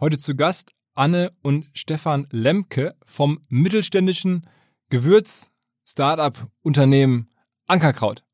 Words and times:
Heute 0.00 0.16
zu 0.16 0.34
Gast 0.34 0.72
Anne 0.94 1.30
und 1.42 1.66
Stefan 1.74 2.26
Lemke 2.30 2.94
vom 3.04 3.44
mittelständischen 3.50 4.46
Gewürz-Startup-Unternehmen 4.88 7.30
Ankerkraut. 7.66 8.24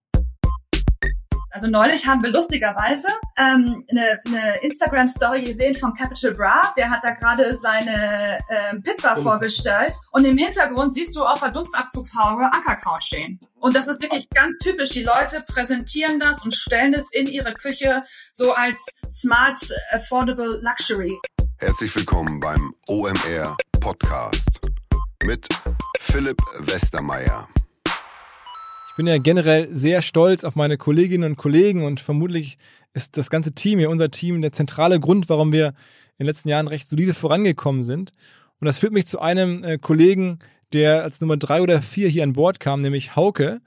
Also 1.57 1.71
neulich 1.71 2.07
haben 2.07 2.23
wir 2.23 2.29
lustigerweise 2.29 3.09
ähm, 3.39 3.83
eine, 3.91 4.21
eine 4.27 4.59
Instagram-Story 4.61 5.43
gesehen 5.43 5.75
von 5.75 5.95
Capital 5.95 6.33
Bra. 6.33 6.75
Der 6.77 6.91
hat 6.91 7.03
da 7.03 7.13
gerade 7.13 7.55
seine 7.55 8.39
ähm, 8.51 8.83
Pizza 8.83 9.17
vorgestellt. 9.17 9.95
Und 10.11 10.27
im 10.27 10.37
Hintergrund 10.37 10.93
siehst 10.93 11.17
du 11.17 11.25
auf 11.25 11.41
der 11.41 11.53
Dunstabzugshaube 11.53 12.53
Ankerkraut 12.53 13.03
stehen. 13.03 13.41
Und 13.55 13.75
das 13.75 13.87
ist 13.87 14.03
wirklich 14.03 14.29
ganz 14.29 14.59
typisch. 14.59 14.91
Die 14.91 15.03
Leute 15.03 15.43
präsentieren 15.49 16.21
das 16.21 16.45
und 16.45 16.55
stellen 16.55 16.93
es 16.93 17.11
in 17.11 17.27
ihre 17.27 17.55
Küche 17.55 18.05
so 18.33 18.53
als 18.53 18.77
Smart 19.09 19.59
Affordable 19.93 20.61
Luxury. 20.61 21.19
Herzlich 21.57 21.97
willkommen 21.97 22.39
beim 22.39 22.75
OMR 22.87 23.57
Podcast 23.81 24.61
mit 25.25 25.49
Philipp 26.01 26.37
Westermeier. 26.59 27.49
Ich 28.97 28.99
bin 28.99 29.09
ja 29.09 29.19
generell 29.19 29.69
sehr 29.77 30.01
stolz 30.01 30.43
auf 30.43 30.57
meine 30.57 30.79
Kolleginnen 30.79 31.33
und 31.33 31.37
Kollegen 31.37 31.85
und 31.85 32.01
vermutlich 32.01 32.57
ist 32.95 33.19
das 33.19 33.29
ganze 33.29 33.53
Team 33.53 33.79
hier, 33.79 33.91
unser 33.91 34.11
Team, 34.11 34.41
der 34.41 34.53
zentrale 34.53 34.99
Grund, 34.99 35.29
warum 35.29 35.53
wir 35.53 35.67
in 35.67 35.75
den 36.21 36.29
letzten 36.29 36.49
Jahren 36.49 36.67
recht 36.67 36.89
solide 36.89 37.13
vorangekommen 37.13 37.83
sind. 37.83 38.13
Und 38.59 38.65
das 38.65 38.79
führt 38.79 38.95
mich 38.95 39.05
zu 39.05 39.21
einem 39.21 39.63
äh, 39.65 39.77
Kollegen, 39.77 40.39
der 40.73 41.03
als 41.03 41.21
Nummer 41.21 41.37
drei 41.37 41.61
oder 41.61 41.83
vier 41.83 42.09
hier 42.09 42.23
an 42.23 42.33
Bord 42.33 42.59
kam, 42.59 42.81
nämlich 42.81 43.17
Hauke, 43.17 43.61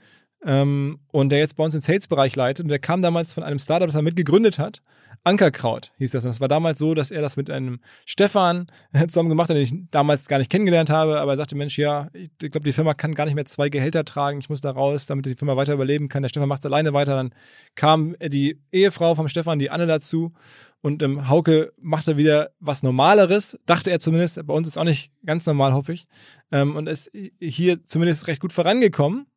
ähm, 0.43 0.97
und 1.11 1.31
der 1.31 1.38
jetzt 1.38 1.57
bei 1.57 1.63
uns 1.63 1.73
den 1.73 1.81
Sales-Bereich 1.81 2.35
leitet. 2.35 2.63
Und 2.63 2.69
der 2.69 2.80
kam 2.80 3.03
damals 3.03 3.31
von 3.31 3.43
einem 3.43 3.59
Startup, 3.59 3.88
das 3.88 3.95
er 3.95 4.02
mitgegründet 4.02 4.57
hat, 4.57 4.81
Ankerkraut 5.23 5.91
hieß 5.97 6.11
das. 6.11 6.23
Und 6.23 6.29
das 6.29 6.41
war 6.41 6.47
damals 6.47 6.79
so, 6.79 6.93
dass 6.93 7.11
er 7.11 7.21
das 7.21 7.37
mit 7.37 7.49
einem 7.49 7.79
Stefan 8.05 8.67
zusammen 9.07 9.29
gemacht 9.29 9.49
hat, 9.49 9.55
den 9.55 9.63
ich 9.63 9.73
damals 9.91 10.27
gar 10.27 10.37
nicht 10.37 10.51
kennengelernt 10.51 10.89
habe, 10.89 11.19
aber 11.19 11.33
er 11.33 11.37
sagte, 11.37 11.55
Mensch, 11.55 11.77
ja, 11.77 12.09
ich 12.13 12.30
glaube, 12.39 12.61
die 12.61 12.73
Firma 12.73 12.94
kann 12.94 13.16
gar 13.16 13.25
nicht 13.25 13.35
mehr 13.35 13.45
zwei 13.45 13.69
Gehälter 13.69 14.05
tragen, 14.05 14.39
ich 14.39 14.49
muss 14.49 14.61
da 14.61 14.71
raus, 14.71 15.05
damit 15.05 15.25
die 15.25 15.35
Firma 15.35 15.55
weiter 15.55 15.73
überleben 15.73 16.09
kann. 16.09 16.21
Der 16.21 16.29
Stefan 16.29 16.49
macht 16.49 16.59
es 16.59 16.66
alleine 16.66 16.94
weiter. 16.94 17.16
Dann 17.16 17.33
kam 17.75 18.16
die 18.21 18.59
Ehefrau 18.71 19.16
vom 19.16 19.27
Stefan, 19.27 19.59
die 19.59 19.69
Anne, 19.69 19.88
dazu 19.88 20.33
und 20.81 21.03
ähm, 21.03 21.27
Hauke 21.27 21.73
machte 21.77 22.17
wieder 22.17 22.51
was 22.59 22.83
Normaleres, 22.83 23.57
dachte 23.66 23.91
er 23.91 23.99
zumindest. 23.99 24.45
Bei 24.45 24.53
uns 24.53 24.67
ist 24.67 24.77
auch 24.77 24.85
nicht 24.85 25.11
ganz 25.25 25.45
normal, 25.45 25.73
hoffe 25.73 25.94
ich. 25.94 26.05
Ähm, 26.51 26.75
und 26.75 26.88
ist 26.88 27.11
hier 27.39 27.83
zumindest 27.85 28.27
recht 28.27 28.41
gut 28.41 28.53
vorangekommen. 28.53 29.27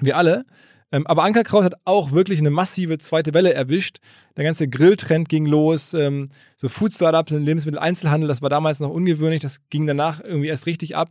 Wir 0.00 0.16
alle. 0.16 0.44
Ähm, 0.90 1.06
aber 1.06 1.24
Ankerkraut 1.24 1.64
hat 1.64 1.74
auch 1.84 2.12
wirklich 2.12 2.38
eine 2.38 2.50
massive 2.50 2.98
zweite 2.98 3.34
Welle 3.34 3.52
erwischt. 3.52 3.98
Der 4.36 4.44
ganze 4.44 4.68
Grilltrend 4.68 5.28
ging 5.28 5.46
los. 5.46 5.92
Ähm, 5.94 6.30
so 6.56 6.68
Food-Startups 6.68 7.32
im 7.32 7.44
Lebensmitteleinzelhandel, 7.44 8.28
das 8.28 8.42
war 8.42 8.48
damals 8.48 8.80
noch 8.80 8.90
ungewöhnlich. 8.90 9.40
Das 9.40 9.68
ging 9.68 9.86
danach 9.86 10.22
irgendwie 10.22 10.48
erst 10.48 10.66
richtig 10.66 10.96
ab. 10.96 11.10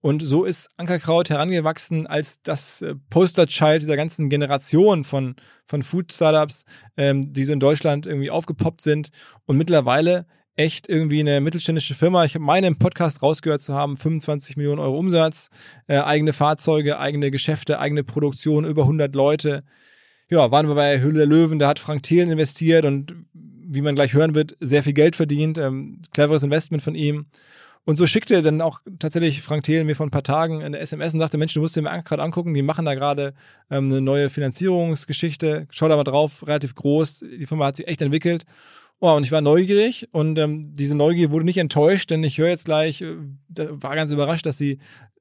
Und 0.00 0.20
so 0.20 0.44
ist 0.44 0.68
Ankerkraut 0.76 1.30
herangewachsen 1.30 2.06
als 2.06 2.42
das 2.42 2.82
äh, 2.82 2.94
Posterchild 3.08 3.80
dieser 3.80 3.96
ganzen 3.96 4.28
Generation 4.28 5.02
von, 5.02 5.36
von 5.64 5.82
Food-Startups, 5.82 6.64
ähm, 6.98 7.32
die 7.32 7.44
so 7.44 7.54
in 7.54 7.60
Deutschland 7.60 8.06
irgendwie 8.06 8.30
aufgepoppt 8.30 8.82
sind. 8.82 9.08
Und 9.46 9.56
mittlerweile 9.56 10.26
echt 10.56 10.88
irgendwie 10.88 11.20
eine 11.20 11.40
mittelständische 11.40 11.94
Firma. 11.94 12.24
Ich 12.24 12.38
meine 12.38 12.66
im 12.66 12.78
Podcast 12.78 13.22
rausgehört 13.22 13.62
zu 13.62 13.74
haben, 13.74 13.96
25 13.96 14.56
Millionen 14.56 14.78
Euro 14.78 14.98
Umsatz, 14.98 15.50
äh, 15.88 15.98
eigene 15.98 16.32
Fahrzeuge, 16.32 16.98
eigene 16.98 17.30
Geschäfte, 17.30 17.78
eigene 17.78 18.04
Produktion, 18.04 18.64
über 18.64 18.82
100 18.82 19.14
Leute. 19.14 19.64
Ja, 20.28 20.50
waren 20.50 20.68
wir 20.68 20.74
bei 20.74 21.00
Höhle 21.00 21.18
der 21.18 21.26
Löwen, 21.26 21.58
da 21.58 21.68
hat 21.68 21.78
Frank 21.78 22.02
Thelen 22.04 22.30
investiert 22.30 22.84
und 22.84 23.14
wie 23.32 23.82
man 23.82 23.94
gleich 23.94 24.14
hören 24.14 24.34
wird, 24.34 24.56
sehr 24.60 24.82
viel 24.82 24.92
Geld 24.92 25.16
verdient, 25.16 25.58
ähm, 25.58 26.00
cleveres 26.12 26.42
Investment 26.42 26.82
von 26.82 26.94
ihm. 26.94 27.26
Und 27.86 27.96
so 27.96 28.06
schickte 28.06 28.40
dann 28.40 28.62
auch 28.62 28.80
tatsächlich 28.98 29.42
Frank 29.42 29.64
Thelen 29.64 29.86
mir 29.86 29.94
vor 29.94 30.06
ein 30.06 30.10
paar 30.10 30.22
Tagen 30.22 30.62
eine 30.62 30.78
SMS 30.78 31.12
und 31.12 31.20
sagte, 31.20 31.36
Mensch, 31.36 31.52
du 31.52 31.60
musst 31.60 31.76
dir 31.76 31.82
mal 31.82 32.00
gerade 32.00 32.22
angucken, 32.22 32.54
die 32.54 32.62
machen 32.62 32.86
da 32.86 32.94
gerade 32.94 33.34
ähm, 33.70 33.90
eine 33.90 34.00
neue 34.00 34.30
Finanzierungsgeschichte, 34.30 35.66
schau 35.70 35.88
da 35.88 35.96
mal 35.96 36.04
drauf, 36.04 36.46
relativ 36.46 36.74
groß, 36.74 37.24
die 37.38 37.46
Firma 37.46 37.66
hat 37.66 37.76
sich 37.76 37.88
echt 37.88 38.00
entwickelt. 38.00 38.44
Oh, 39.00 39.12
und 39.12 39.24
ich 39.24 39.32
war 39.32 39.40
neugierig 39.40 40.08
und 40.12 40.38
ähm, 40.38 40.72
diese 40.72 40.96
Neugier 40.96 41.30
wurde 41.30 41.44
nicht 41.44 41.58
enttäuscht, 41.58 42.10
denn 42.10 42.24
ich 42.24 42.38
höre 42.38 42.48
jetzt 42.48 42.64
gleich, 42.64 43.02
äh, 43.02 43.16
war 43.56 43.96
ganz 43.96 44.12
überrascht, 44.12 44.46
dass 44.46 44.56
sie 44.56 44.78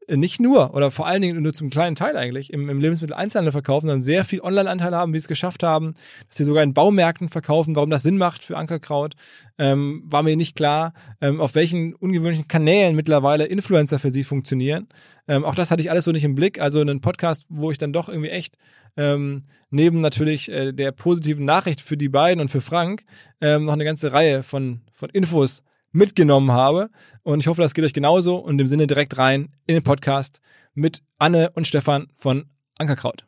nicht 0.10 0.40
nur 0.40 0.74
oder 0.74 0.92
vor 0.92 1.08
allen 1.08 1.22
Dingen 1.22 1.42
nur 1.42 1.54
zum 1.54 1.70
kleinen 1.70 1.96
Teil 1.96 2.18
eigentlich 2.18 2.52
im, 2.52 2.70
im 2.70 2.80
Lebensmitteleinzelhandel 2.80 3.52
verkaufen, 3.52 3.88
sondern 3.88 4.02
sehr 4.02 4.24
viel 4.24 4.42
Online-Anteil 4.42 4.96
haben, 4.96 5.14
wie 5.14 5.20
sie 5.20 5.24
es 5.24 5.28
geschafft 5.28 5.64
haben, 5.64 5.94
dass 6.28 6.38
sie 6.38 6.44
sogar 6.44 6.64
in 6.64 6.74
Baumärkten 6.74 7.30
verkaufen. 7.30 7.76
Warum 7.76 7.90
das 7.90 8.04
Sinn 8.04 8.18
macht 8.18 8.44
für 8.44 8.58
Ankerkraut, 8.58 9.16
ähm, 9.58 10.04
war 10.06 10.24
mir 10.24 10.36
nicht 10.36 10.56
klar. 10.56 10.94
Ähm, 11.22 11.40
auf 11.42 11.56
welchen 11.56 11.96
ungewöhnlichen 11.96 12.48
Kanälen 12.48 12.96
mittlerweile 12.96 13.46
Influencer 13.46 14.00
für 14.00 14.12
sie 14.12 14.24
funktionieren. 14.24 14.88
Ähm, 15.28 15.46
auch 15.46 15.56
das 15.56 15.72
hatte 15.72 15.82
ich 15.82 15.92
alles 15.92 16.06
so 16.06 16.12
nicht 16.12 16.24
im 16.24 16.36
Blick. 16.36 16.60
Also 16.60 16.82
einen 16.82 17.02
Podcast, 17.02 17.46
wo 17.50 17.72
ich 17.72 17.78
dann 17.78 17.94
doch 17.94 18.10
irgendwie 18.10 18.30
echt 18.30 18.58
ähm, 18.98 19.44
neben 19.70 20.02
natürlich 20.02 20.52
äh, 20.52 20.72
der 20.72 20.92
positiven 20.92 21.46
Nachricht 21.46 21.82
für 21.82 21.98
die 21.98 22.10
beiden 22.10 22.42
und 22.42 22.50
für 22.50 22.62
Frank 22.62 23.04
ähm, 23.42 23.66
noch 23.66 23.74
eine 23.74 23.86
ganze 23.86 24.14
Reihe 24.14 24.44
von, 24.44 24.82
von 24.92 25.10
Infos 25.10 25.64
mitgenommen 25.94 26.52
habe. 26.52 26.90
Und 27.22 27.40
ich 27.40 27.48
hoffe, 27.48 27.62
das 27.62 27.74
geht 27.74 27.86
euch 27.86 27.94
genauso. 27.94 28.38
Und 28.38 28.60
im 28.60 28.68
Sinne 28.68 28.88
direkt 28.88 29.18
rein 29.18 29.56
in 29.66 29.76
den 29.76 29.84
Podcast 29.84 30.42
mit 30.74 31.02
Anne 31.20 31.52
und 31.56 31.68
Stefan 31.68 32.08
von 32.16 32.50
Ankerkraut. 32.80 33.26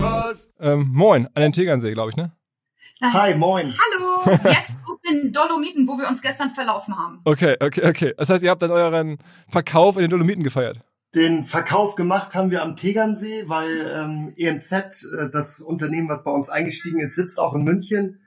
Was? 0.00 0.50
Ähm, 0.60 0.90
moin, 0.92 1.28
an 1.34 1.42
den 1.42 1.52
Tegernsee, 1.52 1.92
glaube 1.92 2.10
ich, 2.10 2.16
ne? 2.16 2.32
Hi, 3.02 3.34
moin. 3.34 3.72
Hallo, 3.72 4.22
jetzt 4.44 4.76
auf 4.88 5.00
den 5.08 5.32
Dolomiten, 5.32 5.88
wo 5.88 5.98
wir 5.98 6.08
uns 6.08 6.22
gestern 6.22 6.50
verlaufen 6.50 6.96
haben. 6.96 7.20
Okay, 7.24 7.56
okay, 7.60 7.88
okay. 7.88 8.14
Das 8.16 8.30
heißt, 8.30 8.44
ihr 8.44 8.50
habt 8.50 8.62
dann 8.62 8.70
euren 8.70 9.18
Verkauf 9.48 9.96
in 9.96 10.02
den 10.02 10.10
Dolomiten 10.10 10.44
gefeiert? 10.44 10.78
Den 11.14 11.44
Verkauf 11.44 11.96
gemacht 11.96 12.34
haben 12.34 12.50
wir 12.50 12.62
am 12.62 12.76
Tegernsee, 12.76 13.48
weil 13.48 13.92
ähm, 13.92 14.32
EMZ, 14.36 14.72
äh, 14.72 15.30
das 15.30 15.60
Unternehmen, 15.60 16.08
was 16.08 16.24
bei 16.24 16.30
uns 16.30 16.48
eingestiegen 16.48 17.00
ist, 17.00 17.16
sitzt 17.16 17.38
auch 17.38 17.54
in 17.54 17.64
München. 17.64 18.20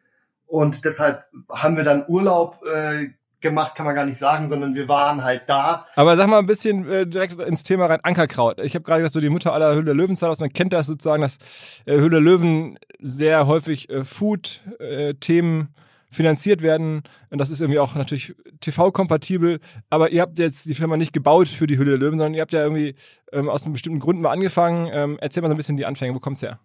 Und 0.45 0.85
deshalb 0.85 1.25
haben 1.49 1.77
wir 1.77 1.83
dann 1.83 2.05
Urlaub 2.07 2.63
äh, 2.65 3.09
gemacht, 3.45 3.75
kann 3.75 3.85
man 3.85 3.95
gar 3.95 4.05
nicht 4.05 4.17
sagen, 4.17 4.49
sondern 4.49 4.73
wir 4.73 4.89
waren 4.89 5.23
halt 5.23 5.43
da. 5.47 5.85
Aber 5.95 6.17
sag 6.17 6.27
mal 6.27 6.39
ein 6.39 6.47
bisschen 6.47 6.89
äh, 6.89 7.07
direkt 7.07 7.39
ins 7.39 7.63
Thema 7.63 7.85
rein, 7.85 7.99
Ankerkraut. 8.03 8.59
Ich 8.59 8.73
habe 8.73 8.83
gerade 8.83 9.01
gesagt, 9.01 9.13
so 9.13 9.21
die 9.21 9.29
Mutter 9.29 9.53
aller 9.53 9.75
Höhle 9.75 9.93
Löwen 9.93 10.17
aus, 10.21 10.39
man 10.39 10.51
kennt 10.51 10.73
das 10.73 10.87
sozusagen, 10.87 11.21
dass 11.21 11.37
äh, 11.85 11.95
Höhle 11.95 12.19
Löwen 12.19 12.79
sehr 12.99 13.45
häufig 13.45 13.89
äh, 13.89 14.03
Food-Themen 14.03 15.61
äh, 15.61 15.81
finanziert 16.09 16.61
werden. 16.61 17.03
Und 17.29 17.37
das 17.37 17.51
ist 17.51 17.61
irgendwie 17.61 17.79
auch 17.79 17.93
natürlich 17.95 18.35
TV-kompatibel. 18.61 19.59
Aber 19.89 20.09
ihr 20.09 20.21
habt 20.21 20.39
jetzt 20.39 20.65
die 20.65 20.73
Firma 20.73 20.97
nicht 20.97 21.13
gebaut 21.13 21.47
für 21.47 21.67
die 21.67 21.77
Höhle 21.77 21.91
der 21.91 21.99
Löwen, 21.99 22.17
sondern 22.17 22.33
ihr 22.33 22.41
habt 22.41 22.53
ja 22.53 22.63
irgendwie 22.63 22.95
ähm, 23.31 23.49
aus 23.49 23.63
einem 23.63 23.73
bestimmten 23.73 23.99
Grund 23.99 24.19
mal 24.19 24.31
angefangen. 24.31 24.89
Ähm, 24.91 25.17
erzähl 25.21 25.43
mal 25.43 25.49
so 25.49 25.53
ein 25.53 25.57
bisschen 25.57 25.77
die 25.77 25.85
Anfänge. 25.85 26.15
Wo 26.15 26.19
kommt's 26.19 26.41
her? 26.41 26.59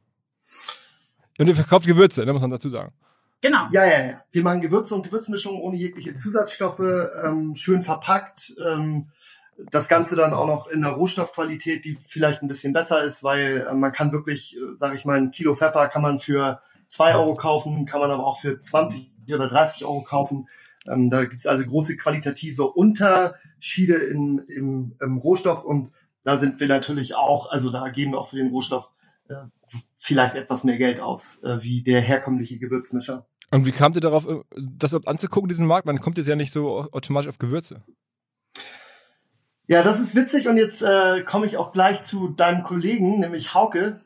Und 1.39 1.47
ihr 1.47 1.55
verkauft 1.55 1.87
Gewürze, 1.87 2.25
ne, 2.25 2.33
muss 2.33 2.43
man 2.43 2.51
dazu 2.51 2.69
sagen. 2.69 2.93
Genau. 3.41 3.69
Ja, 3.73 3.85
ja, 3.85 4.07
ja. 4.07 4.25
Wir 4.31 4.43
machen 4.43 4.61
Gewürze 4.61 4.95
und 4.95 5.03
Gewürzmischungen 5.03 5.61
ohne 5.61 5.77
jegliche 5.77 6.15
Zusatzstoffe, 6.15 6.81
ähm, 7.25 7.55
schön 7.55 7.83
verpackt. 7.83 8.55
Ähm, 8.63 9.09
das 9.71 9.89
Ganze 9.89 10.17
dann 10.17 10.33
auch 10.33 10.47
noch 10.47 10.69
in 10.69 10.85
einer 10.85 10.95
Rohstoffqualität, 10.95 11.85
die 11.85 11.95
vielleicht 11.95 12.43
ein 12.43 12.49
bisschen 12.49 12.73
besser 12.73 13.03
ist, 13.03 13.23
weil 13.23 13.67
äh, 13.69 13.75
man 13.75 13.93
kann 13.93 14.13
wirklich, 14.13 14.57
äh, 14.57 14.77
sage 14.77 14.97
ich 14.97 15.05
mal, 15.05 15.19
ein 15.19 15.31
Kilo 15.31 15.55
Pfeffer 15.55 15.89
kann 15.89 16.03
man 16.03 16.19
für 16.19 16.61
zwei 16.87 17.15
Euro 17.15 17.35
kaufen, 17.35 17.87
kann 17.87 18.01
man 18.01 18.11
aber 18.11 18.27
auch 18.27 18.41
für 18.41 18.59
20 18.59 19.11
oder 19.33 19.49
30 19.49 19.85
Euro 19.85 20.03
kaufen. 20.03 20.49
Ähm, 20.87 21.11
da 21.11 21.25
gibt's 21.25 21.47
also 21.47 21.65
große 21.65 21.97
qualitative 21.97 22.67
Unterschiede 22.67 23.95
in, 23.95 24.39
im, 24.49 24.97
im 25.01 25.19
Rohstoff 25.19 25.65
und 25.65 25.93
da 26.25 26.37
sind 26.37 26.61
wir 26.61 26.69
natürlich 26.69 27.15
auch, 27.15 27.51
also 27.51 27.71
da 27.71 27.89
geben 27.89 28.13
wir 28.13 28.19
auch 28.19 28.29
für 28.29 28.37
den 28.37 28.51
Rohstoff 28.51 28.93
äh, 29.29 29.35
vielleicht 29.97 30.35
etwas 30.35 30.65
mehr 30.65 30.79
Geld 30.79 31.01
aus, 31.01 31.43
äh, 31.43 31.63
wie 31.63 31.83
der 31.83 32.01
herkömmliche 32.01 32.59
Gewürzmischer. 32.59 33.27
Und 33.51 33.67
wie 33.67 33.73
kamt 33.73 33.97
ihr 33.97 34.01
darauf, 34.01 34.29
äh, 34.29 34.41
das 34.57 34.93
überhaupt 34.93 35.09
anzugucken, 35.09 35.49
diesen 35.49 35.67
Markt? 35.67 35.87
Man 35.87 36.01
kommt 36.01 36.19
jetzt 36.19 36.29
ja 36.29 36.37
nicht 36.37 36.53
so 36.53 36.89
automatisch 36.93 37.29
auf 37.29 37.39
Gewürze. 37.39 37.83
Ja, 39.67 39.83
das 39.83 40.01
ist 40.01 40.15
witzig 40.17 40.49
und 40.49 40.57
jetzt 40.57 40.83
äh, 40.83 41.23
komme 41.23 41.47
ich 41.47 41.57
auch 41.57 41.73
gleich 41.73 42.03
zu 42.03 42.29
deinem 42.29 42.65
Kollegen, 42.65 43.21
nämlich 43.21 43.55
Hauke. 43.55 44.01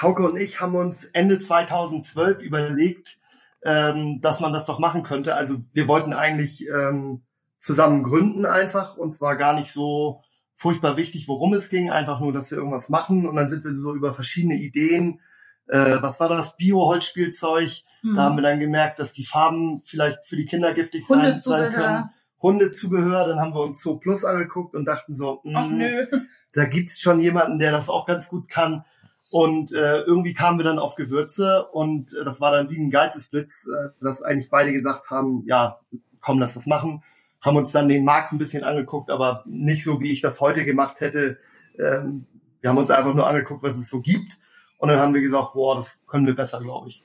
Hauke 0.00 0.26
und 0.26 0.38
ich 0.38 0.60
haben 0.60 0.74
uns 0.74 1.04
Ende 1.04 1.38
2012 1.38 2.40
überlegt, 2.40 3.18
ähm, 3.64 4.20
dass 4.22 4.40
man 4.40 4.52
das 4.52 4.66
doch 4.66 4.78
machen 4.78 5.02
könnte. 5.02 5.34
Also 5.34 5.58
wir 5.72 5.88
wollten 5.88 6.14
eigentlich 6.14 6.66
ähm, 6.68 7.22
zusammen 7.58 8.02
gründen 8.02 8.46
einfach 8.46 8.96
und 8.96 9.14
zwar 9.14 9.36
gar 9.36 9.52
nicht 9.52 9.70
so 9.70 10.22
furchtbar 10.56 10.96
wichtig, 10.96 11.28
worum 11.28 11.54
es 11.54 11.68
ging, 11.68 11.90
einfach 11.90 12.20
nur, 12.20 12.32
dass 12.32 12.50
wir 12.50 12.58
irgendwas 12.58 12.88
machen 12.88 13.28
und 13.28 13.36
dann 13.36 13.48
sind 13.48 13.64
wir 13.64 13.72
so 13.72 13.94
über 13.94 14.12
verschiedene 14.12 14.54
Ideen, 14.54 15.20
äh, 15.68 15.96
was 16.00 16.18
war 16.18 16.28
das, 16.28 16.56
Bio-Holzspielzeug, 16.56 17.82
mhm. 18.02 18.16
da 18.16 18.22
haben 18.22 18.36
wir 18.36 18.42
dann 18.42 18.60
gemerkt, 18.60 18.98
dass 18.98 19.12
die 19.12 19.24
Farben 19.24 19.82
vielleicht 19.84 20.24
für 20.26 20.36
die 20.36 20.44
Kinder 20.44 20.74
giftig 20.74 21.06
sein, 21.06 21.38
sein 21.38 21.72
können. 21.72 22.10
Hundezubehör, 22.40 23.28
dann 23.28 23.40
haben 23.40 23.54
wir 23.54 23.62
uns 23.62 23.80
so 23.80 23.98
Plus 23.98 24.24
angeguckt 24.24 24.74
und 24.74 24.84
dachten 24.84 25.14
so, 25.14 25.40
mh, 25.44 25.66
nö. 25.66 26.06
da 26.52 26.64
gibt's 26.64 27.00
schon 27.00 27.20
jemanden, 27.20 27.58
der 27.58 27.70
das 27.70 27.88
auch 27.88 28.06
ganz 28.06 28.28
gut 28.28 28.48
kann. 28.48 28.84
Und 29.30 29.72
äh, 29.72 30.00
irgendwie 30.00 30.34
kamen 30.34 30.58
wir 30.58 30.64
dann 30.64 30.78
auf 30.78 30.96
Gewürze 30.96 31.66
und 31.72 32.14
äh, 32.14 32.24
das 32.24 32.40
war 32.40 32.52
dann 32.52 32.68
wie 32.68 32.78
ein 32.78 32.90
Geistesblitz, 32.90 33.66
äh, 33.66 33.88
dass 34.04 34.22
eigentlich 34.22 34.50
beide 34.50 34.72
gesagt 34.72 35.10
haben, 35.10 35.44
ja, 35.46 35.78
komm, 36.20 36.38
lass 36.38 36.54
das 36.54 36.66
machen. 36.66 37.02
haben 37.40 37.56
uns 37.56 37.72
dann 37.72 37.88
den 37.88 38.04
Markt 38.04 38.32
ein 38.32 38.38
bisschen 38.38 38.64
angeguckt, 38.64 39.08
aber 39.08 39.42
nicht 39.46 39.84
so, 39.84 40.00
wie 40.00 40.12
ich 40.12 40.20
das 40.20 40.40
heute 40.40 40.64
gemacht 40.64 41.00
hätte. 41.00 41.38
Ähm, 41.78 42.26
wir 42.60 42.70
haben 42.70 42.78
uns 42.78 42.90
einfach 42.90 43.14
nur 43.14 43.26
angeguckt, 43.26 43.62
was 43.62 43.76
es 43.76 43.88
so 43.88 44.00
gibt. 44.00 44.38
Und 44.78 44.88
dann 44.88 44.98
haben 44.98 45.14
wir 45.14 45.22
gesagt, 45.22 45.54
boah, 45.54 45.76
das 45.76 46.04
können 46.06 46.26
wir 46.26 46.36
besser, 46.36 46.60
glaube 46.60 46.88
ich 46.88 47.04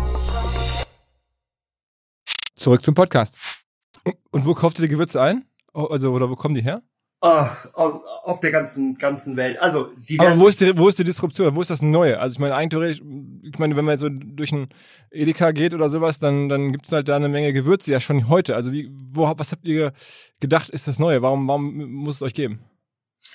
zurück 2.61 2.85
zum 2.85 2.93
Podcast. 2.93 3.37
Und 4.31 4.45
wo 4.45 4.53
kauft 4.53 4.79
ihr 4.79 4.83
die 4.83 4.91
Gewürze 4.91 5.21
ein? 5.21 5.45
Oh, 5.73 5.85
also, 5.85 6.11
oder 6.11 6.29
wo 6.29 6.35
kommen 6.35 6.55
die 6.55 6.63
her? 6.63 6.81
Ach, 7.23 7.67
auf, 7.75 8.39
der 8.39 8.49
ganzen 8.49 8.97
ganzen 8.97 9.37
Welt. 9.37 9.61
Also 9.61 9.91
die 10.09 10.19
Aber 10.19 10.39
wo 10.39 10.47
ist 10.47 10.59
die 10.59 10.75
wo 10.75 10.89
ist 10.89 10.97
die 10.97 11.03
Disruption? 11.03 11.53
Wo 11.53 11.61
ist 11.61 11.69
das 11.69 11.83
Neue? 11.83 12.19
Also 12.19 12.33
ich 12.33 12.39
meine 12.39 12.55
eigentlich 12.55 12.99
ich 13.43 13.59
meine, 13.59 13.75
wenn 13.75 13.85
man 13.85 13.93
jetzt 13.93 14.01
so 14.01 14.09
durch 14.09 14.51
ein 14.51 14.69
Edeka 15.11 15.51
geht 15.51 15.75
oder 15.75 15.87
sowas, 15.87 16.17
dann 16.17 16.49
dann 16.49 16.71
gibt's 16.71 16.91
halt 16.91 17.09
da 17.09 17.15
eine 17.15 17.29
Menge 17.29 17.53
Gewürze 17.53 17.91
ja 17.91 17.99
schon 17.99 18.27
heute. 18.27 18.55
Also 18.55 18.71
wie 18.73 18.89
wo 18.91 19.31
was 19.37 19.51
habt 19.51 19.67
ihr 19.67 19.93
gedacht 20.39 20.71
ist 20.71 20.87
das 20.87 20.97
Neue? 20.97 21.21
Warum 21.21 21.47
warum 21.47 21.91
muss 21.91 22.15
es 22.15 22.21
euch 22.23 22.33
geben? 22.33 22.63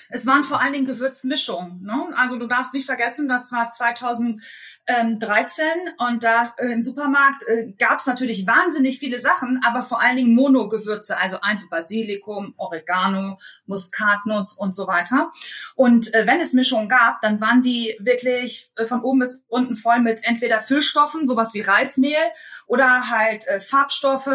Es 0.09 0.25
waren 0.25 0.43
vor 0.43 0.61
allen 0.61 0.73
Dingen 0.73 0.85
Gewürzmischungen. 0.85 1.81
Ne? 1.83 2.09
Also 2.17 2.37
du 2.37 2.47
darfst 2.47 2.73
nicht 2.73 2.85
vergessen, 2.85 3.29
dass 3.29 3.47
zwar 3.47 3.69
2000 3.71 4.41
ähm, 4.87 5.19
13 5.19 5.65
und 5.97 6.23
da 6.23 6.53
äh, 6.57 6.71
im 6.71 6.81
Supermarkt 6.81 7.43
äh, 7.47 7.73
gab 7.77 7.99
es 7.99 8.05
natürlich 8.05 8.47
wahnsinnig 8.47 8.99
viele 8.99 9.19
Sachen, 9.19 9.61
aber 9.65 9.83
vor 9.83 10.01
allen 10.01 10.15
Dingen 10.15 10.33
Monogewürze, 10.33 11.19
also 11.19 11.37
eins 11.41 11.69
Basilikum, 11.69 12.53
Oregano, 12.57 13.37
Muskatnuss 13.65 14.53
und 14.53 14.73
so 14.73 14.87
weiter. 14.87 15.31
Und 15.75 16.13
äh, 16.13 16.25
wenn 16.25 16.39
es 16.39 16.53
Mischungen 16.53 16.87
gab, 16.87 17.21
dann 17.21 17.41
waren 17.41 17.61
die 17.61 17.97
wirklich 17.99 18.71
äh, 18.77 18.85
von 18.85 19.01
oben 19.01 19.19
bis 19.19 19.43
unten 19.49 19.75
voll 19.75 19.99
mit 19.99 20.21
entweder 20.23 20.61
Füllstoffen, 20.61 21.27
sowas 21.27 21.53
wie 21.53 21.61
Reismehl 21.61 22.15
oder 22.65 23.09
halt 23.09 23.45
äh, 23.47 23.59
Farbstoffe 23.59 24.29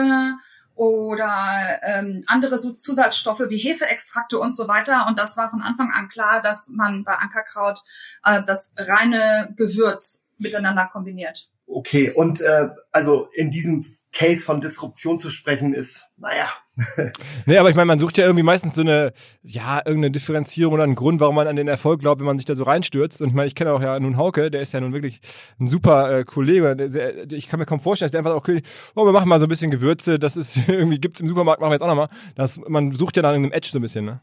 oder 0.74 1.80
ähm, 1.82 2.24
andere 2.26 2.58
Zusatzstoffe 2.58 3.44
wie 3.48 3.58
Hefeextrakte 3.58 4.38
und 4.38 4.56
so 4.56 4.68
weiter. 4.68 5.06
Und 5.06 5.18
das 5.18 5.36
war 5.36 5.50
von 5.50 5.62
Anfang 5.62 5.92
an 5.92 6.08
klar, 6.08 6.42
dass 6.42 6.70
man 6.70 7.04
bei 7.04 7.14
Ankerkraut 7.14 7.82
äh, 8.24 8.42
das 8.44 8.72
reine 8.76 9.52
Gewürz 9.56 10.32
miteinander 10.38 10.86
kombiniert. 10.86 11.48
Okay, 11.74 12.10
und 12.10 12.42
äh, 12.42 12.68
also 12.90 13.28
in 13.34 13.50
diesem 13.50 13.82
Case 14.12 14.44
von 14.44 14.60
Disruption 14.60 15.18
zu 15.18 15.30
sprechen 15.30 15.72
ist, 15.72 16.04
naja. 16.18 16.50
nee, 17.46 17.56
aber 17.56 17.70
ich 17.70 17.76
meine, 17.76 17.86
man 17.86 17.98
sucht 17.98 18.18
ja 18.18 18.24
irgendwie 18.24 18.42
meistens 18.42 18.74
so 18.74 18.82
eine, 18.82 19.14
ja, 19.42 19.78
irgendeine 19.78 20.10
Differenzierung 20.10 20.74
oder 20.74 20.82
einen 20.82 20.96
Grund, 20.96 21.20
warum 21.20 21.34
man 21.34 21.48
an 21.48 21.56
den 21.56 21.68
Erfolg 21.68 22.00
glaubt, 22.02 22.20
wenn 22.20 22.26
man 22.26 22.36
sich 22.36 22.44
da 22.44 22.54
so 22.54 22.64
reinstürzt. 22.64 23.22
Und 23.22 23.28
ich 23.28 23.34
meine, 23.34 23.46
ich 23.48 23.54
kenne 23.54 23.72
auch 23.72 23.80
ja 23.80 23.98
nun 23.98 24.18
Hauke, 24.18 24.50
der 24.50 24.60
ist 24.60 24.72
ja 24.74 24.80
nun 24.80 24.92
wirklich 24.92 25.20
ein 25.58 25.66
super 25.66 26.18
äh, 26.18 26.24
Kollege. 26.24 26.76
Der, 26.76 27.32
ich 27.32 27.48
kann 27.48 27.58
mir 27.58 27.64
kaum 27.64 27.80
vorstellen, 27.80 28.08
dass 28.08 28.12
der 28.12 28.20
einfach 28.20 28.32
auch, 28.32 28.48
okay, 28.48 28.60
oh, 28.94 29.06
wir 29.06 29.12
machen 29.12 29.30
mal 29.30 29.40
so 29.40 29.46
ein 29.46 29.48
bisschen 29.48 29.70
Gewürze, 29.70 30.18
das 30.18 30.36
ist 30.36 30.58
irgendwie, 30.68 31.00
gibt's 31.00 31.20
im 31.20 31.26
Supermarkt, 31.26 31.62
machen 31.62 31.70
wir 31.70 31.76
jetzt 31.76 31.82
auch 31.82 31.88
nochmal. 31.88 32.10
Das, 32.34 32.60
man 32.68 32.92
sucht 32.92 33.16
ja 33.16 33.22
nach 33.22 33.30
irgendeinem 33.30 33.56
Edge 33.56 33.70
so 33.72 33.78
ein 33.78 33.82
bisschen, 33.82 34.04
ne? 34.04 34.20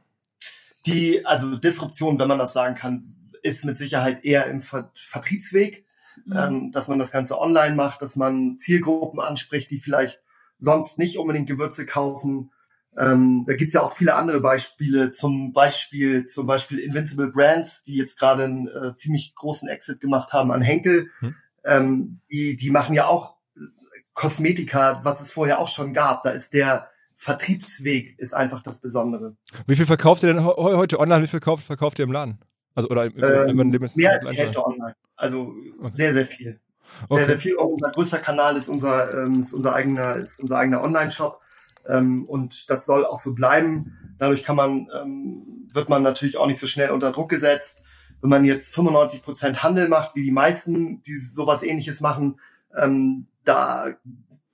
Die, 0.85 1.25
also 1.25 1.57
Disruption, 1.57 2.19
wenn 2.19 2.27
man 2.27 2.37
das 2.37 2.53
sagen 2.53 2.75
kann, 2.75 3.15
ist 3.41 3.65
mit 3.65 3.77
Sicherheit 3.77 4.23
eher 4.23 4.45
im 4.45 4.61
Ver 4.61 4.91
Vertriebsweg 4.93 5.85
mhm. 6.25 6.38
ähm, 6.38 6.71
dass 6.71 6.88
man 6.88 7.00
das 7.00 7.12
Ganze 7.12 7.39
online 7.39 7.75
macht, 7.75 8.01
dass 8.01 8.16
man 8.16 8.57
Zielgruppen 8.57 9.19
anspricht, 9.19 9.71
die 9.71 9.80
vielleicht 9.80 10.21
sonst 10.57 11.00
nicht 11.00 11.18
unbedingt 11.18 11.48
Gewürze 11.48 11.86
kaufen. 11.86 12.51
Ähm, 12.98 13.45
da 13.48 13.56
gibt's 13.56 13.74
ja 13.74 13.81
auch 13.81 13.94
viele 13.94 14.16
andere 14.16 14.42
Beispiele, 14.42 15.12
zum 15.12 15.54
Beispiel 15.54 16.25
zum 16.25 16.48
Beispiel 16.48 16.80
Invincible 16.80 17.31
Brands, 17.31 17.83
die 17.83 17.95
jetzt 17.95 18.19
gerade 18.19 18.44
einen 18.44 18.68
äh, 18.68 18.95
ziemlich 18.95 19.33
großen 19.36 19.69
Exit 19.69 20.01
gemacht 20.01 20.33
haben 20.33 20.51
an 20.51 20.62
Henkel. 20.62 21.10
Mhm. 21.21 21.36
Ähm, 21.63 22.19
die, 22.30 22.57
die 22.57 22.71
machen 22.71 22.95
ja 22.95 23.07
auch 23.07 23.36
Kosmetika, 24.13 25.00
was 25.04 25.21
es 25.21 25.31
vorher 25.31 25.60
auch 25.60 25.68
schon 25.68 25.94
gab. 25.94 26.24
Da 26.24 26.31
ist 26.31 26.54
der 26.54 26.89
Vertriebsweg 27.16 28.18
ist 28.18 28.33
einfach 28.33 28.63
das 28.63 28.80
Besondere. 28.80 29.36
Wie 29.68 29.75
viel 29.75 29.86
verkauft 29.86 30.23
ihr 30.23 30.33
denn 30.33 30.44
heute 30.44 30.99
online? 30.99 31.21
Wie 31.21 31.28
viel 31.28 31.42
verkauft, 31.42 31.66
verkauft 31.66 31.99
ihr 31.99 32.04
im 32.04 32.14
Laden? 32.14 32.40
Also 32.76 32.90
oder 32.90 33.06
im, 33.06 33.21
ähm, 33.21 33.59
im 33.59 33.71
Lebens 33.73 33.97
mehr 33.97 34.26
als 34.26 34.38
Hälfte 34.38 34.66
online. 34.66 34.95
Also 35.19 35.54
sehr, 35.92 36.14
sehr 36.14 36.26
viel. 36.26 36.59
Sehr, 37.02 37.06
okay. 37.09 37.26
sehr 37.26 37.38
viel. 37.38 37.56
Und 37.56 37.73
unser 37.73 37.92
größter 37.92 38.19
Kanal 38.19 38.56
ist 38.56 38.69
unser, 38.69 39.14
ähm, 39.14 39.42
ist 39.42 39.54
unser 39.54 39.76
eigener, 39.76 40.16
ist 40.16 40.40
unser 40.40 40.57
eigener 40.57 40.81
Online-Shop. 40.81 41.42
Ähm, 41.88 42.23
und 42.26 42.69
das 42.69 42.85
soll 42.85 43.06
auch 43.06 43.18
so 43.18 43.35
bleiben. 43.35 44.16
Dadurch 44.18 44.44
kann 44.44 44.56
man, 44.56 44.88
ähm, 44.97 45.68
wird 45.73 45.90
man 45.90 46.04
natürlich 46.04 46.38
auch 46.38 46.47
nicht 46.47 46.59
so 46.59 46.68
schnell 46.68 46.92
unter 46.92 47.11
Druck 47.11 47.30
gesetzt. 47.30 47.83
Wenn 48.21 48.30
man 48.30 48.45
jetzt 48.45 48.73
95 48.73 49.21
Prozent 49.21 49.61
Handel 49.61 49.90
macht, 49.90 50.16
wie 50.16 50.23
die 50.23 50.31
meisten, 50.31 51.02
die 51.04 51.18
sowas 51.18 51.64
ähnliches 51.64 51.99
machen, 51.99 52.40
ähm, 52.78 53.28
da 53.44 53.94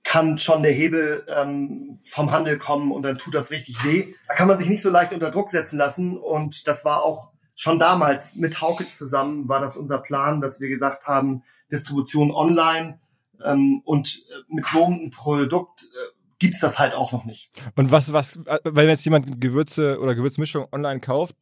kann 0.02 0.38
schon 0.38 0.62
der 0.62 0.72
Hebel 0.72 1.24
ähm, 1.28 2.00
vom 2.04 2.32
Handel 2.32 2.58
kommen 2.58 2.90
und 2.90 3.02
dann 3.02 3.18
tut 3.18 3.34
das 3.34 3.50
richtig 3.50 3.84
weh. 3.84 4.14
Da 4.28 4.34
kann 4.34 4.48
man 4.48 4.58
sich 4.58 4.68
nicht 4.68 4.82
so 4.82 4.90
leicht 4.90 5.12
unter 5.12 5.30
Druck 5.30 5.50
setzen 5.50 5.78
lassen 5.78 6.16
und 6.16 6.66
das 6.66 6.84
war 6.84 7.02
auch 7.02 7.32
schon 7.56 7.78
damals 7.78 8.36
mit 8.36 8.60
Hauke 8.60 8.86
zusammen 8.86 9.48
war 9.48 9.60
das 9.60 9.76
unser 9.76 9.98
Plan, 9.98 10.40
dass 10.40 10.60
wir 10.60 10.68
gesagt 10.68 11.06
haben, 11.06 11.42
Distribution 11.72 12.30
online 12.30 13.00
ähm, 13.44 13.82
und 13.84 14.22
äh, 14.30 14.54
mit 14.54 14.64
so 14.64 14.84
einem 14.84 15.10
Produkt 15.10 15.82
äh, 15.82 16.16
gibt's 16.38 16.60
das 16.60 16.78
halt 16.78 16.94
auch 16.94 17.12
noch 17.12 17.24
nicht. 17.24 17.50
Und 17.74 17.90
was, 17.90 18.12
was, 18.12 18.36
äh, 18.36 18.58
wenn 18.64 18.88
jetzt 18.88 19.04
jemand 19.04 19.40
Gewürze 19.40 19.98
oder 20.00 20.14
Gewürzmischung 20.14 20.66
online 20.70 21.00
kauft, 21.00 21.36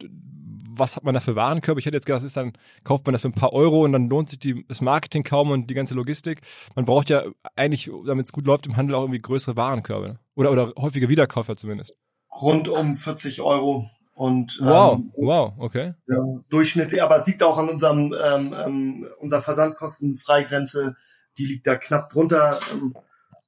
was 0.76 0.96
hat 0.96 1.04
man 1.04 1.14
da 1.14 1.20
für 1.20 1.36
Warenkörbe? 1.36 1.78
Ich 1.78 1.86
hätte 1.86 1.96
jetzt 1.96 2.06
gedacht, 2.06 2.18
das 2.18 2.24
ist 2.24 2.36
dann, 2.36 2.52
kauft 2.82 3.06
man 3.06 3.12
das 3.12 3.22
für 3.22 3.28
ein 3.28 3.34
paar 3.34 3.52
Euro 3.52 3.84
und 3.84 3.92
dann 3.92 4.08
lohnt 4.08 4.28
sich 4.30 4.38
die, 4.38 4.66
das 4.66 4.80
Marketing 4.80 5.22
kaum 5.22 5.50
und 5.50 5.68
die 5.68 5.74
ganze 5.74 5.94
Logistik. 5.94 6.40
Man 6.74 6.84
braucht 6.84 7.10
ja 7.10 7.24
eigentlich, 7.54 7.90
damit 8.06 8.26
es 8.26 8.32
gut 8.32 8.46
läuft 8.46 8.66
im 8.66 8.76
Handel, 8.76 8.96
auch 8.96 9.02
irgendwie 9.02 9.20
größere 9.20 9.56
Warenkörbe. 9.56 10.18
Oder, 10.34 10.50
oder 10.50 10.72
häufige 10.76 11.08
Wiederkäufer 11.08 11.56
zumindest. 11.56 11.94
Rund 12.40 12.66
um 12.68 12.96
40 12.96 13.40
Euro 13.40 13.88
und 14.14 14.60
wow, 14.62 14.96
ähm, 14.96 15.12
wow, 15.16 15.52
okay. 15.58 15.94
Ja, 16.06 16.22
Durchschnitt, 16.48 16.98
aber 17.00 17.16
es 17.16 17.26
liegt 17.26 17.42
auch 17.42 17.58
an 17.58 17.68
unserem 17.68 18.14
ähm, 18.14 18.54
ähm, 18.64 19.08
unserer 19.18 19.42
Versandkostenfreigrenze, 19.42 20.96
die 21.36 21.46
liegt 21.46 21.66
da 21.66 21.76
knapp 21.76 22.10
drunter. 22.10 22.60
Ähm, 22.72 22.94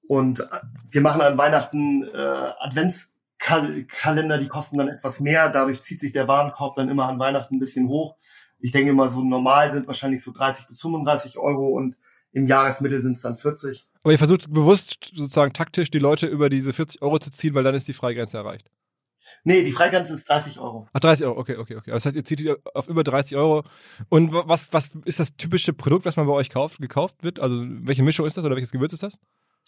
und 0.09 0.47
wir 0.91 1.01
machen 1.01 1.21
an 1.21 1.39
Weihnachten 1.39 2.05
äh, 2.05 2.53
Adventskalender, 2.61 4.39
die 4.39 4.49
kosten 4.49 4.79
dann 4.79 4.89
etwas 4.89 5.21
mehr. 5.21 5.51
Dadurch 5.51 5.81
zieht 5.81 6.01
sich 6.01 6.13
der 6.13 6.29
Warenkorb 6.29 6.77
dann 6.77 6.89
immer 6.89 7.09
an 7.09 7.19
Weihnachten 7.19 7.57
ein 7.57 7.61
bisschen 7.61 7.89
hoch. 7.89 8.17
Ich 8.59 8.73
denke 8.73 8.93
mal, 8.93 9.09
so 9.09 9.23
normal 9.23 9.71
sind 9.71 9.87
wahrscheinlich 9.87 10.23
so 10.23 10.33
30 10.33 10.69
bis 10.69 10.81
35 10.81 11.39
Euro 11.39 11.69
und 11.69 11.95
im 12.33 12.47
Jahresmittel 12.47 13.01
sind 13.01 13.13
es 13.13 13.23
dann 13.23 13.37
40. 13.37 13.87
Aber 14.03 14.13
ihr 14.13 14.19
versucht 14.19 14.53
bewusst 14.53 15.11
sozusagen 15.15 15.53
taktisch 15.53 15.91
die 15.91 15.99
Leute 15.99 16.27
über 16.27 16.49
diese 16.49 16.73
40 16.73 17.03
Euro 17.03 17.19
zu 17.19 17.31
ziehen, 17.31 17.55
weil 17.55 17.65
dann 17.65 17.75
ist 17.75 17.89
die 17.89 17.93
Freigrenze 17.93 18.39
erreicht. 18.39 18.71
Nee, 19.47 19.63
die 19.63 19.71
Freigrenze 19.71 20.13
ist 20.13 20.29
30 20.29 20.59
Euro. 20.59 20.89
Ach, 20.93 20.99
30 20.99 21.25
Euro, 21.25 21.39
okay, 21.39 21.57
okay, 21.57 21.77
okay. 21.77 21.93
Das 21.93 22.05
heißt, 22.05 22.17
ihr 22.17 22.25
zieht 22.25 22.41
die 22.41 22.53
auf 22.75 22.89
über 22.89 23.05
30 23.05 23.37
Euro. 23.37 23.63
Und 24.09 24.33
was, 24.33 24.73
was 24.73 24.91
ist 25.05 25.21
das 25.21 25.37
typische 25.37 25.73
Produkt, 25.73 26.05
was 26.05 26.17
man 26.17 26.27
bei 26.27 26.33
euch 26.33 26.51
kauft, 26.51 26.81
gekauft 26.81 27.23
wird? 27.23 27.39
Also 27.39 27.65
welche 27.65 28.03
Mischung 28.03 28.27
ist 28.27 28.37
das 28.37 28.45
oder 28.45 28.57
welches 28.57 28.73
Gewürz 28.73 28.93
ist 28.93 29.05
das? 29.05 29.21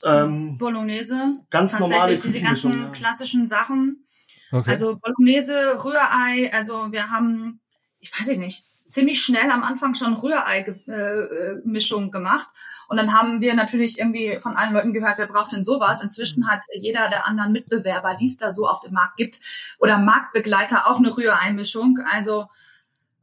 Ähm, 0.02 0.58
Bolognese. 0.58 1.36
Ganz 1.50 1.78
normale 1.78 2.18
Diese 2.18 2.40
ganzen 2.40 2.72
ja. 2.72 2.88
klassischen 2.88 3.46
Sachen. 3.46 4.04
Okay. 4.50 4.68
Also 4.68 4.98
Bolognese, 4.98 5.84
Rührei, 5.84 6.52
also 6.52 6.90
wir 6.90 7.10
haben, 7.10 7.60
ich 8.00 8.10
weiß 8.18 8.36
nicht, 8.36 8.64
ziemlich 8.88 9.22
schnell 9.22 9.50
am 9.50 9.62
Anfang 9.62 9.94
schon 9.94 10.14
Rührei-Mischung 10.14 12.10
gemacht. 12.10 12.48
Und 12.88 12.96
dann 12.96 13.12
haben 13.12 13.40
wir 13.40 13.54
natürlich 13.54 13.98
irgendwie 13.98 14.38
von 14.40 14.56
allen 14.56 14.72
Leuten 14.72 14.92
gehört, 14.92 15.18
wer 15.18 15.26
braucht 15.26 15.52
denn 15.52 15.64
sowas? 15.64 16.02
Inzwischen 16.02 16.48
hat 16.48 16.62
jeder 16.72 17.08
der 17.08 17.26
anderen 17.26 17.52
Mitbewerber, 17.52 18.14
die 18.14 18.26
es 18.26 18.38
da 18.38 18.50
so 18.50 18.66
auf 18.66 18.80
dem 18.80 18.94
Markt 18.94 19.16
gibt, 19.16 19.40
oder 19.78 19.98
Marktbegleiter 19.98 20.86
auch 20.86 20.98
eine 20.98 21.16
Rührei-Mischung. 21.16 21.98
Also 22.10 22.46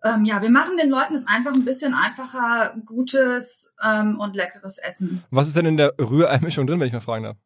ähm, 0.04 0.24
ja, 0.24 0.42
wir 0.42 0.52
machen 0.52 0.78
den 0.78 0.92
Leuten 0.92 1.16
es 1.16 1.28
einfach 1.28 1.54
ein 1.54 1.66
bisschen 1.66 1.96
einfacher, 1.96 2.76
gutes 2.86 3.76
ähm, 3.84 4.20
und 4.20 4.36
leckeres 4.36 4.78
Essen. 4.78 5.24
Was 5.32 5.48
ist 5.48 5.56
denn 5.56 5.66
in 5.66 5.78
der 5.78 5.94
Rührei-Mischung 6.00 6.68
drin, 6.68 6.80
wenn 6.80 6.88
ich 6.88 6.94
mal 6.94 7.00
fragen 7.00 7.24
darf? 7.24 7.38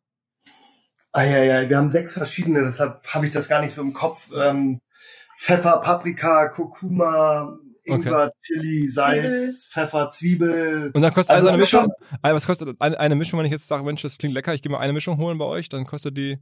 Ah, 1.11 1.23
ja, 1.23 1.41
ja, 1.41 1.69
wir 1.69 1.77
haben 1.77 1.89
sechs 1.89 2.13
verschiedene, 2.13 2.63
deshalb 2.63 3.07
habe 3.07 3.27
ich 3.27 3.33
das 3.33 3.47
gar 3.47 3.61
nicht 3.61 3.73
so 3.73 3.81
im 3.81 3.93
Kopf. 3.93 4.29
Ähm, 4.35 4.81
Pfeffer, 5.38 5.77
Paprika, 5.77 6.49
Kurkuma, 6.49 7.57
Ingwer, 7.89 8.27
okay. 8.27 8.34
Chili, 8.41 8.88
Salz, 8.88 9.22
Zwiebel. 9.22 9.53
Pfeffer, 9.72 10.10
Zwiebel. 10.10 10.91
Und 10.93 11.01
dann 11.01 11.13
kostet 11.13 11.36
also 11.36 11.48
eine 11.50 11.58
Mischung, 11.58 11.91
was 12.22 12.46
kostet 12.46 12.79
eine, 12.79 13.00
eine 13.00 13.15
Mischung, 13.15 13.39
wenn 13.39 13.46
ich 13.46 13.51
jetzt 13.51 13.67
sage, 13.67 13.84
Mensch, 13.84 14.01
das 14.01 14.17
klingt 14.17 14.34
lecker, 14.34 14.53
ich 14.53 14.62
gehe 14.62 14.72
mal 14.72 14.79
eine 14.79 14.93
Mischung 14.93 15.17
holen 15.17 15.38
bei 15.38 15.46
euch, 15.46 15.69
dann 15.69 15.86
kostet 15.86 16.17
die 16.17 16.38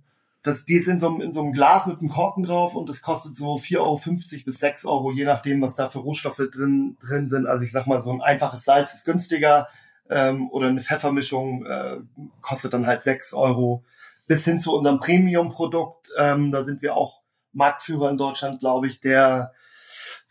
das, 0.48 0.66
die 0.66 0.76
ist 0.76 0.88
in 0.88 0.98
so, 0.98 1.08
einem, 1.08 1.22
in 1.22 1.34
so 1.34 1.42
einem 1.42 1.52
Glas 1.52 1.88
mit 1.88 2.00
einem 2.00 2.10
Korken 2.10 2.44
drauf 2.44 2.76
und 2.76 2.88
das 2.88 3.02
kostet 3.02 3.36
so 3.36 3.56
4,50 3.56 3.80
Euro 3.80 4.00
bis 4.46 4.60
6 4.60 4.86
Euro, 4.86 5.12
je 5.12 5.26
nachdem, 5.26 5.62
was 5.62 5.76
da 5.76 5.90
für 5.90 6.00
Rohstoffe 6.00 6.42
drin, 6.54 6.96
drin 7.02 7.28
sind. 7.28 7.48
Also 7.48 7.66
ich 7.66 7.72
sag 7.72 7.86
mal, 7.86 8.02
so 8.02 8.12
ein 8.12 8.22
einfaches 8.22 8.64
Salz 8.64 8.94
ist 8.94 9.06
günstiger 9.06 9.68
ähm, 10.10 10.50
oder 10.52 10.68
eine 10.68 10.82
Pfeffermischung 10.82 11.66
äh, 11.66 11.98
kostet 12.42 12.74
dann 12.74 12.88
halt 12.88 13.02
6 13.02 13.34
Euro. 13.34 13.84
Bis 14.28 14.46
hin 14.46 14.60
zu 14.60 14.74
unserem 14.74 15.00
Premium-Produkt, 15.00 16.12
ähm, 16.18 16.52
da 16.52 16.64
sind 16.64 16.82
wir 16.82 16.96
auch 16.96 17.22
Marktführer 17.54 18.10
in 18.10 18.18
Deutschland, 18.18 18.60
glaube 18.60 18.88
ich, 18.88 19.00
der 19.00 19.52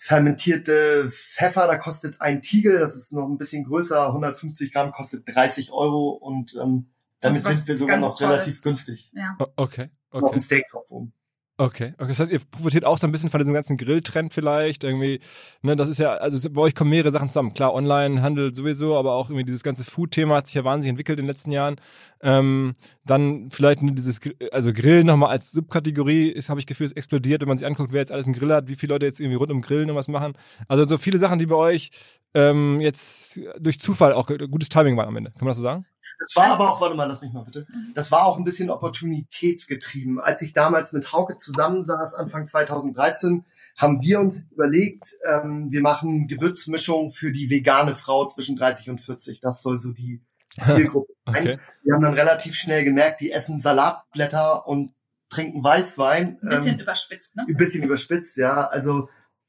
fermentierte 0.06 1.10
Pfeffer, 1.10 1.66
da 1.66 1.76
kostet 1.76 2.20
ein 2.20 2.40
Tiegel, 2.40 2.78
das 2.78 2.94
ist 2.94 3.12
noch 3.12 3.28
ein 3.28 3.38
bisschen 3.38 3.64
größer, 3.64 4.06
150 4.06 4.72
Gramm 4.72 4.92
kostet 4.92 5.26
30 5.26 5.72
Euro 5.72 6.10
und 6.10 6.54
ähm, 6.62 6.92
damit 7.20 7.42
sind 7.42 7.66
wir 7.66 7.76
sogar 7.76 7.98
noch 7.98 8.20
relativ 8.20 8.62
günstig. 8.62 9.10
Ja. 9.14 9.36
Okay. 9.56 9.88
okay. 10.10 10.20
Noch 10.20 10.32
ein 10.32 10.40
Steaktopf 10.40 10.92
um. 10.92 11.12
Okay, 11.58 11.94
okay. 11.96 12.08
Das 12.08 12.20
heißt, 12.20 12.30
ihr 12.30 12.40
profitiert 12.50 12.84
auch 12.84 12.98
so 12.98 13.06
ein 13.06 13.12
bisschen 13.12 13.30
von 13.30 13.40
diesem 13.40 13.54
ganzen 13.54 13.78
Grilltrend 13.78 14.34
vielleicht 14.34 14.84
irgendwie. 14.84 15.20
Ne, 15.62 15.74
das 15.74 15.88
ist 15.88 15.98
ja, 15.98 16.10
also 16.10 16.50
bei 16.50 16.60
euch 16.60 16.74
kommen 16.74 16.90
mehrere 16.90 17.10
Sachen 17.10 17.30
zusammen. 17.30 17.54
Klar, 17.54 17.72
Online-Handel 17.72 18.54
sowieso, 18.54 18.94
aber 18.94 19.14
auch 19.14 19.30
irgendwie 19.30 19.46
dieses 19.46 19.62
ganze 19.62 19.82
Food-Thema 19.82 20.36
hat 20.36 20.46
sich 20.48 20.54
ja 20.54 20.64
wahnsinnig 20.64 20.90
entwickelt 20.90 21.18
in 21.18 21.24
den 21.24 21.30
letzten 21.30 21.52
Jahren. 21.52 21.76
Ähm, 22.20 22.74
dann 23.06 23.48
vielleicht 23.50 23.80
dieses, 23.82 24.20
also 24.52 24.70
Grill 24.74 25.04
nochmal 25.04 25.30
als 25.30 25.50
Subkategorie 25.52 26.28
ist, 26.28 26.50
habe 26.50 26.60
ich 26.60 26.66
Gefühl, 26.66 26.86
es 26.86 26.92
explodiert, 26.92 27.40
wenn 27.40 27.48
man 27.48 27.56
sich 27.56 27.66
anguckt, 27.66 27.94
wer 27.94 28.00
jetzt 28.00 28.12
alles 28.12 28.26
einen 28.26 28.34
Grill 28.34 28.52
hat, 28.52 28.68
wie 28.68 28.74
viele 28.74 28.92
Leute 28.92 29.06
jetzt 29.06 29.20
irgendwie 29.20 29.38
rund 29.38 29.50
um 29.50 29.62
Grillen 29.62 29.88
und 29.88 29.96
was 29.96 30.08
machen. 30.08 30.34
Also 30.68 30.84
so 30.84 30.98
viele 30.98 31.18
Sachen, 31.18 31.38
die 31.38 31.46
bei 31.46 31.56
euch 31.56 31.90
ähm, 32.34 32.82
jetzt 32.82 33.40
durch 33.58 33.80
Zufall 33.80 34.12
auch 34.12 34.26
gutes 34.26 34.68
Timing 34.68 34.98
waren 34.98 35.08
am 35.08 35.16
Ende. 35.16 35.30
Kann 35.30 35.40
man 35.40 35.48
das 35.48 35.56
so 35.56 35.62
sagen? 35.62 35.86
Das 36.18 36.34
war 36.34 36.46
aber 36.46 36.70
auch, 36.70 36.80
warte 36.80 36.94
mal, 36.94 37.04
lass 37.04 37.20
mich 37.20 37.32
mal 37.32 37.44
bitte. 37.44 37.66
Das 37.94 38.10
war 38.10 38.24
auch 38.24 38.38
ein 38.38 38.44
bisschen 38.44 38.70
opportunitätsgetrieben. 38.70 40.20
Als 40.20 40.42
ich 40.42 40.52
damals 40.52 40.92
mit 40.92 41.12
Hauke 41.12 41.36
zusammensaß, 41.36 42.14
Anfang 42.14 42.46
2013, 42.46 43.44
haben 43.76 44.02
wir 44.02 44.20
uns 44.20 44.46
überlegt, 44.50 45.16
ähm, 45.28 45.70
wir 45.70 45.82
machen 45.82 46.28
Gewürzmischung 46.28 47.10
für 47.10 47.30
die 47.30 47.50
vegane 47.50 47.94
Frau 47.94 48.26
zwischen 48.26 48.56
30 48.56 48.90
und 48.90 49.00
40. 49.00 49.40
Das 49.40 49.62
soll 49.62 49.78
so 49.78 49.92
die 49.92 50.22
Zielgruppe 50.60 51.12
sein. 51.26 51.36
Okay. 51.36 51.58
Wir 51.82 51.94
haben 51.94 52.02
dann 52.02 52.14
relativ 52.14 52.54
schnell 52.54 52.84
gemerkt, 52.84 53.20
die 53.20 53.32
essen 53.32 53.58
Salatblätter 53.58 54.66
und 54.66 54.94
trinken 55.28 55.62
Weißwein. 55.62 56.38
Ein 56.40 56.48
bisschen 56.48 56.74
ähm, 56.74 56.80
überspitzt, 56.80 57.36
ne? 57.36 57.44
Ein 57.48 57.56
bisschen 57.56 57.82
überspitzt, 57.84 58.36
ja. 58.38 58.66
Also 58.66 59.08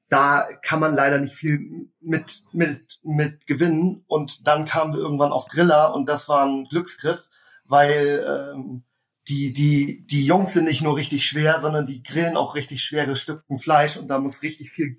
da 0.10 0.48
kann 0.62 0.80
man 0.80 0.96
leider 0.96 1.18
nicht 1.20 1.34
viel 1.34 1.90
mit, 2.00 2.44
mit, 2.54 3.00
mit 3.04 3.46
gewinnen. 3.46 4.04
Und 4.08 4.48
dann 4.48 4.66
kamen 4.66 4.94
wir 4.94 5.00
irgendwann 5.00 5.32
auf 5.32 5.48
Griller 5.48 5.94
und 5.94 6.08
das 6.08 6.30
war 6.30 6.46
ein 6.46 6.66
Glücksgriff, 6.66 7.28
weil 7.66 8.54
ähm, 8.56 8.84
die, 9.28 9.52
die, 9.52 10.06
die 10.06 10.26
Jungs 10.26 10.54
sind 10.54 10.66
nicht 10.66 10.82
nur 10.82 10.96
richtig 10.96 11.26
schwer, 11.26 11.60
sondern 11.60 11.86
die 11.86 12.02
grillen 12.02 12.38
auch 12.38 12.56
richtig 12.56 12.82
schwere 12.84 13.16
Stücken 13.16 13.60
Fleisch 13.60 13.98
und 13.98 14.08
da 14.08 14.20
muss 14.20 14.42
richtig 14.42 14.70
viel 14.70 14.96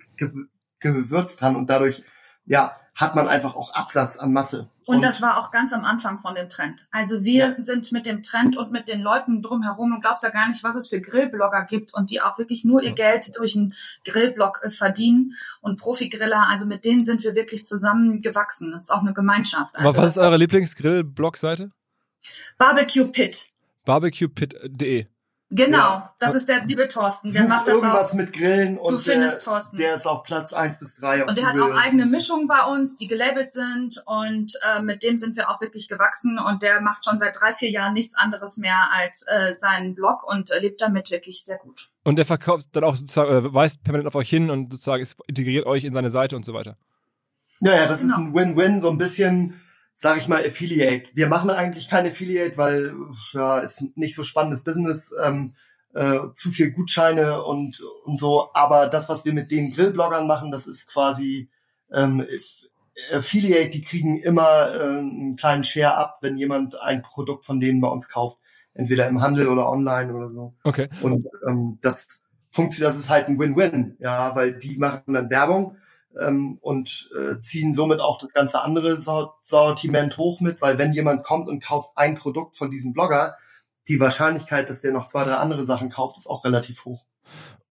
Gewürz 0.79 1.37
dran 1.37 1.55
und 1.55 1.69
dadurch, 1.69 2.03
ja, 2.49 2.75
hat 2.95 3.15
man 3.15 3.29
einfach 3.29 3.55
auch 3.55 3.73
Absatz 3.73 4.17
an 4.17 4.33
Masse. 4.33 4.69
Und, 4.85 4.97
und 4.97 5.01
das 5.03 5.21
war 5.21 5.37
auch 5.37 5.51
ganz 5.51 5.71
am 5.71 5.85
Anfang 5.85 6.19
von 6.19 6.33
dem 6.33 6.49
Trend. 6.49 6.85
Also 6.91 7.23
wir 7.23 7.55
ja. 7.57 7.63
sind 7.63 7.91
mit 7.91 8.07
dem 8.07 8.23
Trend 8.23 8.57
und 8.57 8.71
mit 8.71 8.87
den 8.87 9.01
Leuten 9.01 9.43
drumherum 9.43 9.93
und 9.93 10.01
glaubst 10.01 10.23
ja 10.23 10.31
gar 10.31 10.47
nicht, 10.47 10.63
was 10.63 10.75
es 10.75 10.89
für 10.89 10.99
Grillblogger 10.99 11.63
gibt 11.65 11.93
und 11.93 12.09
die 12.09 12.21
auch 12.21 12.39
wirklich 12.39 12.65
nur 12.65 12.81
ihr 12.81 12.93
Geld 12.93 13.37
durch 13.37 13.55
einen 13.55 13.75
Grillblog 14.03 14.61
äh, 14.63 14.71
verdienen 14.71 15.35
und 15.61 15.79
Profi-Griller. 15.79 16.47
Also 16.49 16.65
mit 16.65 16.83
denen 16.83 17.05
sind 17.05 17.23
wir 17.23 17.35
wirklich 17.35 17.63
zusammengewachsen. 17.65 18.71
Das 18.71 18.83
ist 18.83 18.89
auch 18.89 19.01
eine 19.01 19.13
Gemeinschaft. 19.13 19.75
Also 19.75 19.95
was 19.95 20.09
ist 20.09 20.17
eure 20.17 20.37
Lieblingsgrill-Blog-Seite? 20.37 21.71
Barbecue 22.57 23.07
Pit. 23.11 23.53
Barbecuepit.de 23.85 25.07
Genau, 25.51 25.77
ja. 25.77 26.15
das 26.19 26.35
ist 26.35 26.47
der 26.47 26.63
liebe 26.65 26.87
Thorsten. 26.87 27.33
Der 27.33 27.41
Such 27.41 27.49
macht 27.49 27.67
das 27.67 27.73
irgendwas 27.73 28.11
auch. 28.11 28.15
mit 28.15 28.33
Grillen 28.33 28.77
und 28.77 28.93
du 28.93 28.97
findest 28.99 29.43
Thorsten. 29.43 29.77
der 29.77 29.95
ist 29.95 30.05
auf 30.05 30.23
Platz 30.23 30.53
eins 30.53 30.77
bis 30.77 30.97
drei. 30.97 31.25
Und 31.25 31.35
der 31.35 31.47
hat 31.47 31.59
auch 31.59 31.75
eigene 31.75 32.05
Mischungen 32.05 32.47
bei 32.47 32.63
uns, 32.65 32.93
die 32.93 33.07
gelabelt 33.07 33.51
sind 33.51 34.01
und 34.05 34.53
äh, 34.61 34.81
mit 34.83 35.01
dem 35.01 35.17
sind 35.17 35.35
wir 35.35 35.49
auch 35.49 35.59
wirklich 35.59 35.87
gewachsen 35.87 36.37
und 36.37 36.61
der 36.61 36.81
macht 36.81 37.03
schon 37.03 37.17
seit 37.17 37.39
drei, 37.39 37.55
vier 37.55 37.71
Jahren 37.71 37.93
nichts 37.93 38.15
anderes 38.15 38.57
mehr 38.57 38.89
als 38.93 39.25
äh, 39.27 39.55
seinen 39.57 39.95
Blog 39.95 40.23
und 40.23 40.51
äh, 40.51 40.59
lebt 40.59 40.81
damit 40.81 41.09
wirklich 41.09 41.43
sehr 41.43 41.57
gut. 41.57 41.89
Und 42.03 42.17
der 42.17 42.25
verkauft 42.25 42.67
dann 42.73 42.83
auch 42.83 42.95
sozusagen, 42.95 43.29
oder 43.29 43.51
weist 43.51 43.83
permanent 43.83 44.07
auf 44.07 44.15
euch 44.15 44.29
hin 44.29 44.51
und 44.51 44.71
sozusagen 44.71 45.05
integriert 45.25 45.65
euch 45.65 45.83
in 45.83 45.93
seine 45.93 46.11
Seite 46.11 46.35
und 46.35 46.45
so 46.45 46.53
weiter. 46.53 46.77
Ja, 47.61 47.75
ja, 47.75 47.87
das 47.87 48.01
genau. 48.01 48.13
ist 48.13 48.19
ein 48.19 48.35
Win-Win, 48.35 48.81
so 48.81 48.89
ein 48.91 48.99
bisschen 48.99 49.59
sag 50.01 50.17
ich 50.17 50.29
mal, 50.29 50.45
Affiliate. 50.45 51.13
Wir 51.13 51.27
machen 51.27 51.49
eigentlich 51.49 51.89
kein 51.89 52.07
Affiliate, 52.07 52.57
weil 52.57 52.95
ja, 53.33 53.59
ist 53.59 53.83
nicht 53.97 54.15
so 54.15 54.23
spannendes 54.23 54.63
Business. 54.63 55.13
Ähm, 55.21 55.55
äh, 55.93 56.19
zu 56.33 56.51
viel 56.51 56.71
Gutscheine 56.71 57.43
und, 57.43 57.83
und 58.05 58.17
so. 58.17 58.49
Aber 58.53 58.87
das, 58.87 59.09
was 59.09 59.25
wir 59.25 59.33
mit 59.33 59.51
den 59.51 59.73
Grillbloggern 59.73 60.25
machen, 60.25 60.51
das 60.51 60.67
ist 60.67 60.87
quasi 60.87 61.49
ähm, 61.91 62.25
Affiliate, 63.11 63.71
die 63.71 63.81
kriegen 63.81 64.21
immer 64.21 64.73
äh, 64.73 64.99
einen 64.99 65.35
kleinen 65.35 65.65
Share 65.65 65.95
ab, 65.95 66.19
wenn 66.21 66.37
jemand 66.37 66.79
ein 66.79 67.01
Produkt 67.01 67.43
von 67.45 67.59
denen 67.59 67.81
bei 67.81 67.89
uns 67.89 68.07
kauft. 68.07 68.37
Entweder 68.73 69.05
im 69.07 69.21
Handel 69.21 69.49
oder 69.49 69.69
online 69.69 70.13
oder 70.13 70.29
so. 70.29 70.53
Okay. 70.63 70.87
Und 71.01 71.27
ähm, 71.45 71.77
das 71.81 72.23
funktioniert, 72.47 72.91
das 72.91 72.99
ist 72.99 73.09
halt 73.09 73.27
ein 73.27 73.37
Win-Win, 73.37 73.97
ja, 73.99 74.33
weil 74.33 74.53
die 74.53 74.77
machen 74.77 75.13
dann 75.13 75.29
Werbung 75.29 75.75
ähm, 76.21 76.57
und 76.61 77.09
äh, 77.17 77.39
ziehen 77.39 77.73
somit 77.73 77.99
auch 77.99 78.17
das 78.17 78.33
ganze 78.33 78.61
andere 78.61 78.97
Sortiment 79.41 80.17
hoch 80.17 80.39
mit, 80.41 80.61
weil 80.61 80.77
wenn 80.77 80.93
jemand 80.93 81.23
kommt 81.23 81.47
und 81.47 81.63
kauft 81.63 81.91
ein 81.95 82.15
Produkt 82.15 82.57
von 82.57 82.71
diesem 82.71 82.93
Blogger, 82.93 83.35
die 83.87 83.99
Wahrscheinlichkeit, 83.99 84.69
dass 84.69 84.81
der 84.81 84.93
noch 84.93 85.05
zwei, 85.05 85.23
drei 85.23 85.35
andere 85.35 85.63
Sachen 85.63 85.89
kauft, 85.89 86.17
ist 86.17 86.27
auch 86.27 86.43
relativ 86.45 86.85
hoch. 86.85 87.05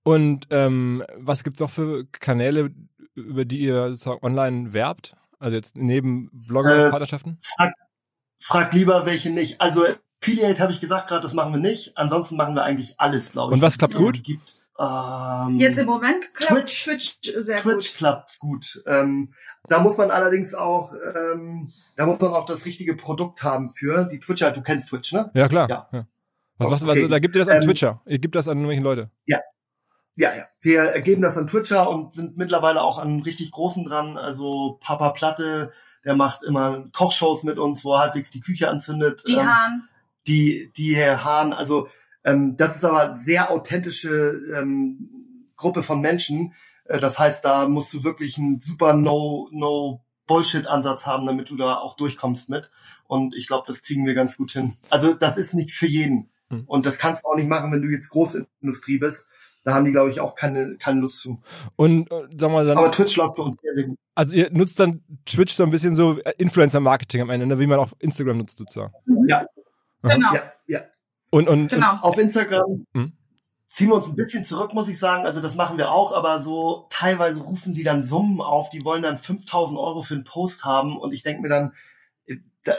Und 0.02 0.47
ähm, 0.50 1.05
was 1.17 1.45
gibt's 1.45 1.61
noch 1.61 1.71
für 1.71 2.07
Kanäle, 2.07 2.71
über 3.14 3.45
die 3.45 3.61
ihr 3.61 3.90
sozusagen 3.90 4.25
online 4.25 4.73
werbt? 4.73 5.14
Also 5.38 5.57
jetzt 5.57 5.76
neben 5.76 6.31
Blogger-Partnerschaften? 6.33 7.38
Äh, 7.40 7.55
frag, 7.57 7.75
frag 8.40 8.73
lieber 8.73 9.07
welche 9.07 9.31
nicht. 9.31 9.61
Also 9.61 9.85
Affiliate 10.21 10.61
habe 10.61 10.73
ich 10.73 10.81
gesagt 10.81 11.09
gerade, 11.09 11.23
das 11.23 11.35
machen 11.35 11.52
wir 11.52 11.61
nicht. 11.61 11.97
Ansonsten 11.97 12.37
machen 12.37 12.55
wir 12.55 12.64
eigentlich 12.64 12.95
alles, 12.99 13.33
glaube 13.33 13.52
ich. 13.52 13.55
Und 13.55 13.62
was 13.62 13.78
klappt 13.78 13.95
gut? 13.95 14.25
Gibt. 14.25 14.58
Ähm, 14.80 15.58
Jetzt 15.58 15.78
im 15.78 15.87
Moment 15.87 16.32
klappt 16.35 16.68
Twitch, 16.68 16.85
Twitch 16.85 17.18
sehr 17.38 17.58
Twitch 17.58 17.90
gut. 17.90 17.97
klappt 17.97 18.38
gut. 18.38 18.82
Ähm, 18.87 19.35
da 19.66 19.80
muss 19.80 19.99
man 19.99 20.11
allerdings 20.11 20.54
auch, 20.54 20.92
ähm, 21.14 21.73
da 21.97 22.06
muss 22.06 22.20
man 22.20 22.32
auch 22.32 22.47
das 22.47 22.64
richtige 22.64 22.94
Produkt 22.94 23.42
haben 23.42 23.70
für 23.70 24.04
die 24.04 24.20
Twitcher. 24.20 24.52
Du 24.52 24.62
kennst 24.62 24.90
Twitch, 24.90 25.12
ne? 25.12 25.30
Ja 25.35 25.49
klar. 25.49 25.68
Ja. 25.68 25.88
ja. 25.92 26.06
Was 26.58 26.70
machst 26.70 26.82
du? 26.82 26.88
Okay. 26.88 26.99
Also, 26.99 27.08
da 27.08 27.18
gibt 27.18 27.35
ihr 27.35 27.40
das 27.40 27.49
an 27.49 27.56
ähm, 27.56 27.62
Twitcher. 27.62 28.02
Ihr 28.06 28.18
gibt 28.18 28.35
das 28.37 28.47
an 28.47 28.58
irgendwelchen 28.58 28.85
Leute. 28.85 29.11
Ja. 29.26 29.40
Ja, 30.14 30.35
ja. 30.35 30.44
Wir 30.61 31.00
geben 31.00 31.23
das 31.23 31.37
an 31.37 31.47
Twitcher 31.47 31.88
und 31.88 32.12
sind 32.12 32.37
mittlerweile 32.37 32.82
auch 32.82 32.99
an 32.99 33.20
richtig 33.20 33.52
großen 33.52 33.85
dran. 33.85 34.16
Also 34.16 34.78
Papa 34.80 35.11
Platte, 35.11 35.73
der 36.04 36.16
macht 36.16 36.42
immer 36.42 36.85
Kochshows 36.92 37.44
mit 37.44 37.58
uns, 37.58 37.85
wo 37.85 37.94
er 37.94 38.00
halbwegs 38.00 38.32
die 38.32 38.40
Küche 38.40 38.68
anzündet. 38.68 39.23
Die 39.28 39.35
ähm, 39.35 39.47
Hahn. 39.47 39.88
Die, 40.26 40.73
die 40.76 40.97
Herr 40.97 41.25
Hahn. 41.25 41.52
Also 41.52 41.88
ähm, 42.28 42.56
das 42.56 42.76
ist 42.76 42.85
aber 42.85 43.14
sehr 43.14 43.50
authentische 43.50 44.40
ähm, 44.54 45.49
Gruppe 45.56 45.82
von 45.82 46.00
Menschen. 46.00 46.54
Äh, 46.85 47.00
das 47.00 47.18
heißt, 47.18 47.44
da 47.44 47.68
musst 47.68 47.92
du 47.94 48.04
wirklich 48.04 48.38
einen 48.38 48.61
super 48.61 48.92
No, 48.92 49.49
No 49.52 50.04
Bullshit-Ansatz 50.26 51.06
haben, 51.06 51.26
damit 51.26 51.49
du 51.50 51.56
da 51.56 51.76
auch 51.76 51.97
durchkommst 51.97 52.50
mit. 52.50 52.70
Und 53.06 53.35
ich 53.35 53.47
glaube, 53.47 53.64
das 53.66 53.82
kriegen 53.82 54.04
wir 54.04 54.14
ganz 54.14 54.37
gut 54.37 54.52
hin. 54.52 54.76
Also 54.90 55.14
das 55.14 55.38
ist 55.38 55.54
nicht 55.54 55.73
für 55.73 55.87
jeden. 55.87 56.30
Hm. 56.50 56.64
Und 56.66 56.85
das 56.85 56.99
kannst 56.99 57.25
du 57.25 57.28
auch 57.28 57.37
nicht 57.37 57.49
machen, 57.49 57.73
wenn 57.73 57.82
du 57.82 57.88
jetzt 57.88 58.11
Großindustrie 58.11 58.99
bist. 58.99 59.30
da 59.64 59.75
haben 59.75 59.87
die, 59.87 59.92
glaube 59.92 60.11
ich, 60.11 60.20
auch 60.20 60.35
keine, 60.35 60.76
keine 60.76 61.00
Lust 61.00 61.20
zu. 61.20 61.42
Und 61.76 62.11
äh, 62.12 62.28
sag 62.37 62.50
mal 62.50 62.66
dann. 62.66 62.76
Aber 62.76 62.90
Twitch 62.90 63.16
läuft 63.16 63.37
für 63.37 63.42
uns 63.42 63.61
sehr, 63.62 63.75
sehr 63.75 63.85
gut. 63.85 63.99
Also 64.14 64.37
ihr 64.37 64.50
nutzt 64.50 64.78
dann 64.80 65.02
Twitch 65.25 65.54
so 65.54 65.62
ein 65.62 65.70
bisschen 65.70 65.94
so 65.94 66.18
äh, 66.18 66.32
Influencer-Marketing 66.37 67.23
am 67.23 67.30
Ende, 67.30 67.47
ne? 67.47 67.58
wie 67.58 67.66
man 67.66 67.78
auch 67.78 67.92
Instagram 67.99 68.38
nutzt 68.38 68.58
sozusagen. 68.58 68.92
Ja. 69.26 69.47
Genau. 70.02 70.35
Ja, 70.35 70.52
ja. 70.66 70.80
Und, 71.30 71.49
und, 71.49 71.68
Genau. 71.68 71.99
Auf 72.00 72.18
Instagram 72.18 72.87
Mhm. 72.92 73.12
ziehen 73.68 73.88
wir 73.88 73.94
uns 73.94 74.08
ein 74.08 74.16
bisschen 74.16 74.44
zurück, 74.44 74.73
muss 74.75 74.88
ich 74.88 74.99
sagen. 74.99 75.26
Also 75.26 75.40
das 75.40 75.54
machen 75.54 75.78
wir 75.78 75.90
auch, 75.90 76.12
aber 76.12 76.40
so 76.40 76.87
teilweise 76.90 77.42
rufen 77.42 77.75
die 77.75 77.85
dann 77.85 78.02
Summen 78.02 78.40
auf, 78.40 78.70
die 78.70 78.85
wollen 78.85 79.02
dann 79.02 79.18
5000 79.18 79.78
Euro 79.78 80.02
für 80.02 80.14
einen 80.14 80.25
Post 80.25 80.64
haben 80.64 80.97
und 80.99 81.12
ich 81.12 81.23
denke 81.23 81.42
mir 81.42 81.49
dann, 81.49 81.73
äh, 82.26 82.37
da 82.64 82.75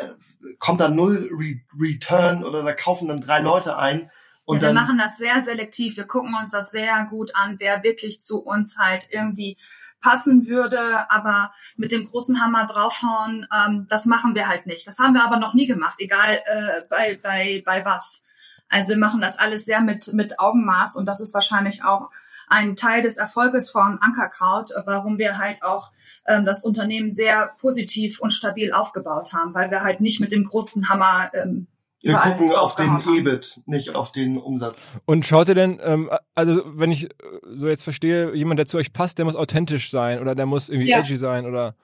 kommt 0.57 0.79
dann 0.79 0.95
null 0.95 1.29
Re 1.31 1.61
Return 1.79 2.43
oder 2.43 2.63
da 2.63 2.73
kaufen 2.73 3.07
dann 3.07 3.21
drei 3.21 3.39
Leute 3.39 3.77
ein. 3.77 4.09
Und 4.45 4.57
ja, 4.57 4.61
wir 4.63 4.67
dann, 4.73 4.75
machen 4.83 4.97
das 4.97 5.17
sehr 5.19 5.43
selektiv. 5.43 5.95
Wir 5.95 6.07
gucken 6.07 6.33
uns 6.41 6.49
das 6.49 6.71
sehr 6.71 7.05
gut 7.07 7.35
an, 7.35 7.57
wer 7.59 7.83
wirklich 7.83 8.19
zu 8.19 8.43
uns 8.43 8.79
halt 8.79 9.07
irgendwie 9.11 9.57
passen 10.01 10.47
würde. 10.47 10.79
Aber 11.11 11.53
mit 11.77 11.91
dem 11.91 12.07
großen 12.09 12.41
Hammer 12.41 12.65
draufhauen, 12.65 13.45
ähm, 13.55 13.85
das 13.89 14.05
machen 14.05 14.33
wir 14.33 14.47
halt 14.47 14.65
nicht. 14.65 14.87
Das 14.87 14.97
haben 14.97 15.13
wir 15.13 15.23
aber 15.23 15.37
noch 15.37 15.53
nie 15.53 15.67
gemacht, 15.67 15.97
egal 15.99 16.41
äh, 16.45 16.81
bei, 16.89 17.19
bei, 17.21 17.61
bei 17.63 17.85
was. 17.85 18.25
Also 18.69 18.91
wir 18.91 18.99
machen 18.99 19.21
das 19.21 19.37
alles 19.39 19.65
sehr 19.65 19.81
mit, 19.81 20.13
mit 20.13 20.39
Augenmaß 20.39 20.95
und 20.95 21.05
das 21.05 21.19
ist 21.19 21.33
wahrscheinlich 21.33 21.83
auch 21.83 22.09
ein 22.47 22.75
Teil 22.75 23.01
des 23.03 23.17
Erfolges 23.17 23.69
von 23.69 23.99
Ankerkraut, 24.01 24.71
äh, 24.71 24.81
warum 24.85 25.17
wir 25.17 25.37
halt 25.37 25.61
auch 25.63 25.91
ähm, 26.27 26.45
das 26.45 26.63
Unternehmen 26.63 27.11
sehr 27.11 27.51
positiv 27.59 28.19
und 28.19 28.31
stabil 28.31 28.71
aufgebaut 28.73 29.33
haben, 29.33 29.53
weil 29.53 29.69
wir 29.71 29.83
halt 29.83 30.01
nicht 30.01 30.19
mit 30.19 30.31
dem 30.31 30.45
großen 30.45 30.89
Hammer 30.89 31.31
ähm, 31.33 31.67
wir 32.01 32.15
gucken 32.15 32.49
auf 32.53 32.75
den. 32.75 33.03
EBIT, 33.13 33.59
nicht 33.65 33.93
auf 33.93 34.13
den 34.13 34.37
Umsatz. 34.37 34.91
und 35.05 35.25
schaut 35.25 35.49
ihr 35.49 35.53
denn, 35.55 35.81
ähm, 35.83 36.09
also 36.33 36.61
wenn 36.65 36.91
ich 36.91 37.05
äh, 37.11 37.13
so 37.43 37.67
jetzt 37.67 37.83
verstehe, 37.83 38.33
jemand, 38.33 38.57
der 38.57 38.65
zu 38.67 38.77
euch 38.77 38.93
passt, 38.93 39.17
der 39.17 39.25
muss 39.25 39.35
authentisch 39.35 39.91
sein 39.91 40.19
oder 40.21 40.33
der 40.33 40.45
muss 40.45 40.69
irgendwie 40.69 40.89
Ja. 40.91 40.99
edgy 40.99 41.17
sein 41.17 41.45
oder. 41.45 41.75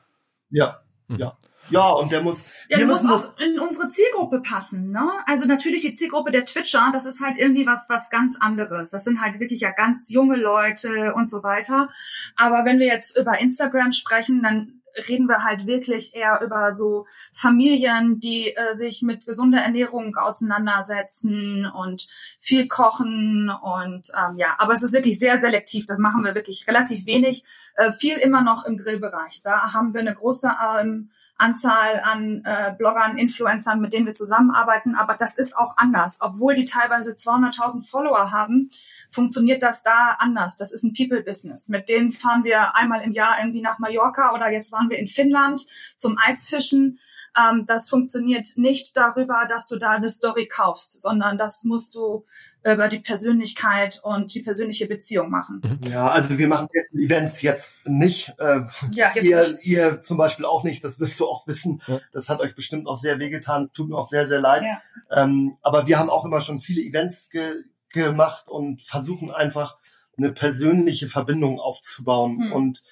Ja, 0.50 0.80
Mhm. 1.10 1.18
ja. 1.18 1.38
Ja, 1.70 1.90
und 1.90 2.12
der 2.12 2.22
muss, 2.22 2.46
Ja, 2.70 2.84
müssen 2.86 3.10
das, 3.10 3.36
auch 3.36 3.40
in 3.40 3.60
unsere 3.60 3.90
Zielgruppe 3.90 4.42
passen, 4.42 4.92
ne? 4.92 5.10
Also 5.26 5.46
natürlich 5.46 5.82
die 5.82 5.92
Zielgruppe 5.92 6.32
der 6.32 6.46
Twitcher, 6.46 6.90
das 6.94 7.06
ist 7.06 7.22
halt 7.22 7.38
irgendwie 7.38 7.66
was, 7.66 7.88
was 7.90 8.10
ganz 8.10 8.38
anderes. 8.40 8.90
Das 8.92 9.04
sind 9.04 9.22
halt 9.22 9.40
wirklich 9.40 9.62
ja 9.62 9.72
ganz 9.72 10.12
junge 10.12 10.36
Leute 10.36 11.14
und 11.16 11.30
so 11.30 11.44
weiter. 11.44 11.90
Aber 12.36 12.66
wenn 12.66 12.80
wir 12.80 12.88
jetzt 12.88 13.18
über 13.18 13.40
Instagram 13.40 13.92
sprechen, 13.94 14.44
dann 14.44 14.82
reden 15.08 15.28
wir 15.28 15.44
halt 15.44 15.66
wirklich 15.66 16.16
eher 16.16 16.40
über 16.42 16.72
so 16.72 17.06
Familien, 17.34 18.20
die 18.20 18.56
äh, 18.56 18.76
sich 18.76 19.02
mit 19.02 19.26
gesunder 19.26 19.60
Ernährung 19.60 20.16
auseinandersetzen 20.16 21.66
und 21.66 22.08
viel 22.40 22.68
kochen 22.68 23.52
und 23.62 24.08
ähm, 24.16 24.38
ja, 24.38 24.56
aber 24.58 24.74
es 24.74 24.84
ist 24.84 24.94
wirklich 24.94 25.20
sehr 25.20 25.40
selektiv. 25.40 25.86
Das 25.86 25.98
machen 25.98 26.24
wir 26.24 26.36
wirklich 26.36 26.66
relativ 26.68 27.06
wenig. 27.06 27.44
Äh, 27.76 27.92
viel 27.92 28.18
immer 28.18 28.42
noch 28.42 28.66
im 28.66 28.78
Grillbereich. 28.78 29.42
Da 29.44 29.74
haben 29.74 29.94
wir 29.94 30.02
eine 30.02 30.16
große 30.16 30.50
ähm, 30.80 31.12
Anzahl 31.38 32.02
an 32.04 32.44
äh, 32.46 32.74
Bloggern, 32.78 33.18
Influencern, 33.18 33.82
mit 33.82 33.94
denen 33.94 34.06
wir 34.06 34.14
zusammenarbeiten. 34.14 34.96
Aber 34.96 35.16
das 35.16 35.38
ist 35.38 35.58
auch 35.58 35.78
anders. 35.78 36.18
Obwohl 36.22 36.56
die 36.56 36.66
teilweise 36.66 37.12
200.000 37.12 37.90
Follower 37.90 38.32
haben, 38.32 38.70
funktioniert 39.10 39.64
das 39.64 39.84
da 39.84 40.16
anders. 40.20 40.58
Das 40.58 40.72
ist 40.72 40.84
ein 40.84 40.94
People-Business. 40.94 41.68
Mit 41.68 41.90
denen 41.90 42.12
fahren 42.12 42.44
wir 42.44 42.76
einmal 42.76 43.02
im 43.02 43.12
Jahr 43.12 43.38
irgendwie 43.40 43.62
nach 43.62 43.80
Mallorca 43.80 44.34
oder 44.34 44.50
jetzt 44.50 44.72
waren 44.72 44.90
wir 44.90 44.98
in 44.98 45.08
Finnland 45.08 45.66
zum 45.96 46.18
Eisfischen. 46.24 47.00
Ähm, 47.38 47.66
das 47.66 47.90
funktioniert 47.90 48.48
nicht 48.56 48.96
darüber, 48.96 49.46
dass 49.50 49.68
du 49.68 49.78
da 49.78 49.92
eine 49.92 50.10
Story 50.10 50.48
kaufst, 50.48 51.02
sondern 51.02 51.38
das 51.38 51.64
musst 51.64 51.96
du 51.96 52.26
über 52.64 52.88
die 52.88 53.00
Persönlichkeit 53.00 54.00
und 54.04 54.34
die 54.34 54.42
persönliche 54.42 54.88
Beziehung 54.88 55.30
machen. 55.30 55.62
ja, 55.88 56.08
also 56.08 56.38
wir 56.38 56.48
machen 56.48 56.68
Events 56.94 57.42
jetzt 57.42 57.86
nicht. 57.88 58.34
Äh, 58.40 58.62
Ja, 58.94 59.12
jetzt 59.14 59.24
ihr, 59.26 59.60
ihr 59.62 60.02
zum 60.02 60.18
Beispiel 60.18 60.46
auch 60.46 60.64
nicht, 60.64 60.84
das 60.84 61.00
wirst 61.00 61.20
du 61.20 61.28
auch 61.28 61.46
wissen. 61.48 61.82
Ja. 61.88 62.00
Das 62.14 62.30
hat 62.30 62.40
euch 62.40 62.56
bestimmt 62.56 62.88
auch 62.88 62.98
sehr 62.98 63.20
wehgetan. 63.20 63.66
Es 63.66 63.74
tut 63.74 63.90
mir 63.90 63.98
auch 63.98 64.08
sehr, 64.08 64.28
sehr 64.28 64.40
leid. 64.42 64.64
Ja. 64.64 65.24
Ähm, 65.24 65.56
aber 65.62 65.86
wir 65.88 66.00
haben 66.00 66.10
auch 66.10 66.26
immer 66.26 66.42
schon 66.42 66.60
viele 66.60 66.82
Events 66.82 67.30
ge 67.30 67.64
gemacht 67.90 68.50
und 68.50 68.82
versuchen 68.82 69.32
einfach 69.32 69.78
eine 70.18 70.34
persönliche 70.34 71.08
Verbindung 71.08 71.60
aufzubauen 71.60 72.42
Hm. 72.46 72.52
und 72.54 72.84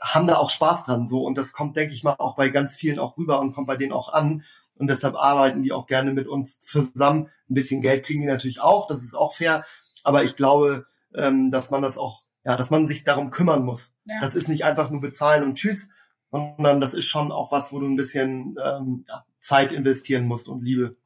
haben 0.00 0.26
da 0.26 0.36
auch 0.36 0.50
Spaß 0.50 0.84
dran 0.84 1.08
so 1.08 1.24
und 1.24 1.36
das 1.36 1.52
kommt 1.52 1.76
denke 1.76 1.94
ich 1.94 2.02
mal 2.02 2.14
auch 2.18 2.36
bei 2.36 2.48
ganz 2.48 2.74
vielen 2.76 2.98
auch 2.98 3.16
rüber 3.18 3.40
und 3.40 3.52
kommt 3.52 3.66
bei 3.66 3.76
denen 3.76 3.92
auch 3.92 4.12
an 4.12 4.44
und 4.76 4.86
deshalb 4.88 5.14
arbeiten 5.14 5.62
die 5.62 5.72
auch 5.72 5.86
gerne 5.86 6.12
mit 6.12 6.26
uns 6.26 6.60
zusammen 6.60 7.28
ein 7.50 7.54
bisschen 7.54 7.82
Geld 7.82 8.04
kriegen 8.04 8.20
die 8.22 8.26
natürlich 8.26 8.60
auch 8.60 8.88
das 8.88 9.02
ist 9.02 9.14
auch 9.14 9.34
fair 9.34 9.64
aber 10.04 10.24
ich 10.24 10.36
glaube 10.36 10.86
ähm, 11.14 11.50
dass 11.50 11.70
man 11.70 11.82
das 11.82 11.98
auch 11.98 12.22
ja 12.44 12.56
dass 12.56 12.70
man 12.70 12.86
sich 12.86 13.04
darum 13.04 13.30
kümmern 13.30 13.64
muss 13.64 13.94
Ja. 14.04 14.20
das 14.20 14.34
ist 14.34 14.48
nicht 14.48 14.64
einfach 14.64 14.90
nur 14.90 15.00
bezahlen 15.00 15.44
und 15.44 15.54
tschüss 15.56 15.90
sondern 16.30 16.80
das 16.80 16.94
ist 16.94 17.06
schon 17.06 17.32
auch 17.32 17.52
was 17.52 17.72
wo 17.72 17.78
du 17.78 17.86
ein 17.86 17.96
bisschen 17.96 18.56
ähm, 18.64 19.04
ja, 19.08 19.24
Zeit 19.38 19.72
investieren 19.72 20.26
musst 20.26 20.48
und 20.48 20.62
Liebe 20.64 20.96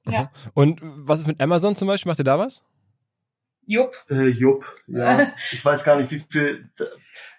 Und 0.54 0.80
was 0.82 1.20
ist 1.20 1.26
mit 1.26 1.40
Amazon 1.40 1.76
zum 1.76 1.86
Beispiel? 1.86 2.10
Macht 2.10 2.18
ihr 2.18 2.24
da 2.24 2.38
was? 2.38 2.64
Jupp. 3.66 3.94
Äh, 4.08 4.28
Jupp, 4.28 4.64
ja. 4.88 5.28
Ich 5.52 5.64
weiß 5.64 5.84
gar 5.84 5.96
nicht, 5.96 6.10
wie 6.10 6.24
viel. 6.28 6.70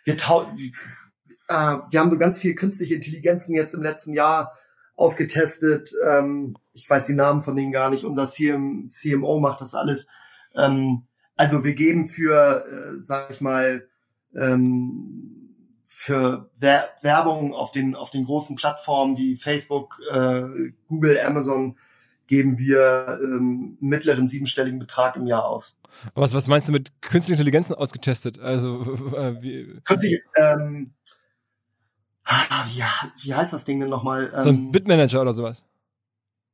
Wir, 0.06 0.18
tau 0.18 0.46
äh, 1.48 1.54
wir 1.90 2.00
haben 2.00 2.12
so 2.12 2.18
ganz 2.18 2.40
viel 2.40 2.56
künstliche 2.56 2.96
Intelligenzen 2.96 3.56
jetzt 3.56 3.74
im 3.74 3.84
letzten 3.84 4.14
Jahr 4.14 4.54
ausgetestet. 4.96 5.92
Ähm, 6.08 6.56
ich 6.74 6.90
weiß 6.90 7.08
die 7.08 7.14
Namen 7.14 7.42
von 7.42 7.56
denen 7.56 7.72
gar 7.72 7.90
nicht. 7.90 8.04
Unser 8.04 8.28
CM, 8.28 8.88
CMO 8.90 9.40
macht 9.40 9.62
das 9.62 9.74
alles. 9.74 10.08
Ähm, 10.56 11.04
also 11.36 11.64
wir 11.64 11.74
geben 11.74 12.06
für, 12.06 12.66
äh, 12.66 13.02
sag 13.02 13.32
ich 13.32 13.42
mal, 13.42 13.88
ähm, 14.36 15.40
für 15.86 16.50
Wer 16.58 16.90
Werbung 17.02 17.54
auf 17.54 17.72
den 17.72 17.96
auf 17.96 18.10
den 18.10 18.26
großen 18.26 18.56
Plattformen 18.56 19.18
wie 19.18 19.36
Facebook, 19.36 20.00
äh, 20.12 20.72
Google, 20.88 21.20
Amazon 21.24 21.78
geben 22.28 22.58
wir 22.58 23.20
ähm, 23.22 23.78
mittleren 23.80 24.28
siebenstelligen 24.28 24.80
Betrag 24.80 25.16
im 25.16 25.28
Jahr 25.28 25.46
aus. 25.46 25.78
Aber 26.14 26.24
Was, 26.24 26.34
was 26.34 26.48
meinst 26.48 26.68
du 26.68 26.72
mit 26.72 27.02
künstlichen 27.02 27.40
Intelligenzen 27.40 27.76
ausgetestet? 27.76 28.40
Also, 28.40 28.82
äh, 29.16 29.42
wie, 29.42 29.82
Künstliche, 29.84 30.22
ähm, 30.36 30.94
ah, 32.50 32.66
wie, 32.68 32.84
wie 33.24 33.34
heißt 33.34 33.54
das 33.54 33.66
Ding 33.66 33.80
denn 33.80 33.90
nochmal? 33.90 34.32
Ähm, 34.36 34.44
so 34.44 34.50
ein 34.50 34.72
Bitmanager 34.72 35.22
oder 35.22 35.34
sowas? 35.34 35.64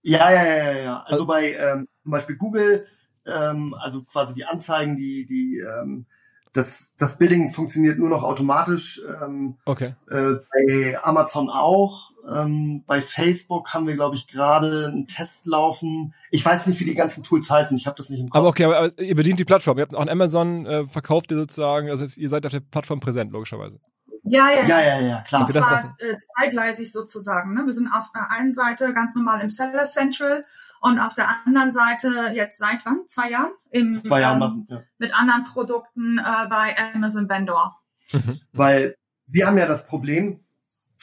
ja, 0.02 0.32
ja, 0.32 0.46
ja, 0.46 0.72
ja, 0.72 0.80
ja. 0.80 1.04
Also 1.06 1.26
bei 1.26 1.54
ähm, 1.54 1.88
zum 2.02 2.12
Beispiel 2.12 2.38
Google, 2.38 2.86
ähm, 3.26 3.74
also 3.74 4.04
quasi 4.04 4.34
die 4.34 4.46
Anzeigen, 4.46 4.96
die, 4.96 5.26
die, 5.26 5.60
ähm, 5.60 6.06
das, 6.54 6.96
das 6.98 7.18
Bidding 7.20 7.50
funktioniert 7.50 8.00
nur 8.00 8.10
noch 8.10 8.24
automatisch. 8.24 9.02
Ähm, 9.22 9.58
Okay. 9.66 9.94
äh, 10.10 10.36
bei 10.52 10.98
Amazon 11.04 11.50
auch. 11.50 12.12
Ähm, 12.28 12.84
bei 12.88 13.02
Facebook 13.02 13.74
haben 13.74 13.86
wir, 13.88 13.96
glaube 13.96 14.16
ich, 14.16 14.28
gerade 14.28 14.88
einen 14.88 15.06
Test 15.08 15.46
laufen. 15.46 16.14
Ich 16.32 16.44
weiß 16.44 16.68
nicht, 16.68 16.80
wie 16.80 16.86
die 16.86 16.96
ganzen 16.96 17.24
Tools 17.24 17.50
heißen. 17.52 17.78
Ich 17.78 17.86
habe 17.86 17.98
das 17.98 18.10
nicht 18.10 18.20
im 18.20 18.30
Kopf. 18.30 18.40
Aber 18.40 18.48
okay, 18.48 18.66
aber, 18.66 18.98
ihr 19.00 19.16
bedient 19.16 19.40
die 19.40 19.46
Plattform. 19.46 19.78
Ihr 19.78 19.84
habt 19.84 19.96
auch 19.96 20.02
ein 20.02 20.10
Amazon, 20.10 20.66
äh, 20.66 20.86
verkauft 20.86 21.32
ihr 21.32 21.38
sozusagen, 21.38 21.90
also 21.90 22.06
ihr 22.20 22.30
seid 22.30 22.46
auf 22.46 22.52
der 22.52 22.62
Plattform 22.62 23.00
präsent, 23.00 23.32
logischerweise. 23.32 23.80
Ja, 24.30 24.50
ja, 24.52 24.66
ja, 24.68 24.82
ja, 24.82 25.00
ja, 25.00 25.22
klar. 25.22 25.42
Und 25.42 25.56
das 25.56 25.64
zwar 25.64 25.96
äh, 26.00 26.18
zweigleisig 26.20 26.92
sozusagen. 26.92 27.54
Ne? 27.54 27.66
Wir 27.66 27.74
sind 27.74 27.90
auf 27.92 28.12
der 28.14 28.32
einen 28.32 28.54
Seite 28.54 28.94
ganz 28.94 29.16
normal 29.16 29.42
im 29.42 29.50
Seller 29.50 29.86
Central 29.86 30.46
und 30.82 31.00
auf 31.00 31.16
der 31.16 31.28
anderen 31.46 31.72
Seite 31.72 32.32
jetzt 32.34 32.60
seit 32.60 32.86
wann? 32.86 33.08
Zwei 33.08 33.32
Jahren? 33.32 33.52
Im, 33.72 33.92
Zwei 33.92 34.22
Jahre 34.22 34.34
ähm, 34.34 34.40
machen. 34.40 34.68
Ja. 34.70 34.82
Mit 35.00 35.20
anderen 35.20 35.44
Produkten 35.44 36.20
äh, 36.20 36.48
bei 36.48 36.76
Amazon 36.94 37.28
Vendor. 37.28 37.80
Weil 38.54 38.96
wir 39.28 39.48
haben 39.48 39.58
ja 39.58 39.66
das 39.66 39.86
Problem, 39.86 40.40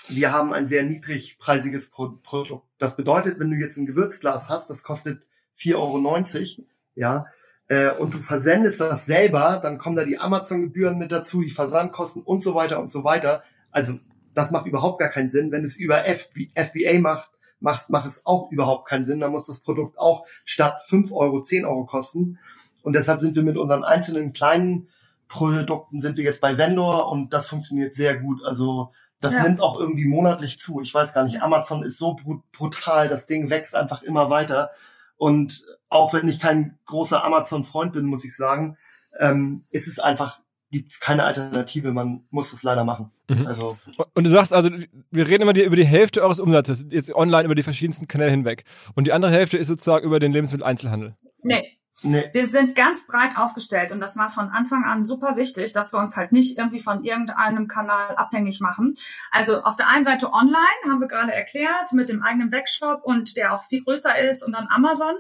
wir 0.09 0.33
haben 0.33 0.53
ein 0.53 0.67
sehr 0.67 0.85
niedrigpreisiges 0.85 1.91
Pro 1.91 2.19
Produkt. 2.23 2.67
Das 2.79 2.97
bedeutet, 2.97 3.39
wenn 3.39 3.51
du 3.51 3.57
jetzt 3.57 3.77
ein 3.77 3.87
Gewürzglas 3.87 4.51
hast, 4.51 4.71
das 4.71 4.83
kostet 4.83 5.23
4,90 5.59 5.75
Euro, 5.77 6.67
ja, 6.95 7.27
äh, 7.69 7.91
und 7.91 8.15
du 8.15 8.19
versendest 8.19 8.81
das 8.81 9.07
selber, 9.07 9.59
dann 9.63 9.79
kommen 9.79 9.97
da 9.97 10.05
die 10.05 10.19
Amazon-Gebühren 10.19 10.99
mit 10.99 11.13
dazu, 11.13 11.41
die 11.43 11.51
Versandkosten 11.51 12.23
und 12.23 12.43
so 12.43 12.55
weiter 12.55 12.81
und 12.81 12.91
so 12.91 13.05
weiter. 13.05 13.43
Also 13.71 13.99
das 14.35 14.51
macht 14.51 14.67
überhaupt 14.67 14.99
gar 15.01 15.09
keinen 15.09 15.29
Sinn. 15.29 15.51
Wenn 15.53 15.63
du 15.63 15.67
es 15.67 15.77
über 15.77 16.07
FB 16.07 16.51
FBA 16.55 16.99
macht, 17.01 17.31
machst, 17.61 17.91
macht 17.91 18.07
es 18.07 18.25
auch 18.27 18.51
überhaupt 18.53 18.87
keinen 18.89 19.05
Sinn. 19.05 19.21
Dann 19.21 19.33
muss 19.33 19.47
das 19.47 19.61
Produkt 19.61 19.99
auch 19.99 20.25
statt 20.45 20.81
5 20.87 21.13
Euro 21.13 21.41
10 21.41 21.65
Euro 21.65 21.85
kosten. 21.87 22.39
Und 22.83 22.93
deshalb 22.93 23.21
sind 23.21 23.35
wir 23.35 23.43
mit 23.43 23.57
unseren 23.57 23.83
einzelnen 23.85 24.33
kleinen 24.33 24.89
Produkten 25.29 26.01
sind 26.01 26.17
wir 26.17 26.25
jetzt 26.25 26.41
bei 26.41 26.57
Vendor 26.57 27.11
und 27.11 27.33
das 27.33 27.49
funktioniert 27.49 27.95
sehr 27.97 28.17
gut. 28.17 28.45
Also 28.45 28.93
das 29.21 29.33
Ja. 29.35 29.43
nimmt 29.43 29.61
auch 29.61 29.77
irgendwie 29.81 30.05
monatlich 30.05 30.59
zu. 30.61 30.81
Ich 30.81 30.95
weiß 30.95 31.15
gar 31.15 31.25
nicht, 31.25 31.43
Amazon 31.43 31.83
ist 31.83 31.99
so 31.99 32.11
bru- 32.15 32.43
brutal, 32.57 33.09
das 33.09 33.27
Ding 33.27 33.51
wächst 33.51 33.75
einfach 33.75 34.03
immer 34.05 34.31
weiter. 34.31 34.71
Und 35.17 35.67
auch 35.89 36.13
wenn 36.13 36.29
ich 36.29 36.39
kein 36.39 36.79
großer 36.87 37.25
Amazon-Freund 37.25 37.93
bin, 37.93 38.07
muss 38.07 38.25
ich 38.25 38.37
sagen, 38.37 38.77
ähm, 39.19 39.65
ist 39.71 39.89
es 39.89 39.99
einfach, 39.99 40.39
gibt 40.71 40.93
es 40.93 41.01
keine 41.01 41.25
Alternative. 41.25 41.93
Man 41.93 42.25
muss 42.31 42.53
es 42.53 42.63
leider 42.63 42.85
machen. 42.85 43.11
Mhm. 43.29 43.47
Also 43.47 43.77
Und 44.15 44.25
du 44.25 44.31
sagst 44.31 44.53
also, 44.53 44.71
wir 45.11 45.29
reden 45.29 45.43
immer 45.43 45.53
die, 45.53 45.65
über 45.65 45.77
die 45.77 45.87
Hälfte 45.87 46.23
eures 46.23 46.41
Umsatzes, 46.41 46.87
jetzt 46.91 47.15
online 47.15 47.45
über 47.45 47.55
die 47.55 47.63
verschiedensten 47.63 48.09
Kanäle 48.09 48.31
hinweg. 48.31 48.65
Und 48.95 49.07
die 49.07 49.13
andere 49.13 49.33
Hälfte 49.33 49.59
ist 49.59 49.69
sozusagen 49.69 50.05
über 50.05 50.19
den 50.21 50.33
Lebensmitteleinzelhandel. 50.33 51.17
Nee, 51.43 51.76
Nee. 52.03 52.29
Wir 52.33 52.47
sind 52.47 52.75
ganz 52.77 53.07
breit 53.07 53.37
aufgestellt 53.37 53.91
und 53.91 54.01
das 54.01 54.17
war 54.17 54.31
von 54.31 54.51
Anfang 54.51 54.85
an 54.85 55.07
super 55.07 55.37
wichtig, 55.37 55.73
dass 55.73 55.95
wir 55.95 55.99
uns 55.99 56.17
halt 56.17 56.31
nicht 56.31 56.59
irgendwie 56.59 56.81
von 56.81 57.05
irgendeinem 57.05 57.69
Kanal 57.69 58.17
abhängig 58.17 58.61
machen. 58.61 58.99
Also 59.31 59.63
auf 59.63 59.77
der 59.77 59.89
einen 59.89 60.05
Seite 60.05 60.31
online, 60.33 60.59
haben 60.85 61.01
wir 61.01 61.09
gerade 61.09 61.33
erklärt, 61.33 61.93
mit 61.93 62.11
dem 62.11 62.23
eigenen 62.23 62.53
Webshop 62.53 63.03
und 63.03 63.37
der 63.37 63.55
auch 63.55 63.65
viel 63.69 63.83
größer 63.83 64.19
ist 64.19 64.45
und 64.45 64.53
dann 64.53 64.69
Amazon. 64.69 65.15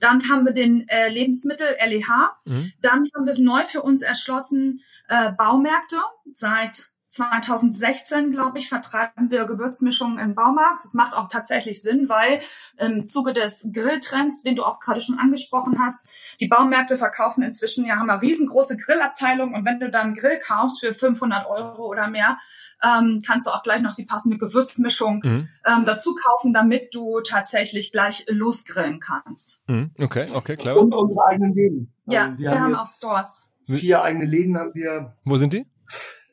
Dann 0.00 0.28
haben 0.28 0.44
wir 0.44 0.52
den 0.52 0.86
äh, 0.88 1.08
Lebensmittel 1.08 1.76
LEH. 1.86 2.36
Mhm. 2.44 2.72
Dann 2.82 3.08
haben 3.14 3.26
wir 3.26 3.38
neu 3.38 3.64
für 3.64 3.80
uns 3.80 4.02
erschlossen 4.02 4.82
äh, 5.08 5.32
Baumärkte 5.32 5.96
seit 6.30 6.90
2016, 7.10 8.32
glaube 8.32 8.58
ich, 8.58 8.68
vertreiben 8.68 9.30
wir 9.30 9.44
Gewürzmischungen 9.46 10.18
im 10.18 10.34
Baumarkt. 10.34 10.84
Das 10.84 10.94
macht 10.94 11.14
auch 11.14 11.28
tatsächlich 11.28 11.80
Sinn, 11.80 12.08
weil 12.08 12.40
im 12.76 13.06
Zuge 13.06 13.32
des 13.32 13.66
Grilltrends, 13.72 14.42
den 14.42 14.56
du 14.56 14.64
auch 14.64 14.78
gerade 14.78 15.00
schon 15.00 15.18
angesprochen 15.18 15.78
hast, 15.80 16.06
die 16.40 16.48
Baumärkte 16.48 16.96
verkaufen 16.96 17.42
inzwischen 17.42 17.86
ja, 17.86 17.96
haben 17.96 18.10
eine 18.10 18.20
riesengroße 18.20 18.76
Grillabteilung 18.76 19.54
und 19.54 19.64
wenn 19.64 19.80
du 19.80 19.90
dann 19.90 20.08
einen 20.08 20.14
Grill 20.14 20.38
kaufst 20.38 20.80
für 20.80 20.94
500 20.94 21.46
Euro 21.46 21.86
oder 21.86 22.08
mehr, 22.08 22.38
ähm, 22.82 23.22
kannst 23.26 23.46
du 23.46 23.50
auch 23.50 23.62
gleich 23.62 23.82
noch 23.82 23.94
die 23.94 24.04
passende 24.04 24.38
Gewürzmischung 24.38 25.20
mhm. 25.24 25.48
ähm, 25.66 25.84
dazu 25.84 26.14
kaufen, 26.14 26.52
damit 26.52 26.94
du 26.94 27.20
tatsächlich 27.20 27.90
gleich 27.90 28.24
losgrillen 28.28 29.00
kannst. 29.00 29.58
Mhm. 29.66 29.90
Okay, 29.98 30.26
okay, 30.34 30.56
klar. 30.56 30.76
Und 30.76 30.94
unsere 30.94 31.24
eigenen 31.26 31.54
Läden. 31.54 31.92
Ja, 32.06 32.26
also 32.26 32.38
wir, 32.38 32.50
wir, 32.50 32.50
haben, 32.50 32.60
haben 32.60 32.74
auch 32.76 32.86
Stores. 32.86 33.46
Vier 33.66 34.02
eigene 34.02 34.24
Läden 34.24 34.56
haben 34.56 34.74
wir. 34.74 35.16
Wo 35.24 35.36
sind 35.36 35.52
die? 35.52 35.66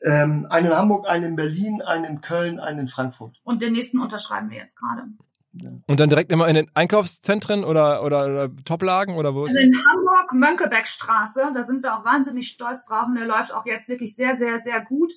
Ähm, 0.06 0.46
einen 0.50 0.68
in 0.68 0.76
Hamburg, 0.76 1.08
einen 1.08 1.24
in 1.24 1.36
Berlin, 1.36 1.82
einen 1.82 2.04
in 2.04 2.20
Köln, 2.20 2.60
einen 2.60 2.80
in 2.80 2.88
Frankfurt. 2.88 3.40
Und 3.42 3.60
den 3.60 3.72
nächsten 3.72 3.98
unterschreiben 3.98 4.50
wir 4.50 4.58
jetzt 4.58 4.78
gerade. 4.78 5.02
Und 5.86 6.00
dann 6.00 6.08
direkt 6.08 6.30
immer 6.30 6.46
in 6.48 6.54
den 6.54 6.70
Einkaufszentren 6.74 7.64
oder, 7.64 8.04
oder, 8.04 8.24
oder 8.26 8.56
Toplagen 8.64 9.16
oder 9.16 9.34
wo 9.34 9.44
also 9.44 9.58
in 9.58 9.74
Hamburg, 9.74 10.32
Mönckebergstraße, 10.32 11.50
da 11.54 11.62
sind 11.64 11.82
wir 11.82 11.96
auch 11.96 12.04
wahnsinnig 12.04 12.48
stolz 12.48 12.84
drauf 12.84 13.06
und 13.06 13.16
der 13.16 13.26
läuft 13.26 13.52
auch 13.52 13.66
jetzt 13.66 13.88
wirklich 13.88 14.14
sehr, 14.14 14.36
sehr, 14.36 14.60
sehr 14.60 14.80
gut. 14.80 15.12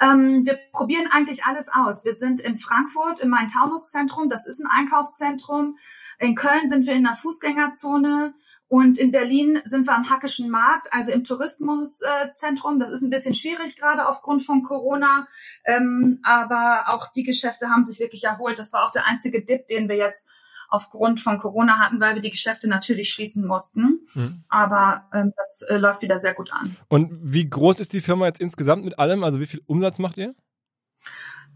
Ähm, 0.00 0.44
wir 0.44 0.58
probieren 0.72 1.08
eigentlich 1.10 1.44
alles 1.44 1.68
aus. 1.72 2.04
Wir 2.04 2.14
sind 2.14 2.40
in 2.40 2.58
Frankfurt 2.58 3.20
im 3.20 3.30
Main-Taunus-Zentrum, 3.30 4.28
das 4.28 4.46
ist 4.46 4.60
ein 4.60 4.68
Einkaufszentrum. 4.70 5.78
In 6.18 6.34
Köln 6.34 6.68
sind 6.68 6.86
wir 6.86 6.94
in 6.94 7.04
der 7.04 7.14
Fußgängerzone. 7.14 8.34
Und 8.68 8.98
in 8.98 9.12
Berlin 9.12 9.60
sind 9.64 9.86
wir 9.86 9.94
am 9.94 10.10
Hackischen 10.10 10.50
Markt, 10.50 10.88
also 10.92 11.12
im 11.12 11.22
Tourismuszentrum. 11.22 12.78
Das 12.80 12.90
ist 12.90 13.02
ein 13.02 13.10
bisschen 13.10 13.34
schwierig 13.34 13.76
gerade 13.76 14.08
aufgrund 14.08 14.42
von 14.42 14.64
Corona. 14.64 15.28
Ähm, 15.64 16.20
aber 16.24 16.84
auch 16.88 17.12
die 17.12 17.22
Geschäfte 17.22 17.68
haben 17.68 17.84
sich 17.84 18.00
wirklich 18.00 18.24
erholt. 18.24 18.58
Das 18.58 18.72
war 18.72 18.84
auch 18.84 18.90
der 18.90 19.06
einzige 19.06 19.44
Dip, 19.44 19.68
den 19.68 19.88
wir 19.88 19.96
jetzt 19.96 20.28
aufgrund 20.68 21.20
von 21.20 21.38
Corona 21.38 21.78
hatten, 21.78 22.00
weil 22.00 22.16
wir 22.16 22.22
die 22.22 22.32
Geschäfte 22.32 22.68
natürlich 22.68 23.12
schließen 23.12 23.46
mussten. 23.46 24.00
Mhm. 24.14 24.44
Aber 24.48 25.08
ähm, 25.12 25.32
das 25.36 25.62
äh, 25.68 25.76
läuft 25.76 26.02
wieder 26.02 26.18
sehr 26.18 26.34
gut 26.34 26.52
an. 26.52 26.76
Und 26.88 27.16
wie 27.20 27.48
groß 27.48 27.78
ist 27.78 27.92
die 27.92 28.00
Firma 28.00 28.26
jetzt 28.26 28.40
insgesamt 28.40 28.84
mit 28.84 28.98
allem? 28.98 29.22
Also 29.22 29.40
wie 29.40 29.46
viel 29.46 29.62
Umsatz 29.66 30.00
macht 30.00 30.16
ihr? 30.18 30.34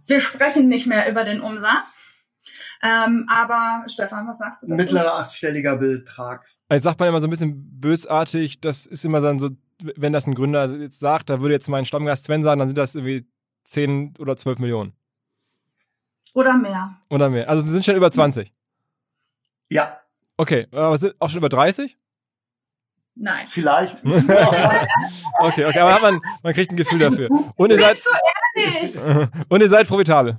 Wir 0.06 0.20
sprechen 0.20 0.68
nicht 0.68 0.86
mehr 0.86 1.10
über 1.10 1.24
den 1.24 1.40
Umsatz. 1.40 2.04
Ähm, 2.82 3.26
aber 3.28 3.84
Stefan, 3.88 4.26
was 4.26 4.38
sagst 4.38 4.62
du 4.62 4.66
dazu? 4.66 4.76
Mittlerer 4.76 5.16
achtstelliger 5.16 5.76
Betrag. 5.76 6.46
Jetzt 6.70 6.85
sagt 6.85 7.00
man 7.00 7.09
immer 7.09 7.20
so 7.20 7.26
ein 7.26 7.30
bisschen 7.30 7.80
bösartig, 7.80 8.61
das 8.61 8.87
ist 8.87 9.04
immer 9.04 9.20
dann 9.20 9.38
so, 9.38 9.50
wenn 9.78 10.12
das 10.12 10.26
ein 10.26 10.35
Gründer 10.35 10.66
jetzt 10.76 11.00
sagt, 11.00 11.28
da 11.28 11.40
würde 11.40 11.54
jetzt 11.54 11.68
mein 11.68 11.85
Stammgast 11.85 12.24
Sven 12.24 12.42
sagen, 12.42 12.61
dann 12.61 12.68
sind 12.68 12.78
das 12.78 12.94
irgendwie 12.94 13.26
10 13.64 14.14
oder 14.18 14.37
12 14.37 14.61
Millionen. 14.61 14.92
Oder 16.33 16.56
mehr. 16.56 16.96
Oder 17.09 17.28
mehr. 17.28 17.48
Also 17.48 17.62
sie 17.62 17.70
sind 17.70 17.85
schon 17.85 17.96
über 17.96 18.11
20. 18.11 18.52
Ja. 19.68 19.98
Okay, 20.37 20.68
aber 20.70 20.96
sind 20.96 21.14
auch 21.18 21.28
schon 21.28 21.38
über 21.38 21.48
30? 21.48 21.98
Nein. 23.16 23.46
Vielleicht. 23.48 23.98
okay, 24.04 25.64
okay, 25.66 25.78
aber 25.78 26.00
man, 26.00 26.20
man 26.42 26.52
kriegt 26.54 26.70
ein 26.70 26.76
Gefühl 26.76 27.00
dafür. 27.00 27.28
Und 27.56 27.70
ihr 27.70 27.78
seid, 27.78 27.98
so 27.98 28.11
ehrlich. 28.54 28.96
und 29.48 29.61
ihr 29.61 29.68
seid 29.68 29.88
profitabel. 29.88 30.38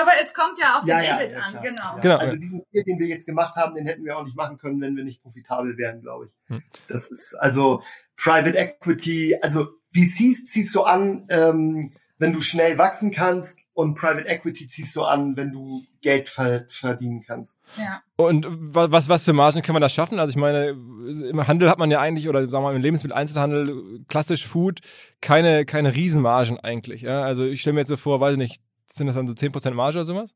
Aber 0.00 0.12
es 0.20 0.34
kommt 0.34 0.58
ja 0.58 0.78
auf 0.78 0.86
ja, 0.86 1.00
den 1.00 1.04
ja, 1.04 1.20
EBIT 1.20 1.32
ja, 1.32 1.38
an, 1.40 1.62
genau. 1.62 1.96
genau. 2.00 2.16
Also 2.18 2.36
diesen 2.36 2.62
Deal, 2.72 2.84
den 2.84 2.98
wir 2.98 3.06
jetzt 3.06 3.26
gemacht 3.26 3.56
haben, 3.56 3.74
den 3.74 3.86
hätten 3.86 4.04
wir 4.04 4.18
auch 4.18 4.24
nicht 4.24 4.36
machen 4.36 4.58
können, 4.58 4.80
wenn 4.80 4.96
wir 4.96 5.04
nicht 5.04 5.22
profitabel 5.22 5.76
wären, 5.78 6.02
glaube 6.02 6.26
ich. 6.26 6.32
Hm. 6.48 6.62
Das 6.88 7.10
ist 7.10 7.34
also 7.34 7.82
Private 8.16 8.56
Equity, 8.56 9.36
also 9.40 9.68
VCs 9.92 10.46
ziehst 10.46 10.74
du 10.74 10.82
an, 10.82 11.26
ähm, 11.28 11.92
wenn 12.18 12.32
du 12.32 12.40
schnell 12.40 12.78
wachsen 12.78 13.10
kannst 13.10 13.58
und 13.74 13.94
Private 13.94 14.26
Equity 14.26 14.66
ziehst 14.66 14.96
du 14.96 15.04
an, 15.04 15.36
wenn 15.36 15.52
du 15.52 15.82
Geld 16.00 16.30
verdienen 16.30 17.22
kannst. 17.26 17.62
Ja. 17.76 18.00
Und 18.16 18.46
was, 18.48 19.10
was 19.10 19.24
für 19.24 19.34
Margen 19.34 19.60
kann 19.60 19.74
man 19.74 19.82
da 19.82 19.88
schaffen? 19.90 20.18
Also 20.18 20.30
ich 20.30 20.36
meine, 20.36 20.68
im 20.68 21.46
Handel 21.46 21.68
hat 21.68 21.78
man 21.78 21.90
ja 21.90 22.00
eigentlich, 22.00 22.28
oder 22.28 22.40
sagen 22.48 22.64
wir 22.64 22.70
mal 22.70 22.76
im 22.76 22.80
Lebensmitteleinzelhandel, 22.80 24.04
klassisch 24.08 24.46
Food, 24.46 24.80
keine, 25.20 25.66
keine 25.66 25.94
Riesenmargen 25.94 26.58
eigentlich. 26.58 27.02
Ja? 27.02 27.22
Also 27.22 27.44
ich 27.44 27.60
stelle 27.60 27.74
mir 27.74 27.80
jetzt 27.80 27.90
so 27.90 27.98
vor, 27.98 28.18
weiß 28.18 28.32
ich 28.32 28.38
nicht, 28.38 28.62
sind 28.86 29.06
das 29.06 29.16
dann 29.16 29.26
so 29.26 29.34
10% 29.34 29.72
Marge 29.72 29.98
oder 29.98 30.04
sowas? 30.04 30.34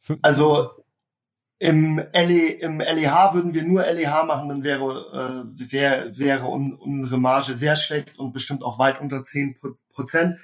Fün 0.00 0.18
also 0.22 0.70
im, 1.58 1.98
LE, 1.98 2.48
im 2.54 2.80
LEH 2.80 3.34
würden 3.34 3.54
wir 3.54 3.62
nur 3.62 3.84
LEH 3.84 4.24
machen, 4.24 4.48
dann 4.48 4.64
wäre, 4.64 5.46
äh, 5.54 5.70
wär, 5.70 6.18
wäre 6.18 6.46
un, 6.48 6.74
unsere 6.74 7.18
Marge 7.18 7.54
sehr 7.54 7.76
schlecht 7.76 8.18
und 8.18 8.32
bestimmt 8.32 8.64
auch 8.64 8.80
weit 8.80 9.00
unter 9.00 9.18
10%. 9.18 10.38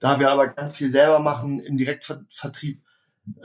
Da 0.00 0.18
wir 0.18 0.30
aber 0.30 0.48
ganz 0.48 0.76
viel 0.76 0.90
selber 0.90 1.20
machen 1.20 1.60
im 1.60 1.76
Direktvertrieb, 1.76 2.82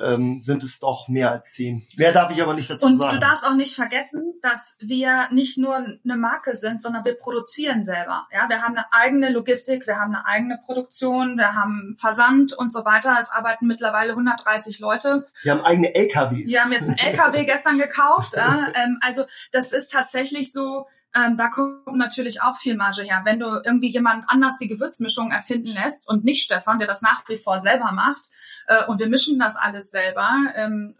ähm, 0.01 0.41
sind 0.41 0.63
es 0.63 0.79
doch 0.79 1.07
mehr 1.07 1.31
als 1.31 1.53
zehn. 1.53 1.87
Mehr 1.95 2.11
darf 2.11 2.31
ich 2.31 2.41
aber 2.41 2.53
nicht 2.53 2.69
dazu 2.69 2.85
und 2.85 2.97
sagen. 2.97 3.11
Und 3.11 3.21
du 3.21 3.25
darfst 3.25 3.45
auch 3.45 3.55
nicht 3.55 3.75
vergessen, 3.75 4.33
dass 4.41 4.75
wir 4.79 5.29
nicht 5.31 5.57
nur 5.57 5.75
eine 5.75 6.17
Marke 6.17 6.55
sind, 6.55 6.83
sondern 6.83 7.05
wir 7.05 7.15
produzieren 7.15 7.85
selber. 7.85 8.27
Ja, 8.33 8.49
wir 8.49 8.61
haben 8.61 8.75
eine 8.75 8.85
eigene 8.91 9.31
Logistik, 9.31 9.87
wir 9.87 9.97
haben 9.97 10.15
eine 10.15 10.25
eigene 10.25 10.59
Produktion, 10.65 11.37
wir 11.37 11.53
haben 11.53 11.95
Versand 11.99 12.53
und 12.53 12.71
so 12.71 12.85
weiter. 12.85 13.17
Es 13.21 13.31
arbeiten 13.31 13.67
mittlerweile 13.67 14.11
130 14.11 14.79
Leute. 14.79 15.25
Wir 15.43 15.53
haben 15.53 15.61
eigene 15.61 15.95
LKWs. 15.95 16.49
Wir 16.49 16.63
haben 16.63 16.71
jetzt 16.71 16.87
einen 16.87 16.97
LKW 16.97 17.45
gestern 17.45 17.77
gekauft. 17.77 18.33
Ja, 18.35 18.67
ähm, 18.75 18.99
also 19.01 19.23
das 19.51 19.71
ist 19.71 19.91
tatsächlich 19.91 20.51
so, 20.51 20.87
ähm, 21.15 21.37
da 21.37 21.49
kommt 21.49 21.97
natürlich 21.97 22.41
auch 22.41 22.57
viel 22.57 22.75
Marge 22.75 23.03
her. 23.03 23.21
Wenn 23.23 23.39
du 23.39 23.45
irgendwie 23.63 23.91
jemand 23.91 24.25
anders 24.27 24.57
die 24.57 24.67
Gewürzmischung 24.67 25.31
erfinden 25.31 25.67
lässt 25.67 26.09
und 26.09 26.23
nicht 26.23 26.43
Stefan, 26.43 26.79
der 26.79 26.87
das 26.87 27.01
nach 27.01 27.27
wie 27.27 27.37
vor 27.37 27.61
selber 27.61 27.91
macht, 27.91 28.23
äh, 28.67 28.85
und 28.87 28.99
wir 28.99 29.07
mischen 29.07 29.37
das 29.37 29.55
alles 29.55 29.91
selber, 29.91 30.29
ähm, 30.55 30.95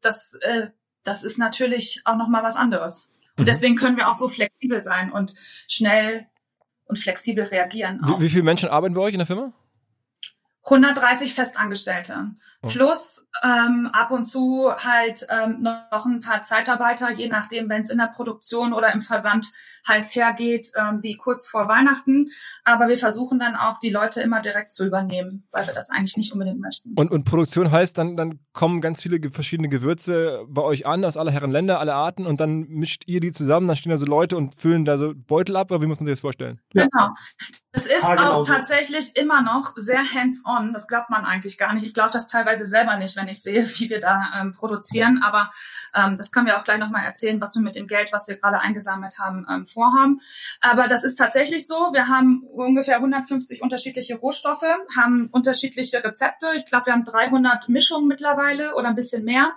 das, 0.00 0.34
äh, 0.40 0.68
das 1.02 1.22
ist 1.22 1.38
natürlich 1.38 2.02
auch 2.04 2.16
nochmal 2.16 2.42
was 2.42 2.56
anderes. 2.56 3.10
Und 3.36 3.44
mhm. 3.44 3.46
deswegen 3.46 3.76
können 3.76 3.96
wir 3.96 4.08
auch 4.08 4.14
so 4.14 4.28
flexibel 4.28 4.80
sein 4.80 5.12
und 5.12 5.34
schnell 5.68 6.26
und 6.86 6.98
flexibel 6.98 7.44
reagieren. 7.44 8.00
Wie, 8.04 8.20
wie 8.22 8.30
viele 8.30 8.44
Menschen 8.44 8.68
arbeiten 8.68 8.94
bei 8.94 9.02
euch 9.02 9.12
in 9.12 9.18
der 9.18 9.26
Firma? 9.26 9.52
130 10.70 11.34
Festangestellte. 11.34 12.32
Oh. 12.62 12.68
Plus 12.68 13.26
ähm, 13.42 13.88
ab 13.92 14.10
und 14.10 14.24
zu 14.24 14.70
halt 14.76 15.26
ähm, 15.30 15.62
noch 15.62 16.04
ein 16.06 16.20
paar 16.20 16.42
Zeitarbeiter, 16.42 17.12
je 17.12 17.28
nachdem, 17.28 17.68
wenn 17.68 17.82
es 17.82 17.90
in 17.90 17.98
der 17.98 18.12
Produktion 18.14 18.72
oder 18.72 18.92
im 18.92 19.00
Versand 19.00 19.50
heiß 19.86 20.14
hergeht, 20.14 20.72
ähm, 20.76 20.98
wie 21.02 21.16
kurz 21.16 21.48
vor 21.48 21.68
Weihnachten. 21.68 22.30
Aber 22.64 22.88
wir 22.88 22.98
versuchen 22.98 23.38
dann 23.38 23.56
auch, 23.56 23.80
die 23.80 23.90
Leute 23.90 24.20
immer 24.20 24.42
direkt 24.42 24.72
zu 24.72 24.86
übernehmen, 24.86 25.46
weil 25.50 25.66
wir 25.66 25.74
das 25.74 25.90
eigentlich 25.90 26.16
nicht 26.16 26.32
unbedingt 26.32 26.60
möchten. 26.60 26.92
Und, 26.94 27.10
und 27.10 27.24
Produktion 27.24 27.70
heißt, 27.70 27.96
dann, 27.96 28.16
dann 28.16 28.40
kommen 28.52 28.80
ganz 28.80 29.02
viele 29.02 29.30
verschiedene 29.30 29.68
Gewürze 29.68 30.44
bei 30.48 30.62
euch 30.62 30.86
an, 30.86 31.04
aus 31.04 31.16
aller 31.16 31.30
Herren 31.30 31.50
Länder, 31.50 31.80
alle 31.80 31.94
Arten, 31.94 32.26
und 32.26 32.40
dann 32.40 32.68
mischt 32.68 33.04
ihr 33.06 33.20
die 33.20 33.32
zusammen, 33.32 33.68
dann 33.68 33.76
stehen 33.76 33.90
da 33.90 33.98
so 33.98 34.06
Leute 34.06 34.36
und 34.36 34.54
füllen 34.54 34.84
da 34.84 34.98
so 34.98 35.14
Beutel 35.14 35.56
ab, 35.56 35.70
oder 35.70 35.80
wie 35.80 35.86
muss 35.86 35.98
man 35.98 36.06
sich 36.06 36.14
das 36.14 36.20
vorstellen? 36.20 36.60
Genau. 36.70 37.14
Es 37.70 37.84
ist 37.84 38.02
auch 38.02 38.46
tatsächlich 38.46 39.14
immer 39.16 39.42
noch 39.42 39.74
sehr 39.76 40.02
hands-on. 40.02 40.72
Das 40.72 40.88
glaubt 40.88 41.10
man 41.10 41.26
eigentlich 41.26 41.58
gar 41.58 41.74
nicht. 41.74 41.84
Ich 41.84 41.92
glaube 41.92 42.10
das 42.12 42.26
teilweise 42.26 42.66
selber 42.66 42.96
nicht, 42.96 43.14
wenn 43.16 43.28
ich 43.28 43.42
sehe, 43.42 43.68
wie 43.78 43.90
wir 43.90 44.00
da 44.00 44.32
ähm, 44.40 44.54
produzieren. 44.54 45.22
Aber 45.22 45.52
ähm, 45.94 46.16
das 46.16 46.30
können 46.30 46.46
wir 46.46 46.58
auch 46.58 46.64
gleich 46.64 46.78
nochmal 46.78 47.04
erzählen, 47.04 47.40
was 47.40 47.54
wir 47.54 47.60
mit 47.60 47.76
dem 47.76 47.86
Geld, 47.86 48.08
was 48.10 48.26
wir 48.26 48.36
gerade 48.36 48.60
eingesammelt 48.60 49.18
haben, 49.18 49.46
ähm, 49.50 49.66
vorhaben. 49.66 50.20
Aber 50.62 50.88
das 50.88 51.04
ist 51.04 51.16
tatsächlich 51.16 51.66
so. 51.66 51.92
Wir 51.92 52.08
haben 52.08 52.42
ungefähr 52.42 52.96
150 52.96 53.60
unterschiedliche 53.60 54.16
Rohstoffe, 54.16 54.64
haben 54.96 55.28
unterschiedliche 55.30 56.02
Rezepte. 56.02 56.46
Ich 56.56 56.64
glaube, 56.64 56.86
wir 56.86 56.94
haben 56.94 57.04
300 57.04 57.68
Mischungen 57.68 58.08
mittlerweile 58.08 58.76
oder 58.76 58.88
ein 58.88 58.94
bisschen 58.96 59.24
mehr. 59.24 59.52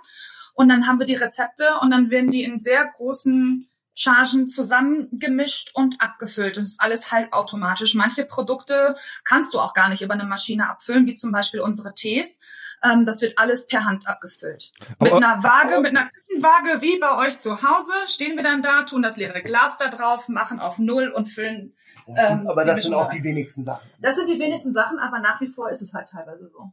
Und 0.54 0.68
dann 0.68 0.86
haben 0.86 0.98
wir 0.98 1.06
die 1.06 1.14
Rezepte 1.14 1.78
und 1.80 1.90
dann 1.90 2.10
werden 2.10 2.30
die 2.30 2.44
in 2.44 2.60
sehr 2.60 2.84
großen 2.84 3.71
Chargen 3.94 4.48
zusammengemischt 4.48 5.70
und 5.74 6.00
abgefüllt. 6.00 6.56
Das 6.56 6.64
ist 6.64 6.80
alles 6.80 7.12
halt 7.12 7.32
automatisch. 7.32 7.94
Manche 7.94 8.24
Produkte 8.24 8.96
kannst 9.24 9.52
du 9.54 9.60
auch 9.60 9.74
gar 9.74 9.88
nicht 9.88 10.02
über 10.02 10.14
eine 10.14 10.24
Maschine 10.24 10.70
abfüllen, 10.70 11.06
wie 11.06 11.14
zum 11.14 11.32
Beispiel 11.32 11.60
unsere 11.60 11.94
Tees. 11.94 12.40
Ähm, 12.82 13.04
das 13.04 13.20
wird 13.20 13.38
alles 13.38 13.66
per 13.66 13.84
Hand 13.84 14.08
abgefüllt. 14.08 14.72
Mit 14.98 15.12
einer 15.12 15.42
Waage, 15.42 15.80
mit 15.80 15.96
einer 15.96 16.10
Küchenwaage 16.10 16.80
wie 16.80 16.98
bei 16.98 17.16
euch 17.18 17.38
zu 17.38 17.62
Hause 17.62 17.92
stehen 18.06 18.36
wir 18.36 18.42
dann 18.42 18.62
da, 18.62 18.82
tun 18.82 19.02
das 19.02 19.16
leere 19.16 19.42
Glas 19.42 19.76
da 19.78 19.88
drauf, 19.88 20.28
machen 20.28 20.58
auf 20.58 20.78
Null 20.78 21.08
und 21.08 21.26
füllen. 21.26 21.74
Ähm, 22.08 22.48
aber 22.48 22.64
das 22.64 22.82
sind 22.82 22.94
auch 22.94 23.10
die 23.10 23.22
wenigsten 23.22 23.62
Sachen. 23.62 23.88
Das 24.00 24.16
sind 24.16 24.28
die 24.28 24.40
wenigsten 24.40 24.72
Sachen, 24.72 24.98
aber 24.98 25.20
nach 25.20 25.40
wie 25.40 25.46
vor 25.46 25.70
ist 25.70 25.82
es 25.82 25.94
halt 25.94 26.08
teilweise 26.08 26.50
so. 26.50 26.72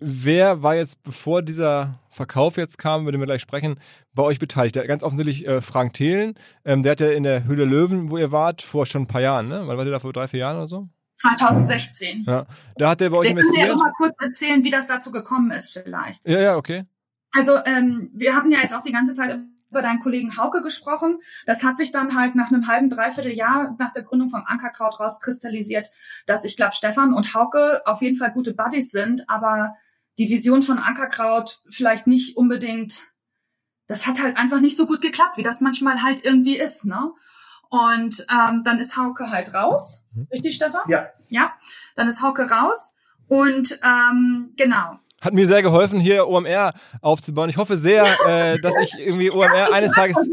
wer 0.00 0.62
war 0.62 0.74
jetzt, 0.74 1.02
bevor 1.02 1.42
dieser 1.42 2.00
Verkauf 2.08 2.56
jetzt 2.56 2.78
kam, 2.78 3.02
über 3.02 3.12
den 3.12 3.20
wir 3.20 3.26
gleich 3.26 3.42
sprechen, 3.42 3.78
bei 4.14 4.22
euch 4.22 4.38
beteiligt? 4.38 4.76
Der, 4.76 4.86
ganz 4.86 5.02
offensichtlich 5.02 5.46
äh, 5.46 5.60
Frank 5.60 5.92
Thelen. 5.92 6.34
Ähm, 6.64 6.82
der 6.82 6.92
hat 6.92 7.00
ja 7.00 7.10
in 7.10 7.22
der 7.22 7.44
Höhle 7.44 7.64
Löwen, 7.64 8.10
wo 8.10 8.18
ihr 8.18 8.32
wart, 8.32 8.62
vor 8.62 8.86
schon 8.86 9.02
ein 9.02 9.06
paar 9.06 9.20
Jahren, 9.20 9.48
ne? 9.48 9.62
Wann 9.66 9.76
wart 9.76 9.86
ihr 9.86 9.92
da 9.92 9.98
vor 9.98 10.12
drei, 10.12 10.26
vier 10.26 10.40
Jahren 10.40 10.56
oder 10.56 10.66
so? 10.66 10.88
2016. 11.16 12.24
Ja. 12.26 12.46
Da 12.76 12.90
hat 12.90 13.00
der 13.00 13.10
bei 13.10 13.18
euch 13.18 13.28
Wir 13.28 13.34
können 13.34 13.44
ja 13.44 13.62
investiert. 13.62 13.68
noch 13.68 13.84
mal 13.84 13.92
kurz 13.96 14.14
erzählen, 14.20 14.64
wie 14.64 14.70
das 14.70 14.86
dazu 14.86 15.12
gekommen 15.12 15.50
ist 15.50 15.72
vielleicht. 15.72 16.26
Ja, 16.26 16.40
ja, 16.40 16.56
okay. 16.56 16.84
Also 17.32 17.56
ähm, 17.64 18.10
wir 18.14 18.34
haben 18.34 18.50
ja 18.50 18.58
jetzt 18.60 18.74
auch 18.74 18.82
die 18.82 18.92
ganze 18.92 19.12
Zeit 19.12 19.38
über 19.70 19.82
deinen 19.82 20.00
Kollegen 20.00 20.36
Hauke 20.36 20.62
gesprochen. 20.62 21.20
Das 21.46 21.62
hat 21.62 21.78
sich 21.78 21.92
dann 21.92 22.16
halt 22.16 22.34
nach 22.34 22.50
einem 22.50 22.66
halben, 22.66 22.90
dreiviertel 22.90 23.32
Jahr 23.32 23.76
nach 23.78 23.92
der 23.92 24.02
Gründung 24.02 24.30
vom 24.30 24.42
Ankerkraut 24.44 24.98
rauskristallisiert, 24.98 25.90
dass 26.26 26.44
ich 26.44 26.56
glaube, 26.56 26.74
Stefan 26.74 27.14
und 27.14 27.34
Hauke 27.34 27.82
auf 27.84 28.02
jeden 28.02 28.16
Fall 28.16 28.32
gute 28.32 28.52
Buddies 28.52 28.90
sind, 28.90 29.28
aber 29.28 29.76
die 30.18 30.28
Vision 30.28 30.62
von 30.62 30.78
Ankerkraut 30.78 31.60
vielleicht 31.70 32.06
nicht 32.06 32.36
unbedingt, 32.36 32.98
das 33.86 34.06
hat 34.06 34.20
halt 34.20 34.36
einfach 34.36 34.60
nicht 34.60 34.76
so 34.76 34.86
gut 34.86 35.00
geklappt, 35.00 35.36
wie 35.36 35.42
das 35.42 35.60
manchmal 35.60 36.02
halt 36.02 36.24
irgendwie 36.24 36.56
ist, 36.56 36.84
ne? 36.84 37.12
Und 37.70 38.26
ähm, 38.30 38.62
dann 38.64 38.80
ist 38.80 38.96
Hauke 38.96 39.30
halt 39.30 39.54
raus. 39.54 40.04
Richtig, 40.32 40.56
Stefan? 40.56 40.80
Ja. 40.88 41.08
Ja, 41.28 41.52
dann 41.94 42.08
ist 42.08 42.20
Hauke 42.20 42.50
raus. 42.50 42.96
Und 43.28 43.78
ähm, 43.84 44.52
genau, 44.56 44.98
Hat 45.20 45.34
mir 45.34 45.46
sehr 45.46 45.62
geholfen, 45.62 46.00
hier 46.00 46.26
OMR 46.26 46.72
aufzubauen. 47.00 47.48
Ich 47.48 47.58
hoffe 47.58 47.76
sehr, 47.76 48.04
äh, 48.26 48.58
dass 48.60 48.74
ich 48.82 48.98
irgendwie 48.98 49.30
OMR 49.30 49.72
eines 49.72 49.92
Tages 49.92 50.28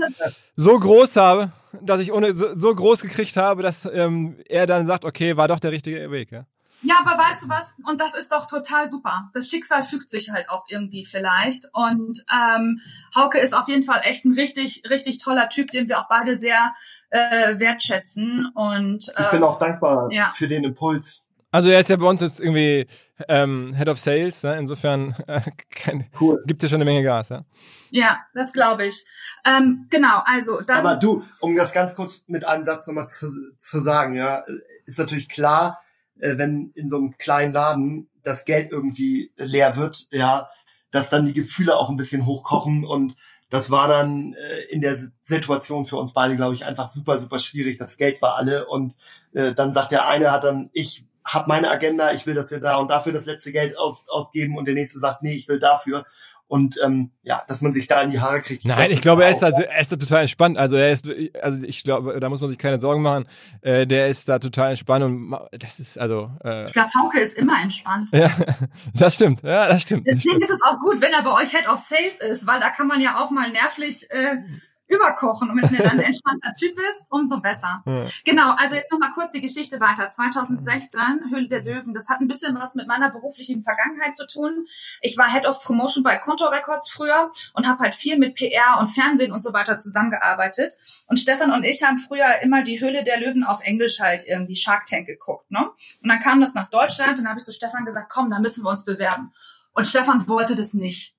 so 0.55 0.79
groß 0.79 1.15
habe, 1.17 1.51
dass 1.81 2.01
ich 2.01 2.11
ohne 2.11 2.35
so, 2.35 2.57
so 2.57 2.73
groß 2.73 3.01
gekriegt 3.01 3.37
habe, 3.37 3.61
dass 3.61 3.85
ähm, 3.85 4.39
er 4.49 4.65
dann 4.65 4.87
sagt, 4.87 5.05
okay, 5.05 5.37
war 5.37 5.47
doch 5.47 5.59
der 5.59 5.71
richtige 5.71 6.09
Weg. 6.09 6.31
Ja? 6.31 6.47
Ja, 6.81 6.95
aber 7.03 7.17
weißt 7.17 7.43
du 7.43 7.49
was? 7.49 7.73
Und 7.89 7.99
das 7.99 8.13
ist 8.13 8.31
doch 8.31 8.45
total 8.47 8.87
super. 8.87 9.29
Das 9.33 9.49
Schicksal 9.49 9.83
fügt 9.83 10.09
sich 10.09 10.29
halt 10.29 10.49
auch 10.49 10.65
irgendwie 10.67 11.05
vielleicht. 11.05 11.65
Und 11.73 12.23
ähm, 12.31 12.81
Hauke 13.15 13.39
ist 13.39 13.55
auf 13.55 13.67
jeden 13.67 13.83
Fall 13.83 14.01
echt 14.03 14.25
ein 14.25 14.33
richtig, 14.33 14.83
richtig 14.89 15.17
toller 15.17 15.49
Typ, 15.49 15.71
den 15.71 15.89
wir 15.89 15.99
auch 15.99 16.07
beide 16.07 16.35
sehr 16.35 16.73
äh, 17.09 17.59
wertschätzen. 17.59 18.51
Und 18.53 19.07
Ich 19.07 19.29
bin 19.31 19.41
äh, 19.41 19.45
auch 19.45 19.57
dankbar 19.57 20.09
ja. 20.11 20.31
für 20.35 20.47
den 20.47 20.63
Impuls. 20.63 21.23
Also 21.49 21.69
er 21.69 21.79
ist 21.79 21.89
ja 21.89 21.95
bei 21.95 22.05
uns 22.05 22.21
jetzt 22.21 22.39
irgendwie 22.39 22.87
ähm, 23.27 23.73
Head 23.75 23.89
of 23.89 23.97
Sales, 23.97 24.43
ne? 24.43 24.59
insofern 24.59 25.15
äh, 25.27 25.41
kein, 25.71 26.07
Cool. 26.19 26.43
gibt 26.45 26.61
ja 26.61 26.69
schon 26.69 26.81
eine 26.81 26.85
Menge 26.85 27.03
Gas. 27.03 27.29
Ja? 27.29 27.45
ja, 27.89 28.19
das 28.33 28.53
glaube 28.53 28.85
ich. 28.85 29.05
Ähm, 29.45 29.87
genau, 29.89 30.21
also 30.25 30.61
dann. 30.61 30.85
Aber 30.85 30.97
du, 30.97 31.23
um 31.39 31.55
das 31.55 31.73
ganz 31.73 31.95
kurz 31.95 32.23
mit 32.27 32.45
einem 32.45 32.63
Satz 32.63 32.85
nochmal 32.85 33.07
zu, 33.07 33.27
zu 33.57 33.79
sagen, 33.79 34.13
ja, 34.15 34.43
ist 34.85 34.99
natürlich 34.99 35.29
klar, 35.29 35.79
äh, 36.19 36.37
wenn 36.37 36.71
in 36.75 36.87
so 36.87 36.97
einem 36.97 37.17
kleinen 37.17 37.53
Laden 37.53 38.09
das 38.23 38.45
Geld 38.45 38.71
irgendwie 38.71 39.31
leer 39.37 39.77
wird, 39.77 40.07
ja, 40.11 40.49
dass 40.91 41.09
dann 41.09 41.25
die 41.25 41.33
Gefühle 41.33 41.77
auch 41.77 41.89
ein 41.89 41.97
bisschen 41.97 42.25
hochkochen 42.25 42.85
und 42.85 43.15
das 43.49 43.71
war 43.71 43.87
dann 43.87 44.33
äh, 44.33 44.63
in 44.69 44.81
der 44.81 44.97
Situation 45.23 45.85
für 45.85 45.95
uns 45.95 46.13
beide, 46.13 46.35
glaube 46.35 46.55
ich, 46.55 46.65
einfach 46.65 46.89
super, 46.89 47.17
super 47.17 47.39
schwierig. 47.39 47.77
Das 47.77 47.97
Geld 47.97 48.21
war 48.21 48.35
alle 48.35 48.67
und 48.67 48.93
äh, 49.33 49.53
dann 49.53 49.71
sagt 49.71 49.91
der 49.91 50.07
eine 50.07 50.31
hat 50.31 50.43
dann, 50.43 50.69
ich 50.73 51.05
habe 51.23 51.47
meine 51.47 51.69
Agenda, 51.69 52.13
ich 52.13 52.25
will 52.25 52.35
dafür 52.35 52.59
da 52.59 52.77
und 52.77 52.89
dafür 52.89 53.11
das 53.11 53.25
letzte 53.25 53.51
Geld 53.51 53.77
aus, 53.77 54.07
ausgeben 54.09 54.57
und 54.57 54.65
der 54.65 54.73
nächste 54.73 54.99
sagt, 54.99 55.23
nee, 55.23 55.35
ich 55.35 55.47
will 55.47 55.59
dafür. 55.59 56.05
Und 56.47 56.79
ähm, 56.81 57.11
ja, 57.23 57.43
dass 57.49 57.61
man 57.61 57.73
sich 57.73 57.87
da 57.87 58.01
in 58.01 58.11
die 58.11 58.21
Haare 58.21 58.41
kriegt. 58.41 58.63
Nein, 58.63 58.89
ich 58.89 58.97
das 58.97 59.03
glaube, 59.03 59.25
er 59.25 59.31
ist, 59.31 59.39
da, 59.39 59.49
er 59.49 59.81
ist 59.81 59.91
da 59.91 59.97
total 59.97 60.21
entspannt. 60.21 60.57
Also 60.57 60.77
er 60.77 60.91
ist, 60.91 61.09
also 61.41 61.61
ich 61.61 61.83
glaube, 61.83 62.17
da 62.21 62.29
muss 62.29 62.39
man 62.39 62.49
sich 62.49 62.57
keine 62.57 62.79
Sorgen 62.79 63.01
machen. 63.01 63.25
Äh, 63.61 63.85
der 63.85 64.07
ist 64.07 64.29
da 64.29 64.39
total 64.39 64.69
entspannt 64.69 65.03
und 65.03 65.37
das 65.51 65.81
ist 65.81 65.99
also, 65.99 66.31
äh, 66.45 66.65
ich 66.65 66.71
glaube, 66.71 66.89
Hauke 66.97 67.19
ist 67.19 67.37
immer 67.37 67.61
entspannt. 67.61 68.07
ja, 68.13 68.31
das 68.93 69.15
stimmt, 69.15 69.43
ja, 69.43 69.67
das 69.67 69.81
stimmt. 69.81 70.07
Das 70.07 70.15
Deswegen 70.15 70.35
stimmt. 70.37 70.43
ist 70.43 70.51
es 70.51 70.61
auch 70.63 70.79
gut, 70.79 71.01
wenn 71.01 71.11
er 71.11 71.21
bei 71.21 71.33
euch 71.33 71.51
Head 71.51 71.67
of 71.67 71.79
Sales 71.79 72.21
ist, 72.21 72.47
weil 72.47 72.61
da 72.61 72.69
kann 72.69 72.87
man 72.87 73.01
ja 73.01 73.19
auch 73.19 73.29
mal 73.29 73.49
nervlich 73.51 74.07
äh, 74.11 74.37
überkochen. 74.87 75.49
Und 75.49 75.61
wenn 75.61 75.75
er 75.75 75.83
dann 75.83 75.99
ein 75.99 76.05
entspannter 76.05 76.53
Typ 76.57 76.77
ist, 76.77 77.03
umso 77.09 77.39
besser. 77.39 77.83
Ja. 77.85 78.05
Genau, 78.25 78.53
also 78.57 78.75
jetzt 78.75 78.91
nochmal 78.91 79.11
kurz 79.13 79.31
die 79.33 79.41
Geschichte 79.41 79.79
weiter. 79.79 80.09
2016, 80.09 80.99
Höhle 81.29 81.47
der 81.47 81.63
Löwen, 81.63 81.93
das 81.93 82.09
hat 82.09 82.21
ein 82.21 82.27
bisschen 82.27 82.57
was 82.59 82.75
mit 82.75 82.87
meiner 82.87 83.11
beruflichen 83.11 83.63
Vergangenheit 83.63 84.15
zu 84.15 84.25
tun. 84.27 84.65
Ich 85.01 85.17
war 85.17 85.31
Head 85.31 85.45
of 85.45 85.63
Promotion 85.63 86.03
bei 86.03 86.17
Conto 86.17 86.45
Records 86.45 86.89
früher 86.89 87.31
und 87.53 87.67
habe 87.67 87.83
halt 87.83 87.95
viel 87.95 88.17
mit 88.17 88.35
PR 88.35 88.79
und 88.79 88.87
Fernsehen 88.87 89.31
und 89.31 89.43
so 89.43 89.53
weiter 89.53 89.77
zusammengearbeitet. 89.77 90.77
Und 91.07 91.17
Stefan 91.17 91.51
und 91.51 91.63
ich 91.63 91.83
haben 91.83 91.97
früher 91.97 92.39
immer 92.41 92.63
die 92.63 92.79
Höhle 92.79 93.03
der 93.03 93.19
Löwen 93.19 93.43
auf 93.43 93.61
Englisch 93.61 93.99
halt 93.99 94.25
irgendwie 94.25 94.55
Shark 94.55 94.85
Tank 94.85 95.07
geguckt. 95.07 95.49
Ne? 95.51 95.69
Und 96.01 96.09
dann 96.09 96.19
kam 96.19 96.41
das 96.41 96.53
nach 96.53 96.69
Deutschland 96.69 97.11
und 97.11 97.19
dann 97.19 97.29
habe 97.29 97.39
ich 97.39 97.45
zu 97.45 97.53
Stefan 97.53 97.85
gesagt, 97.85 98.09
komm, 98.09 98.29
da 98.29 98.39
müssen 98.39 98.63
wir 98.63 98.69
uns 98.69 98.85
bewerben. 98.85 99.33
Und 99.73 99.85
Stefan 99.85 100.27
wollte 100.27 100.55
das 100.55 100.73
nicht. 100.73 101.15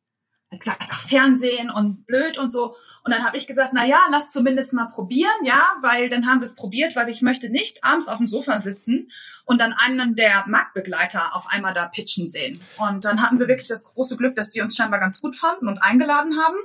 Er 0.50 0.56
hat 0.56 0.60
gesagt, 0.60 0.84
ach, 0.90 1.00
Fernsehen 1.08 1.70
und 1.70 2.06
blöd 2.06 2.38
und 2.38 2.50
so. 2.50 2.74
Und 3.08 3.14
dann 3.14 3.24
habe 3.24 3.38
ich 3.38 3.46
gesagt, 3.46 3.70
na 3.72 3.86
ja, 3.86 4.04
lass 4.10 4.30
zumindest 4.30 4.74
mal 4.74 4.90
probieren, 4.90 5.30
ja, 5.42 5.66
weil 5.80 6.10
dann 6.10 6.26
haben 6.26 6.40
wir 6.40 6.44
es 6.44 6.54
probiert, 6.54 6.94
weil 6.94 7.08
ich 7.08 7.22
möchte 7.22 7.48
nicht 7.48 7.82
abends 7.82 8.06
auf 8.06 8.18
dem 8.18 8.26
Sofa 8.26 8.60
sitzen 8.60 9.10
und 9.46 9.62
dann 9.62 9.72
einen 9.72 10.14
der 10.14 10.44
Marktbegleiter 10.46 11.34
auf 11.34 11.46
einmal 11.48 11.72
da 11.72 11.88
pitchen 11.88 12.28
sehen. 12.28 12.60
Und 12.76 13.06
dann 13.06 13.22
hatten 13.22 13.38
wir 13.38 13.48
wirklich 13.48 13.66
das 13.66 13.84
große 13.84 14.18
Glück, 14.18 14.36
dass 14.36 14.50
die 14.50 14.60
uns 14.60 14.76
scheinbar 14.76 15.00
ganz 15.00 15.22
gut 15.22 15.36
fanden 15.36 15.68
und 15.68 15.78
eingeladen 15.78 16.38
haben. 16.38 16.58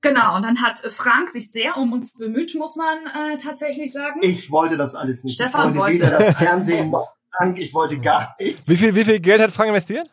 Genau, 0.00 0.34
und 0.34 0.42
dann 0.42 0.60
hat 0.60 0.80
Frank 0.80 1.28
sich 1.28 1.52
sehr 1.52 1.76
um 1.76 1.92
uns 1.92 2.18
bemüht, 2.18 2.56
muss 2.56 2.74
man 2.74 3.06
äh, 3.06 3.38
tatsächlich 3.38 3.92
sagen. 3.92 4.24
Ich 4.24 4.50
wollte 4.50 4.76
das 4.76 4.96
alles 4.96 5.22
nicht. 5.22 5.36
Stefan 5.36 5.70
ich 5.70 5.76
wollte 5.76 6.00
wollte 6.00 6.12
weder 6.12 6.18
das 6.18 6.26
das 6.26 6.38
Fernsehen 6.38 6.90
noch 6.90 7.14
Frank, 7.30 7.60
ich 7.60 7.72
wollte 7.74 8.00
gar 8.00 8.34
nichts. 8.40 8.68
Wie 8.68 8.76
viel, 8.76 8.96
wie 8.96 9.04
viel 9.04 9.20
Geld 9.20 9.40
hat 9.40 9.52
Frank 9.52 9.68
investiert? 9.68 10.10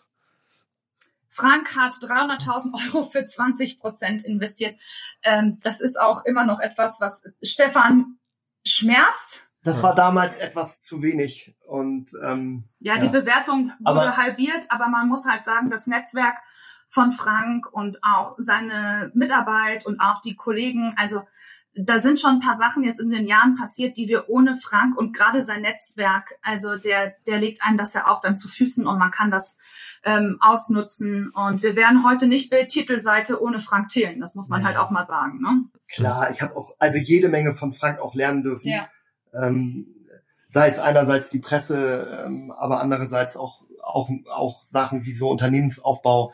Frank 1.42 1.76
hat 1.76 1.96
300.000 1.96 2.94
Euro 2.96 3.10
für 3.10 3.26
20 3.26 3.80
Prozent 3.80 4.24
investiert. 4.24 4.80
Ähm, 5.24 5.58
das 5.64 5.82
ist 5.82 6.00
auch 6.00 6.24
immer 6.26 6.46
noch 6.46 6.60
etwas, 6.60 7.02
was 7.02 7.24
Stefan 7.42 8.18
schmerzt. 8.66 9.50
Das 9.64 9.84
war 9.84 9.94
damals 9.94 10.38
etwas 10.38 10.80
zu 10.80 11.04
wenig 11.04 11.56
und 11.68 12.12
ähm, 12.24 12.64
Ja, 12.80 12.98
die 12.98 13.10
Bewertung 13.10 13.72
wurde 13.80 14.02
Aber- 14.02 14.18
halbiert, 14.18 14.66
aber 14.70 14.88
man 14.88 15.08
muss 15.08 15.26
halt 15.26 15.44
sagen, 15.44 15.70
das 15.70 15.86
Netzwerk 15.88 16.38
von 16.88 17.12
Frank 17.12 17.72
und 17.72 18.00
auch 18.04 18.36
seine 18.38 19.12
Mitarbeit 19.14 19.86
und 19.86 20.00
auch 20.00 20.22
die 20.22 20.36
Kollegen, 20.36 20.94
also 20.98 21.22
da 21.74 22.02
sind 22.02 22.20
schon 22.20 22.32
ein 22.32 22.40
paar 22.42 22.58
Sachen 22.58 22.84
jetzt 22.84 23.00
in 23.00 23.10
den 23.10 23.28
Jahren 23.28 23.56
passiert, 23.56 23.96
die 23.96 24.08
wir 24.08 24.30
ohne 24.30 24.56
Frank 24.56 24.98
und 24.98 25.16
gerade 25.16 25.42
sein 25.42 25.62
Netzwerk, 25.62 26.32
also 26.42 26.78
der, 26.78 27.14
der 27.28 27.40
legt 27.40 27.66
einem 27.66 27.78
das 27.78 27.94
ja 27.94 28.08
auch 28.08 28.22
dann 28.22 28.36
zu 28.36 28.48
Füßen 28.50 28.86
und 28.86 28.98
man 29.00 29.12
kann 29.12 29.32
das 29.32 29.58
ähm, 30.04 30.38
ausnutzen. 30.42 31.32
Und 31.34 31.64
wir 31.64 31.76
wären 31.76 32.04
heute 32.04 32.28
nicht 32.28 32.50
Bildtitelseite 32.50 33.42
ohne 33.42 33.60
Frank 33.60 33.90
Thelen, 33.90 34.20
das 34.20 34.36
muss 34.36 34.50
man 34.50 34.62
Ja. 34.62 34.68
halt 34.68 34.78
auch 34.78 34.90
mal 34.90 35.06
sagen. 35.06 35.40
Ne? 35.42 35.66
klar, 35.94 36.32
ich 36.32 36.42
habe 36.42 36.56
auch 36.56 36.72
also 36.80 36.98
jede 36.98 37.30
Menge 37.30 37.54
von 37.54 37.72
Frank 37.72 38.00
auch 38.00 38.16
lernen 38.16 38.44
dürfen. 38.44 38.70
Ja. 38.70 38.88
Ähm, 39.34 39.88
sei 40.48 40.68
es 40.68 40.80
einerseits 40.80 41.30
die 41.30 41.40
Presse, 41.40 42.24
ähm, 42.26 42.52
aber 42.52 42.82
andererseits 42.82 43.38
auch, 43.38 43.64
auch 43.82 44.10
auch 44.30 44.62
Sachen 44.64 45.06
wie 45.06 45.14
so 45.14 45.30
Unternehmensaufbau. 45.30 46.34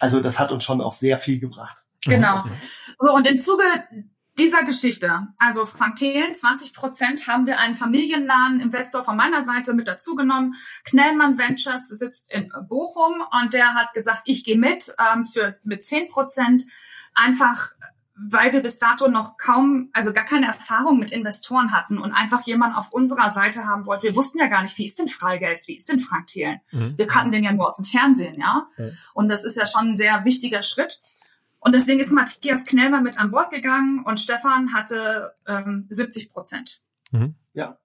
Also 0.00 0.20
das 0.20 0.38
hat 0.38 0.52
uns 0.52 0.64
schon 0.64 0.80
auch 0.80 0.92
sehr 0.94 1.18
viel 1.18 1.40
gebracht. 1.40 1.76
Genau. 2.04 2.44
So, 2.98 3.12
und 3.14 3.26
im 3.26 3.38
Zuge 3.38 3.62
dieser 4.38 4.64
Geschichte, 4.64 5.28
also 5.38 5.66
Frank 5.66 5.96
Thelen, 5.96 6.34
20 6.34 6.72
Prozent 6.72 7.26
haben 7.26 7.46
wir 7.46 7.58
einen 7.58 7.76
familiennahen 7.76 8.60
Investor 8.60 9.04
von 9.04 9.16
meiner 9.16 9.44
Seite 9.44 9.74
mit 9.74 9.88
dazugenommen. 9.88 10.54
Knellmann 10.84 11.38
Ventures 11.38 11.88
sitzt 11.88 12.32
in 12.32 12.52
Bochum 12.68 13.22
und 13.42 13.52
der 13.52 13.74
hat 13.74 13.92
gesagt, 13.92 14.22
ich 14.24 14.44
gehe 14.44 14.58
mit 14.58 14.94
ähm, 14.98 15.26
für 15.26 15.58
mit 15.64 15.84
10 15.84 16.08
Prozent 16.08 16.64
einfach 17.14 17.72
weil 18.20 18.52
wir 18.52 18.62
bis 18.62 18.78
dato 18.78 19.08
noch 19.08 19.36
kaum, 19.36 19.90
also 19.92 20.12
gar 20.12 20.24
keine 20.24 20.46
Erfahrung 20.46 20.98
mit 20.98 21.12
Investoren 21.12 21.70
hatten 21.70 21.98
und 21.98 22.12
einfach 22.12 22.44
jemanden 22.46 22.76
auf 22.76 22.92
unserer 22.92 23.32
Seite 23.32 23.64
haben 23.64 23.86
wollten. 23.86 24.02
Wir 24.02 24.16
wussten 24.16 24.38
ja 24.38 24.48
gar 24.48 24.62
nicht, 24.62 24.76
wie 24.76 24.86
ist 24.86 24.98
denn 24.98 25.06
Freigeist, 25.06 25.68
wie 25.68 25.76
ist 25.76 25.88
denn 25.88 26.00
Frank 26.00 26.26
Thelen? 26.26 26.60
Mhm. 26.72 26.98
Wir 26.98 27.06
kannten 27.06 27.30
den 27.30 27.44
ja 27.44 27.52
nur 27.52 27.68
aus 27.68 27.76
dem 27.76 27.84
Fernsehen, 27.84 28.40
ja. 28.40 28.66
Mhm. 28.76 28.90
Und 29.14 29.28
das 29.28 29.44
ist 29.44 29.56
ja 29.56 29.66
schon 29.66 29.92
ein 29.92 29.96
sehr 29.96 30.24
wichtiger 30.24 30.64
Schritt. 30.64 31.00
Und 31.60 31.74
deswegen 31.74 32.00
ist 32.00 32.12
Matthias 32.12 32.64
Knellmer 32.64 33.00
mit 33.00 33.18
an 33.18 33.30
Bord 33.30 33.50
gegangen 33.50 34.04
und 34.04 34.20
Stefan 34.20 34.72
hatte 34.72 35.34
ähm, 35.46 35.86
70 35.90 36.32
Prozent. 36.32 36.80
Mhm. 37.10 37.34
Ja. 37.52 37.78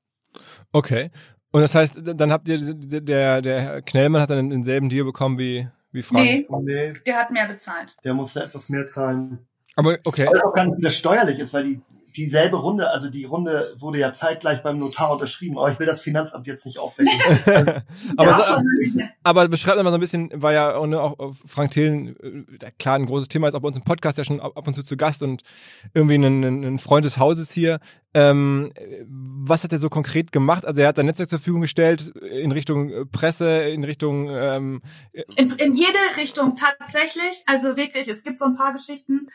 Okay. 0.71 1.12
Und 1.51 1.62
das 1.62 1.75
heißt, 1.75 2.01
dann 2.03 2.31
habt 2.31 2.47
ihr, 2.49 2.57
der, 2.59 3.41
der 3.41 3.81
Knellmann 3.81 4.21
hat 4.21 4.29
dann 4.29 4.49
denselben 4.49 4.89
Deal 4.89 5.05
bekommen 5.05 5.38
wie, 5.38 5.67
wie 5.91 6.01
Frank? 6.01 6.25
Nee, 6.25 6.47
nee, 6.62 6.93
der 7.05 7.17
hat 7.17 7.31
mehr 7.31 7.47
bezahlt. 7.47 7.95
Der 8.03 8.13
musste 8.13 8.43
etwas 8.43 8.69
mehr 8.69 8.88
zahlen. 8.88 9.47
Aber 9.75 9.97
okay. 10.03 10.27
Aber 10.27 10.47
auch 10.47 10.53
gar 10.53 10.65
nicht 10.65 10.77
wieder 10.77 10.89
steuerlich 10.89 11.39
ist, 11.39 11.53
weil 11.53 11.63
die 11.63 11.81
dieselbe 12.15 12.58
Runde, 12.58 12.89
also 12.89 13.10
die 13.10 13.26
Runde 13.26 13.76
wurde 13.78 13.99
ja 13.99 14.13
zeitgleich 14.13 14.63
beim 14.63 14.78
Notar 14.78 15.12
unterschrieben, 15.12 15.58
aber 15.58 15.71
ich 15.71 15.80
will 15.80 15.88
das 15.88 16.02
Finanzamt 16.02 16.47
jetzt 16.47 16.65
nicht 16.65 16.80
aufwecken. 16.80 17.13
aber, 18.17 18.34
so, 18.41 19.02
aber 19.23 19.47
beschreibt 19.47 19.82
mal 19.84 19.89
so 19.89 19.97
ein 19.97 19.99
bisschen, 19.99 20.30
war 20.41 20.54
ja 20.54 20.76
auch, 20.76 20.88
ne, 20.88 21.02
auch 21.02 21.34
Frank 21.45 21.71
Thelen, 21.71 22.15
äh, 22.62 22.71
klar, 22.80 22.95
ein 22.95 23.06
großes 23.06 23.28
Thema 23.28 23.47
ist 23.47 23.56
auch 23.56 23.60
bei 23.60 23.67
uns 23.67 23.78
im 23.78 23.84
Podcast 23.84 24.17
ja 24.17 24.23
schon 24.23 24.39
ab 24.39 24.67
und 24.67 24.73
zu 24.73 24.84
zu 24.84 24.97
Gast 24.97 25.23
und 25.23 25.43
irgendwie 25.93 26.15
ein, 26.15 26.43
ein 26.43 26.80
Freund 26.80 27.06
des 27.06 27.17
Hauses 27.17 27.52
hier. 27.52 27.80
Ähm, 28.15 28.71
was 29.08 29.63
hat 29.63 29.71
er 29.71 29.80
so 29.80 29.89
konkret 29.89 30.32
gemacht? 30.32 30.65
Also 30.65 30.82
er 30.82 30.89
hat 30.89 30.97
sein 30.97 31.08
Netzwerk 31.08 31.30
zur 31.30 31.39
Verfügung 31.39 31.62
gestellt 31.62 32.10
in 32.10 32.52
Richtung 32.52 33.10
Presse, 33.12 33.63
in 33.69 33.84
Richtung 33.84 34.30
ähm, 34.30 34.82
in, 35.36 35.52
in 35.52 35.76
jede 35.76 35.97
Richtung 36.17 36.56
tatsächlich. 36.56 37.43
Also 37.47 37.76
wirklich, 37.76 38.08
es 38.08 38.23
gibt 38.23 38.38
so 38.38 38.45
ein 38.45 38.56
paar 38.56 38.73
Geschichten. 38.73 39.30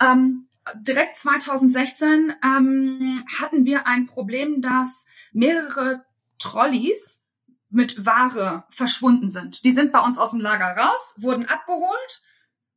Ähm, 0.00 0.48
direkt 0.74 1.16
2016 1.16 2.34
ähm, 2.42 3.24
hatten 3.38 3.64
wir 3.64 3.86
ein 3.86 4.06
Problem, 4.06 4.62
dass 4.62 5.06
mehrere 5.32 6.04
Trolleys 6.38 7.22
mit 7.70 8.06
Ware 8.06 8.64
verschwunden 8.70 9.30
sind. 9.30 9.64
Die 9.64 9.72
sind 9.72 9.92
bei 9.92 10.00
uns 10.00 10.18
aus 10.18 10.30
dem 10.30 10.40
Lager 10.40 10.76
raus, 10.76 11.14
wurden 11.18 11.46
abgeholt 11.46 12.22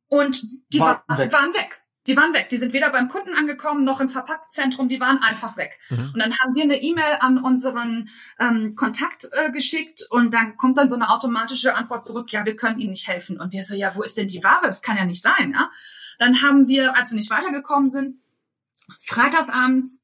und 0.08 0.42
die 0.72 0.80
waren, 0.80 1.00
war, 1.06 1.18
weg. 1.18 1.32
waren 1.32 1.54
weg. 1.54 1.82
Die 2.08 2.16
waren 2.16 2.32
weg. 2.32 2.48
Die 2.48 2.56
sind 2.56 2.72
weder 2.72 2.90
beim 2.90 3.08
Kunden 3.08 3.34
angekommen 3.34 3.84
noch 3.84 4.00
im 4.00 4.08
Verpackzentrum. 4.08 4.88
Die 4.88 4.98
waren 4.98 5.18
einfach 5.18 5.58
weg. 5.58 5.78
Mhm. 5.90 6.10
Und 6.14 6.18
dann 6.18 6.36
haben 6.38 6.54
wir 6.54 6.64
eine 6.64 6.82
E-Mail 6.82 7.18
an 7.20 7.38
unseren 7.38 8.08
ähm, 8.40 8.74
Kontakt 8.74 9.28
äh, 9.32 9.52
geschickt 9.52 10.06
und 10.10 10.32
dann 10.32 10.56
kommt 10.56 10.78
dann 10.78 10.88
so 10.88 10.96
eine 10.96 11.10
automatische 11.10 11.76
Antwort 11.76 12.06
zurück. 12.06 12.32
Ja, 12.32 12.46
wir 12.46 12.56
können 12.56 12.78
Ihnen 12.78 12.90
nicht 12.90 13.06
helfen. 13.06 13.38
Und 13.38 13.52
wir 13.52 13.62
so, 13.62 13.74
ja, 13.74 13.94
wo 13.94 14.02
ist 14.02 14.16
denn 14.16 14.28
die 14.28 14.42
Ware? 14.42 14.66
Das 14.66 14.80
kann 14.80 14.96
ja 14.96 15.04
nicht 15.04 15.22
sein. 15.22 15.52
Ja? 15.52 15.70
Dann 16.18 16.42
haben 16.42 16.66
wir, 16.66 16.96
als 16.96 17.10
wir 17.10 17.16
nicht 17.16 17.30
weitergekommen 17.30 17.90
sind, 17.90 18.16
freitagsabends 19.00 20.02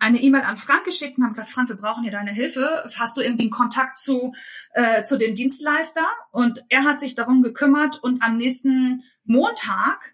eine 0.00 0.20
E-Mail 0.20 0.42
an 0.42 0.56
Frank 0.56 0.84
geschickt 0.84 1.18
und 1.18 1.24
haben 1.24 1.30
gesagt, 1.30 1.50
Frank, 1.50 1.68
wir 1.68 1.76
brauchen 1.76 2.02
hier 2.02 2.12
deine 2.12 2.32
Hilfe. 2.32 2.90
Hast 2.98 3.16
du 3.16 3.20
irgendwie 3.20 3.44
einen 3.44 3.50
Kontakt 3.50 3.98
zu, 3.98 4.34
äh, 4.72 5.04
zu 5.04 5.16
dem 5.18 5.36
Dienstleister? 5.36 6.04
Und 6.32 6.64
er 6.68 6.82
hat 6.82 6.98
sich 6.98 7.14
darum 7.14 7.42
gekümmert 7.42 8.02
und 8.02 8.22
am 8.22 8.36
nächsten 8.36 9.04
Montag 9.24 10.13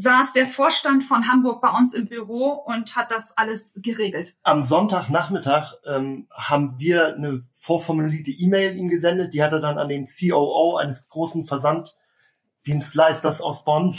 saß 0.00 0.32
der 0.32 0.46
Vorstand 0.46 1.02
von 1.02 1.26
Hamburg 1.26 1.60
bei 1.60 1.70
uns 1.70 1.92
im 1.92 2.06
Büro 2.06 2.52
und 2.52 2.94
hat 2.94 3.10
das 3.10 3.36
alles 3.36 3.72
geregelt. 3.74 4.36
Am 4.44 4.62
Sonntagnachmittag 4.62 5.74
ähm, 5.84 6.28
haben 6.30 6.78
wir 6.78 7.16
eine 7.16 7.42
vorformulierte 7.52 8.30
E-Mail 8.30 8.76
ihm 8.76 8.88
gesendet. 8.88 9.34
Die 9.34 9.42
hat 9.42 9.50
er 9.50 9.58
dann 9.58 9.76
an 9.76 9.88
den 9.88 10.06
COO 10.06 10.76
eines 10.76 11.08
großen 11.08 11.46
Versanddienstleisters 11.46 13.40
aus 13.40 13.64
Bonn 13.64 13.96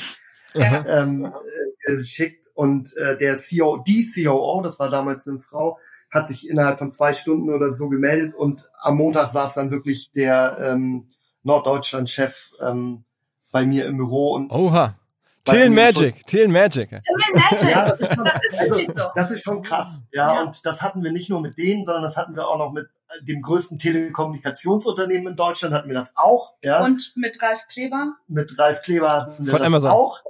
ja. 0.54 0.86
ähm, 0.88 1.26
äh, 1.26 1.96
geschickt. 1.98 2.48
Und 2.54 2.96
äh, 2.96 3.18
der 3.18 3.36
CO, 3.36 3.84
die 3.86 4.08
COO, 4.10 4.62
das 4.62 4.80
war 4.80 4.90
damals 4.90 5.28
eine 5.28 5.40
Frau, 5.40 5.80
hat 6.10 6.30
sich 6.30 6.48
innerhalb 6.48 6.78
von 6.78 6.94
zwei 6.94 7.12
Stunden 7.12 7.50
oder 7.50 7.72
so 7.72 7.90
gemeldet 7.90 8.36
und 8.36 8.72
am 8.80 8.96
Montag 8.96 9.28
saß 9.28 9.54
dann 9.54 9.70
wirklich 9.70 10.12
der 10.14 10.58
ähm, 10.62 11.10
Norddeutschland-Chef 11.44 12.52
ähm, 12.62 13.04
bei 13.52 13.66
mir 13.66 13.86
im 13.86 13.98
Büro 13.98 14.34
und 14.34 14.50
Oha. 14.52 14.96
Till 15.46 15.70
Magic, 15.70 16.26
Till 16.26 16.48
Magic. 16.48 16.90
Till 16.90 17.00
Magic. 17.34 17.70
Ja, 17.70 17.86
das, 17.86 18.00
ist 18.00 18.16
schon, 18.16 18.26
das, 18.26 18.42
ist 18.44 18.60
also, 18.60 18.94
so. 18.94 19.04
das 19.16 19.32
ist 19.32 19.44
schon 19.44 19.64
krass. 19.64 20.04
Ja, 20.12 20.34
ja, 20.36 20.42
und 20.44 20.66
das 20.66 20.82
hatten 20.82 21.04
wir 21.04 21.12
nicht 21.12 21.30
nur 21.30 21.42
mit 21.42 21.58
denen, 21.58 21.86
sondern 21.86 22.04
das 22.04 22.18
hatten 22.18 22.36
wir 22.36 22.48
auch 22.48 22.58
noch 22.58 22.72
mit 22.72 22.90
dem 23.22 23.42
größten 23.42 23.80
Telekommunikationsunternehmen 23.80 25.28
in 25.28 25.36
Deutschland 25.36 25.74
hatten 25.74 25.90
wir 25.90 25.96
das 25.96 26.16
auch. 26.16 26.54
Ja. 26.64 26.84
Und 26.84 27.14
mit 27.16 27.42
Ralf 27.42 27.68
Kleber? 27.68 28.16
Mit 28.28 28.58
Ralf 28.60 28.82
Kleber 28.84 29.14
hatten 29.24 29.46
wir 29.46 29.52
von 29.52 29.60
das 29.60 29.68
Amazon. 29.68 29.92
auch. 29.92 30.24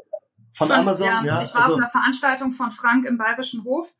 Von, 0.53 0.67
von 0.67 0.71
Amazon, 0.71 1.07
ja. 1.07 1.23
ja. 1.23 1.41
Ich 1.41 1.53
war 1.53 1.63
also, 1.63 1.73
auf 1.73 1.79
einer 1.79 1.89
Veranstaltung 1.89 2.51
von 2.51 2.71
Frank 2.71 3.05
im 3.05 3.17
Bayerischen 3.17 3.63
Hof. 3.63 3.93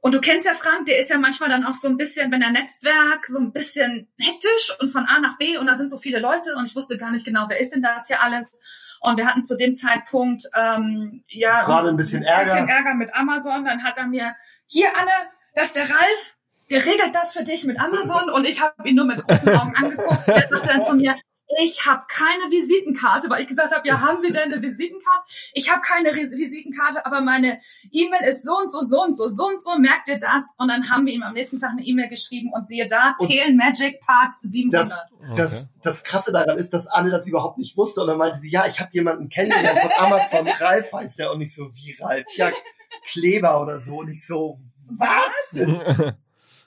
Und 0.00 0.12
du 0.12 0.20
kennst 0.20 0.46
ja 0.46 0.54
Frank, 0.54 0.86
der 0.86 0.98
ist 0.98 1.10
ja 1.10 1.18
manchmal 1.18 1.48
dann 1.48 1.64
auch 1.64 1.74
so 1.74 1.88
ein 1.88 1.96
bisschen, 1.96 2.32
wenn 2.32 2.42
er 2.42 2.50
Netzwerk, 2.50 3.26
so 3.26 3.38
ein 3.38 3.52
bisschen 3.52 4.08
hektisch 4.18 4.76
und 4.80 4.90
von 4.90 5.06
A 5.06 5.20
nach 5.20 5.38
B 5.38 5.56
und 5.58 5.66
da 5.66 5.76
sind 5.76 5.90
so 5.90 5.98
viele 5.98 6.18
Leute 6.18 6.56
und 6.56 6.66
ich 6.66 6.74
wusste 6.74 6.98
gar 6.98 7.12
nicht 7.12 7.24
genau, 7.24 7.46
wer 7.48 7.60
ist 7.60 7.72
denn 7.72 7.82
das 7.82 8.08
hier 8.08 8.20
alles. 8.20 8.50
Und 9.02 9.16
wir 9.16 9.26
hatten 9.26 9.44
zu 9.44 9.56
dem 9.56 9.74
Zeitpunkt 9.74 10.48
ähm, 10.54 11.24
ja 11.26 11.64
gerade 11.64 11.88
ein 11.88 11.96
bisschen 11.96 12.22
Ärger. 12.22 12.54
Ein 12.54 12.66
bisschen 12.66 12.68
Ärger 12.68 12.94
mit 12.94 13.14
Amazon. 13.14 13.64
Dann 13.64 13.82
hat 13.82 13.96
er 13.96 14.06
mir 14.06 14.34
hier 14.68 14.88
Anne, 14.96 15.10
das 15.54 15.66
ist 15.66 15.76
der 15.76 15.90
Ralf, 15.90 16.36
der 16.70 16.86
regelt 16.86 17.12
das 17.12 17.32
für 17.32 17.42
dich 17.42 17.64
mit 17.64 17.80
Amazon 17.80 18.30
und 18.30 18.46
ich 18.46 18.60
habe 18.60 18.88
ihn 18.88 18.94
nur 18.94 19.04
mit 19.04 19.20
großen 19.26 19.54
Augen 19.56 19.74
angeguckt. 19.76 20.26
Der 20.28 20.48
sagte 20.48 20.68
dann 20.68 20.84
zu 20.84 20.94
mir, 20.94 21.16
ich 21.58 21.86
habe 21.86 22.04
keine 22.08 22.50
Visitenkarte, 22.50 23.28
weil 23.28 23.42
ich 23.42 23.48
gesagt 23.48 23.74
habe, 23.74 23.86
ja, 23.86 24.00
haben 24.00 24.22
Sie 24.22 24.32
denn 24.32 24.52
eine 24.52 24.62
Visitenkarte? 24.62 25.24
Ich 25.52 25.70
habe 25.70 25.80
keine 25.82 26.14
Visitenkarte, 26.14 27.04
aber 27.04 27.20
meine 27.20 27.60
E-Mail 27.90 28.28
ist 28.28 28.44
so 28.44 28.56
und 28.56 28.70
so, 28.70 28.82
so 28.82 29.02
und 29.02 29.16
so, 29.16 29.28
so 29.28 29.46
und 29.46 29.62
so, 29.62 29.76
merkt 29.78 30.08
ihr 30.08 30.18
das? 30.18 30.44
Und 30.58 30.68
dann 30.68 30.90
haben 30.90 31.06
wir 31.06 31.12
ihm 31.12 31.22
am 31.22 31.34
nächsten 31.34 31.58
Tag 31.58 31.70
eine 31.72 31.82
E-Mail 31.82 32.08
geschrieben 32.08 32.50
und 32.52 32.68
siehe 32.68 32.88
da, 32.88 33.14
Tail 33.20 33.54
Magic 33.54 34.00
Part 34.00 34.34
700. 34.42 34.90
Das, 34.90 35.06
das, 35.36 35.68
das 35.82 36.04
Krasse 36.04 36.32
daran 36.32 36.58
ist, 36.58 36.72
dass 36.72 36.86
Anne 36.86 37.10
das 37.10 37.26
überhaupt 37.26 37.58
nicht 37.58 37.76
wusste 37.76 38.00
und 38.00 38.06
dann 38.08 38.18
meinte 38.18 38.38
sie, 38.38 38.50
ja, 38.50 38.66
ich 38.66 38.80
habe 38.80 38.90
jemanden 38.92 39.28
kennengelernt 39.28 39.80
von 39.80 39.90
Amazon, 39.98 40.48
Ralf 40.60 40.92
heißt 40.92 41.18
der 41.18 41.32
und 41.32 41.38
nicht 41.38 41.54
so 41.54 41.74
wie 41.74 41.96
Ralf. 42.00 42.26
Ja, 42.36 42.50
Kleber 43.04 43.60
oder 43.60 43.80
so, 43.80 44.02
nicht 44.02 44.24
so, 44.24 44.60
was? 44.90 45.54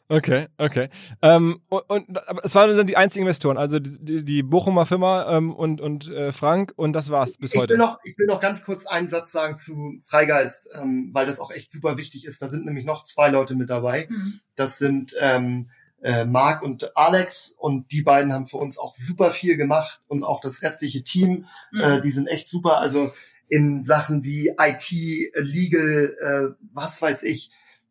Okay, 0.08 0.48
okay. 0.58 0.90
Ähm, 1.22 1.62
und, 1.70 1.90
und 1.90 2.30
aber 2.30 2.46
es 2.46 2.54
waren 2.54 2.76
dann 2.78 2.86
die 2.86 2.98
einzigen 2.98 3.24
Investoren, 3.24 3.58
also 3.58 3.80
die, 3.80 4.24
die 4.24 4.44
Bochumer 4.44 4.86
Firma 4.86 5.36
ähm, 5.36 5.52
und, 5.52 5.82
und 5.82 6.08
äh, 6.10 6.32
Frank 6.32 6.74
und 6.76 6.94
das 6.94 7.10
war's 7.10 7.38
bis 7.38 7.54
ich 7.54 7.60
heute. 7.60 7.72
Will 7.72 7.80
noch, 7.80 8.00
ich 8.04 8.18
will 8.18 8.28
noch 8.28 8.40
ganz 8.40 8.64
kurz 8.64 8.86
einen 8.86 9.08
Satz 9.08 9.32
sagen 9.32 9.58
zu 9.58 10.00
Freigeist, 10.06 10.70
ähm, 10.80 11.10
weil 11.14 11.26
das 11.26 11.40
auch 11.40 11.50
echt 11.50 11.72
super 11.72 11.98
wichtig 11.98 12.26
ist. 12.26 12.40
Da 12.42 12.50
sind 12.50 12.66
nämlich 12.66 12.86
noch 12.86 13.04
zwei 13.04 13.30
Leute 13.30 13.56
mit 13.56 13.70
dabei. 13.72 14.08
Mhm. 14.10 14.40
Das 14.56 14.78
sind 14.78 15.16
ähm, 15.20 15.72
äh, 16.04 16.26
Marc 16.26 16.62
und 16.62 16.96
Alex 16.96 17.56
und 17.58 17.92
die 17.92 18.04
beiden 18.04 18.32
haben 18.32 18.48
für 18.48 18.58
uns 18.58 18.78
auch 18.78 18.94
super 18.94 19.32
viel 19.32 19.58
gemacht 19.58 20.02
und 20.08 20.24
auch 20.24 20.40
das 20.40 20.62
restliche 20.62 21.04
Team, 21.04 21.46
mhm. 21.72 21.82
äh, 21.82 22.02
die 22.02 22.12
sind 22.12 22.28
echt 22.28 22.48
super. 22.48 22.78
Also 22.78 23.12
in 23.50 23.82
Sachen 23.82 24.24
wie 24.24 24.54
IT, 24.60 24.92
Legal, 25.34 26.16
äh, 26.22 26.64
was 26.74 27.02
weiß 27.02 27.24
ich, 27.24 27.50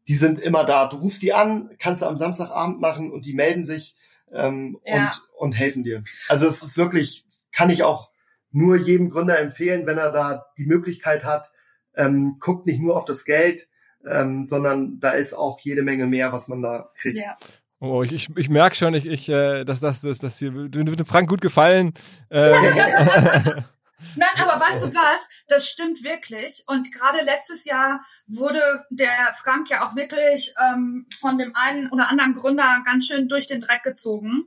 die 0.09 0.17
sind 0.17 0.39
immer 0.39 0.65
da. 0.65 0.89
Du 0.89 0.97
rufst 0.97 1.23
die 1.23 1.33
an, 1.33 1.71
kannst 1.79 2.03
du 2.03 2.07
am 2.07 2.17
Samstagabend 2.17 2.81
machen 2.81 3.11
und 3.11 3.25
die 3.27 3.35
melden 3.35 3.65
sich 3.65 3.97
ähm, 4.33 4.79
ja. 4.85 4.97
und, 5.05 5.23
und 5.39 5.53
helfen 5.53 5.85
dir. 5.85 6.03
Also 6.29 6.47
es 6.47 6.63
ist 6.63 6.77
wirklich, 6.77 7.25
kann 7.53 7.71
ich 7.71 7.83
auch 7.83 8.11
nur 8.51 8.77
jedem 8.77 9.09
Gründer 9.09 9.39
empfehlen, 9.39 9.87
wenn 9.87 9.99
er 9.99 10.13
da 10.13 10.47
die 10.59 10.67
Möglichkeit 10.67 11.25
hat, 11.25 11.51
ähm, 11.97 12.37
guckt 12.39 12.67
nicht 12.67 12.81
nur 12.81 12.97
auf 12.97 13.05
das 13.05 13.25
Geld, 13.25 13.69
ähm, 14.07 14.45
sondern 14.45 15.01
da 15.01 15.11
ist 15.11 15.35
auch 15.35 15.59
jede 15.61 15.83
Menge 15.83 16.07
mehr, 16.07 16.33
was 16.33 16.49
man 16.49 16.63
da 16.63 16.91
kriegt. 16.97 17.17
Ja. 17.17 17.37
Oh, 17.81 18.03
ich, 18.03 18.13
ich, 18.13 18.37
ich 18.37 18.49
merke 18.49 18.77
schon, 18.77 18.95
ich, 18.95 19.07
ich, 19.07 19.29
äh, 19.29 19.65
dass 19.65 19.81
das, 19.81 20.01
das, 20.01 20.19
das 20.19 20.39
hier 20.39 20.55
wird 20.55 20.75
dem 20.75 21.07
Frank 21.07 21.29
gut 21.29 21.41
gefallen. 21.41 21.93
Äh, 22.31 22.55
Nein, 24.17 24.29
aber 24.41 24.61
weißt 24.61 24.85
du 24.85 24.95
was? 24.95 25.29
Das 25.49 25.69
stimmt 25.69 26.03
wirklich. 26.03 26.65
Und 26.67 26.93
gerade 26.93 27.23
letztes 27.23 27.65
Jahr 27.65 28.05
wurde 28.27 28.85
der 28.91 29.35
Frank 29.37 29.71
ja 29.71 29.87
auch 29.87 29.97
wirklich 29.97 30.55
ähm, 30.61 31.07
von 31.19 31.39
dem 31.39 31.55
einen 31.55 31.91
oder 31.91 32.09
anderen 32.09 32.35
Gründer 32.35 32.83
ganz 32.85 33.07
schön 33.07 33.29
durch 33.29 33.47
den 33.47 33.61
Dreck 33.61 33.83
gezogen. 33.83 34.47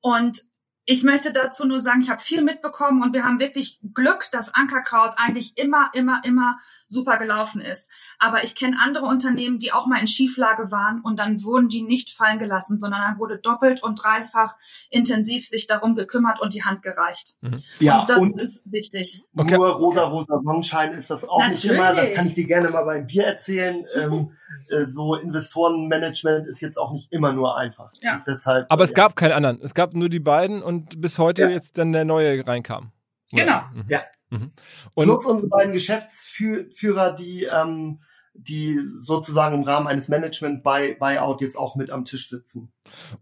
Und 0.00 0.42
ich 0.90 1.02
möchte 1.02 1.34
dazu 1.34 1.66
nur 1.66 1.80
sagen, 1.80 2.00
ich 2.00 2.08
habe 2.08 2.22
viel 2.22 2.40
mitbekommen 2.40 3.02
und 3.02 3.12
wir 3.12 3.22
haben 3.22 3.40
wirklich 3.40 3.78
Glück, 3.92 4.30
dass 4.32 4.54
Ankerkraut 4.54 5.12
eigentlich 5.18 5.58
immer, 5.58 5.90
immer, 5.92 6.22
immer 6.24 6.58
super 6.86 7.18
gelaufen 7.18 7.60
ist. 7.60 7.90
Aber 8.18 8.42
ich 8.44 8.54
kenne 8.54 8.76
andere 8.82 9.06
Unternehmen, 9.06 9.58
die 9.58 9.72
auch 9.72 9.86
mal 9.86 10.00
in 10.00 10.08
Schieflage 10.08 10.70
waren 10.70 11.00
und 11.02 11.18
dann 11.18 11.44
wurden 11.44 11.68
die 11.68 11.82
nicht 11.82 12.10
fallen 12.10 12.38
gelassen, 12.38 12.80
sondern 12.80 13.00
dann 13.00 13.18
wurde 13.18 13.38
doppelt 13.38 13.82
und 13.82 14.02
dreifach 14.02 14.56
intensiv 14.90 15.46
sich 15.46 15.66
darum 15.66 15.94
gekümmert 15.94 16.40
und 16.40 16.54
die 16.54 16.64
Hand 16.64 16.82
gereicht. 16.82 17.36
Mhm. 17.40 17.62
Ja, 17.78 18.00
und 18.00 18.10
das 18.10 18.18
und 18.18 18.40
ist 18.40 18.70
wichtig. 18.70 19.24
Okay. 19.36 19.56
Nur 19.56 19.68
rosa, 19.68 20.04
rosa 20.04 20.40
Sonnenschein 20.42 20.94
ist 20.94 21.10
das 21.10 21.24
auch 21.24 21.38
Natürlich. 21.38 21.64
nicht 21.64 21.72
immer. 21.72 21.94
Das 21.94 22.14
kann 22.14 22.26
ich 22.26 22.34
dir 22.34 22.46
gerne 22.46 22.70
mal 22.70 22.84
beim 22.84 23.06
Bier 23.06 23.24
erzählen. 23.24 23.84
ähm, 23.94 24.32
äh, 24.70 24.86
so 24.86 25.14
Investorenmanagement 25.14 26.48
ist 26.48 26.60
jetzt 26.60 26.76
auch 26.76 26.92
nicht 26.92 27.12
immer 27.12 27.32
nur 27.32 27.56
einfach. 27.56 27.90
Ja. 28.00 28.22
Deshalb, 28.26 28.66
Aber 28.70 28.84
es 28.84 28.90
ja. 28.90 28.96
gab 28.96 29.16
keinen 29.16 29.32
anderen. 29.32 29.60
Es 29.62 29.74
gab 29.74 29.94
nur 29.94 30.08
die 30.08 30.20
beiden 30.20 30.62
und 30.62 31.00
bis 31.00 31.18
heute 31.18 31.42
ja. 31.42 31.48
jetzt 31.48 31.78
dann 31.78 31.92
der 31.92 32.04
neue 32.04 32.46
reinkam. 32.46 32.92
Genau. 33.30 33.60
Mhm. 33.72 33.84
Ja. 33.88 34.00
Mhm. 34.30 34.52
Und 34.94 35.06
Plus 35.06 35.26
unsere 35.26 35.48
beiden 35.48 35.72
Geschäftsführer, 35.72 37.14
die 37.14 37.44
ähm, 37.44 38.00
die 38.38 38.78
sozusagen 38.84 39.56
im 39.56 39.62
Rahmen 39.62 39.88
eines 39.88 40.08
Management-Buyout 40.08 41.40
jetzt 41.40 41.56
auch 41.56 41.74
mit 41.76 41.90
am 41.90 42.04
Tisch 42.04 42.28
sitzen. 42.28 42.72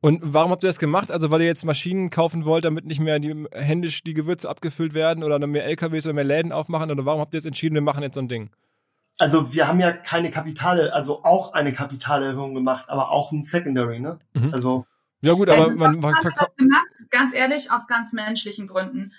Und 0.00 0.20
warum 0.22 0.50
habt 0.50 0.62
ihr 0.62 0.68
das 0.68 0.78
gemacht? 0.78 1.10
Also 1.10 1.30
weil 1.30 1.40
ihr 1.40 1.46
jetzt 1.46 1.64
Maschinen 1.64 2.10
kaufen 2.10 2.44
wollt, 2.44 2.64
damit 2.64 2.84
nicht 2.84 3.00
mehr 3.00 3.18
die, 3.18 3.46
händisch 3.52 4.02
die 4.04 4.14
Gewürze 4.14 4.48
abgefüllt 4.48 4.94
werden 4.94 5.24
oder 5.24 5.38
mehr 5.46 5.64
LKWs 5.64 6.06
oder 6.06 6.14
mehr 6.14 6.24
Läden 6.24 6.52
aufmachen? 6.52 6.90
Oder 6.90 7.06
warum 7.06 7.20
habt 7.20 7.34
ihr 7.34 7.38
jetzt 7.38 7.46
entschieden, 7.46 7.74
wir 7.74 7.82
machen 7.82 8.02
jetzt 8.02 8.14
so 8.14 8.20
ein 8.20 8.28
Ding? 8.28 8.50
Also 9.18 9.54
wir 9.54 9.66
haben 9.66 9.80
ja 9.80 9.92
keine 9.92 10.30
Kapitale, 10.30 10.92
also 10.92 11.24
auch 11.24 11.54
eine 11.54 11.72
Kapitalerhöhung 11.72 12.54
gemacht, 12.54 12.84
aber 12.88 13.10
auch 13.10 13.32
ein 13.32 13.44
Secondary, 13.44 13.98
ne? 13.98 14.18
Mhm. 14.34 14.52
Also 14.52 14.86
ja 15.22 15.32
gut, 15.32 15.48
aber 15.48 15.70
man, 15.70 15.98
man 15.98 16.14
hat 16.14 16.24
das 16.24 16.56
gemacht, 16.56 16.86
ganz 17.10 17.34
ehrlich, 17.34 17.70
aus 17.72 17.86
ganz 17.86 18.12
menschlichen 18.12 18.66
Gründen. 18.66 19.14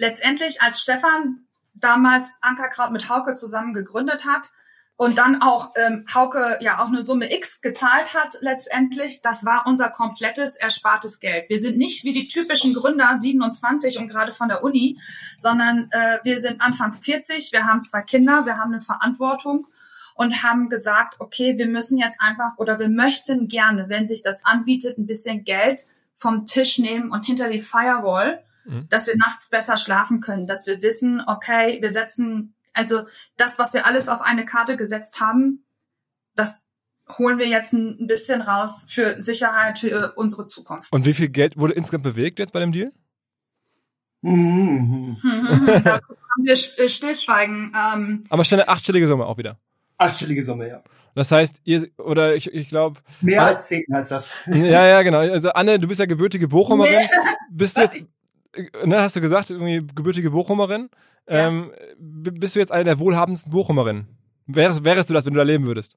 Letztendlich, 0.00 0.62
als 0.62 0.80
Stefan 0.80 1.46
damals 1.74 2.30
Ankerkraut 2.40 2.90
mit 2.90 3.10
Hauke 3.10 3.34
zusammen 3.34 3.74
gegründet 3.74 4.24
hat, 4.24 4.50
und 4.96 5.16
dann 5.16 5.40
auch 5.40 5.70
ähm, 5.76 6.04
Hauke 6.14 6.58
ja 6.60 6.78
auch 6.78 6.88
eine 6.88 7.02
Summe 7.02 7.34
X 7.34 7.62
gezahlt 7.62 8.12
hat 8.12 8.36
letztendlich, 8.42 9.22
das 9.22 9.46
war 9.46 9.64
unser 9.66 9.88
komplettes 9.88 10.56
erspartes 10.56 11.20
Geld. 11.20 11.48
Wir 11.48 11.58
sind 11.58 11.78
nicht 11.78 12.04
wie 12.04 12.12
die 12.12 12.28
typischen 12.28 12.74
Gründer 12.74 13.16
27 13.18 13.96
und 13.96 14.08
gerade 14.08 14.32
von 14.32 14.48
der 14.48 14.62
Uni, 14.62 15.00
sondern 15.38 15.88
äh, 15.90 16.18
wir 16.22 16.38
sind 16.42 16.60
Anfang 16.60 16.92
40, 16.92 17.50
wir 17.50 17.64
haben 17.64 17.82
zwei 17.82 18.02
Kinder, 18.02 18.44
wir 18.44 18.58
haben 18.58 18.74
eine 18.74 18.82
Verantwortung 18.82 19.68
und 20.16 20.42
haben 20.42 20.68
gesagt, 20.68 21.14
okay, 21.18 21.56
wir 21.56 21.68
müssen 21.68 21.96
jetzt 21.96 22.20
einfach 22.20 22.58
oder 22.58 22.78
wir 22.78 22.90
möchten 22.90 23.48
gerne, 23.48 23.88
wenn 23.88 24.06
sich 24.06 24.22
das 24.22 24.44
anbietet, 24.44 24.98
ein 24.98 25.06
bisschen 25.06 25.44
Geld 25.44 25.80
vom 26.14 26.44
Tisch 26.44 26.76
nehmen 26.76 27.10
und 27.10 27.24
hinter 27.24 27.48
die 27.48 27.60
Firewall, 27.60 28.44
mhm. 28.64 28.88
dass 28.88 29.06
wir 29.06 29.16
nachts 29.16 29.48
besser 29.48 29.76
schlafen 29.76 30.20
können, 30.20 30.46
dass 30.46 30.66
wir 30.66 30.82
wissen, 30.82 31.22
okay, 31.26 31.78
wir 31.80 31.92
setzen 31.92 32.54
also 32.72 33.06
das, 33.36 33.58
was 33.58 33.74
wir 33.74 33.86
alles 33.86 34.08
auf 34.08 34.20
eine 34.20 34.44
Karte 34.44 34.76
gesetzt 34.76 35.20
haben, 35.20 35.64
das 36.34 36.68
holen 37.18 37.38
wir 37.38 37.48
jetzt 37.48 37.72
ein 37.72 38.06
bisschen 38.06 38.40
raus 38.40 38.86
für 38.90 39.20
Sicherheit, 39.20 39.80
für 39.80 40.12
unsere 40.16 40.46
Zukunft. 40.46 40.92
Und 40.92 41.06
wie 41.06 41.14
viel 41.14 41.28
Geld 41.28 41.58
wurde 41.58 41.74
insgesamt 41.74 42.04
bewegt 42.04 42.38
jetzt 42.38 42.52
bei 42.52 42.60
dem 42.60 42.72
Deal? 42.72 42.92
Mhm. 44.22 45.16
da 45.84 45.94
haben 45.94 46.44
wir 46.44 46.52
äh, 46.52 46.88
Stillschweigen. 46.88 47.74
Ähm, 47.74 48.24
Aber 48.28 48.44
schon 48.44 48.60
eine 48.60 48.68
achtstellige 48.68 49.08
Summe 49.08 49.26
auch 49.26 49.38
wieder. 49.38 49.58
Achtstellige 49.98 50.44
Summe, 50.44 50.68
ja. 50.68 50.82
Das 51.14 51.32
heißt, 51.32 51.60
ihr, 51.64 51.88
oder 51.98 52.36
ich, 52.36 52.52
ich 52.54 52.68
glaube. 52.68 53.00
Mehr 53.20 53.44
als 53.44 53.66
zehn 53.66 53.84
heißt 53.92 54.12
das. 54.12 54.30
Ja, 54.46 54.86
ja, 54.86 55.02
genau. 55.02 55.18
Also 55.18 55.50
Anne, 55.50 55.78
du 55.78 55.88
bist 55.88 55.98
ja 55.98 56.06
gebürtige 56.06 56.46
Bochumerin. 56.46 57.00
Nee. 57.00 57.08
Bist 57.50 57.76
du 57.76 57.82
jetzt, 57.82 58.04
ne, 58.84 59.00
hast 59.00 59.16
du 59.16 59.20
gesagt, 59.20 59.50
irgendwie 59.50 59.86
gebürtige 59.94 60.30
Bochumerin. 60.30 60.90
Ja. 61.28 61.48
Ähm, 61.48 61.72
bist 61.98 62.56
du 62.56 62.60
jetzt 62.60 62.72
eine 62.72 62.84
der 62.84 62.98
wohlhabendsten 62.98 63.52
Bochumerinnen? 63.52 64.08
Wärst, 64.46 64.84
wärst 64.84 65.10
du 65.10 65.14
das, 65.14 65.26
wenn 65.26 65.34
du 65.34 65.38
da 65.38 65.44
leben 65.44 65.66
würdest? 65.66 65.96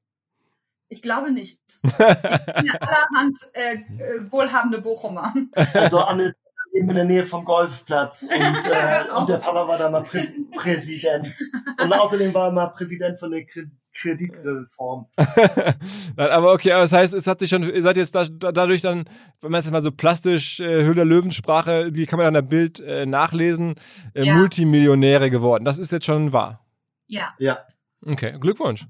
Ich 0.89 1.01
glaube 1.01 1.31
nicht. 1.31 1.59
ich 1.83 1.91
bin 1.97 2.65
ja 2.65 2.79
allerhand 2.79 3.39
äh, 3.53 3.73
äh, 3.73 4.31
wohlhabende 4.31 4.81
Bochumer. 4.81 5.33
Also 5.73 6.01
Anne 6.01 6.35
eben 6.73 6.89
in 6.89 6.95
der 6.95 7.05
Nähe 7.05 7.25
vom 7.25 7.45
Golfplatz 7.45 8.23
und, 8.23 8.31
äh, 8.31 9.11
und 9.17 9.29
der 9.29 9.37
Papa 9.37 9.67
war 9.67 9.77
da 9.77 9.89
mal 9.89 10.03
Prä 10.03 10.27
Präsident. 10.55 11.33
Und 11.79 11.93
außerdem 11.93 12.33
war 12.33 12.47
er 12.47 12.51
mal 12.51 12.67
Präsident 12.67 13.19
von 13.19 13.31
der 13.31 13.45
Kreditreform. 13.93 15.07
aber 16.17 16.53
okay, 16.53 16.71
aber 16.71 16.81
das 16.83 16.91
heißt, 16.91 17.13
es 17.13 17.27
hat 17.27 17.39
sich 17.39 17.49
schon, 17.49 17.63
ihr 17.63 17.81
seid 17.81 17.97
jetzt 17.97 18.15
da, 18.15 18.25
dadurch 18.25 18.81
dann, 18.81 19.05
wenn 19.41 19.51
man 19.51 19.59
es 19.59 19.69
mal 19.71 19.81
so 19.81 19.91
plastisch, 19.91 20.59
äh, 20.59 20.83
Höhler 20.83 21.05
Löwensprache, 21.05 21.91
die 21.91 22.05
kann 22.05 22.17
man 22.17 22.27
an 22.27 22.33
der 22.33 22.41
Bild 22.41 22.79
äh, 22.79 23.05
nachlesen, 23.05 23.75
äh, 24.13 24.25
ja. 24.25 24.35
Multimillionäre 24.35 25.29
geworden. 25.29 25.65
Das 25.65 25.77
ist 25.77 25.91
jetzt 25.91 26.05
schon 26.05 26.33
wahr. 26.33 26.65
Ja. 27.07 27.33
Ja. 27.37 27.59
Okay, 28.05 28.35
Glückwunsch. 28.39 28.87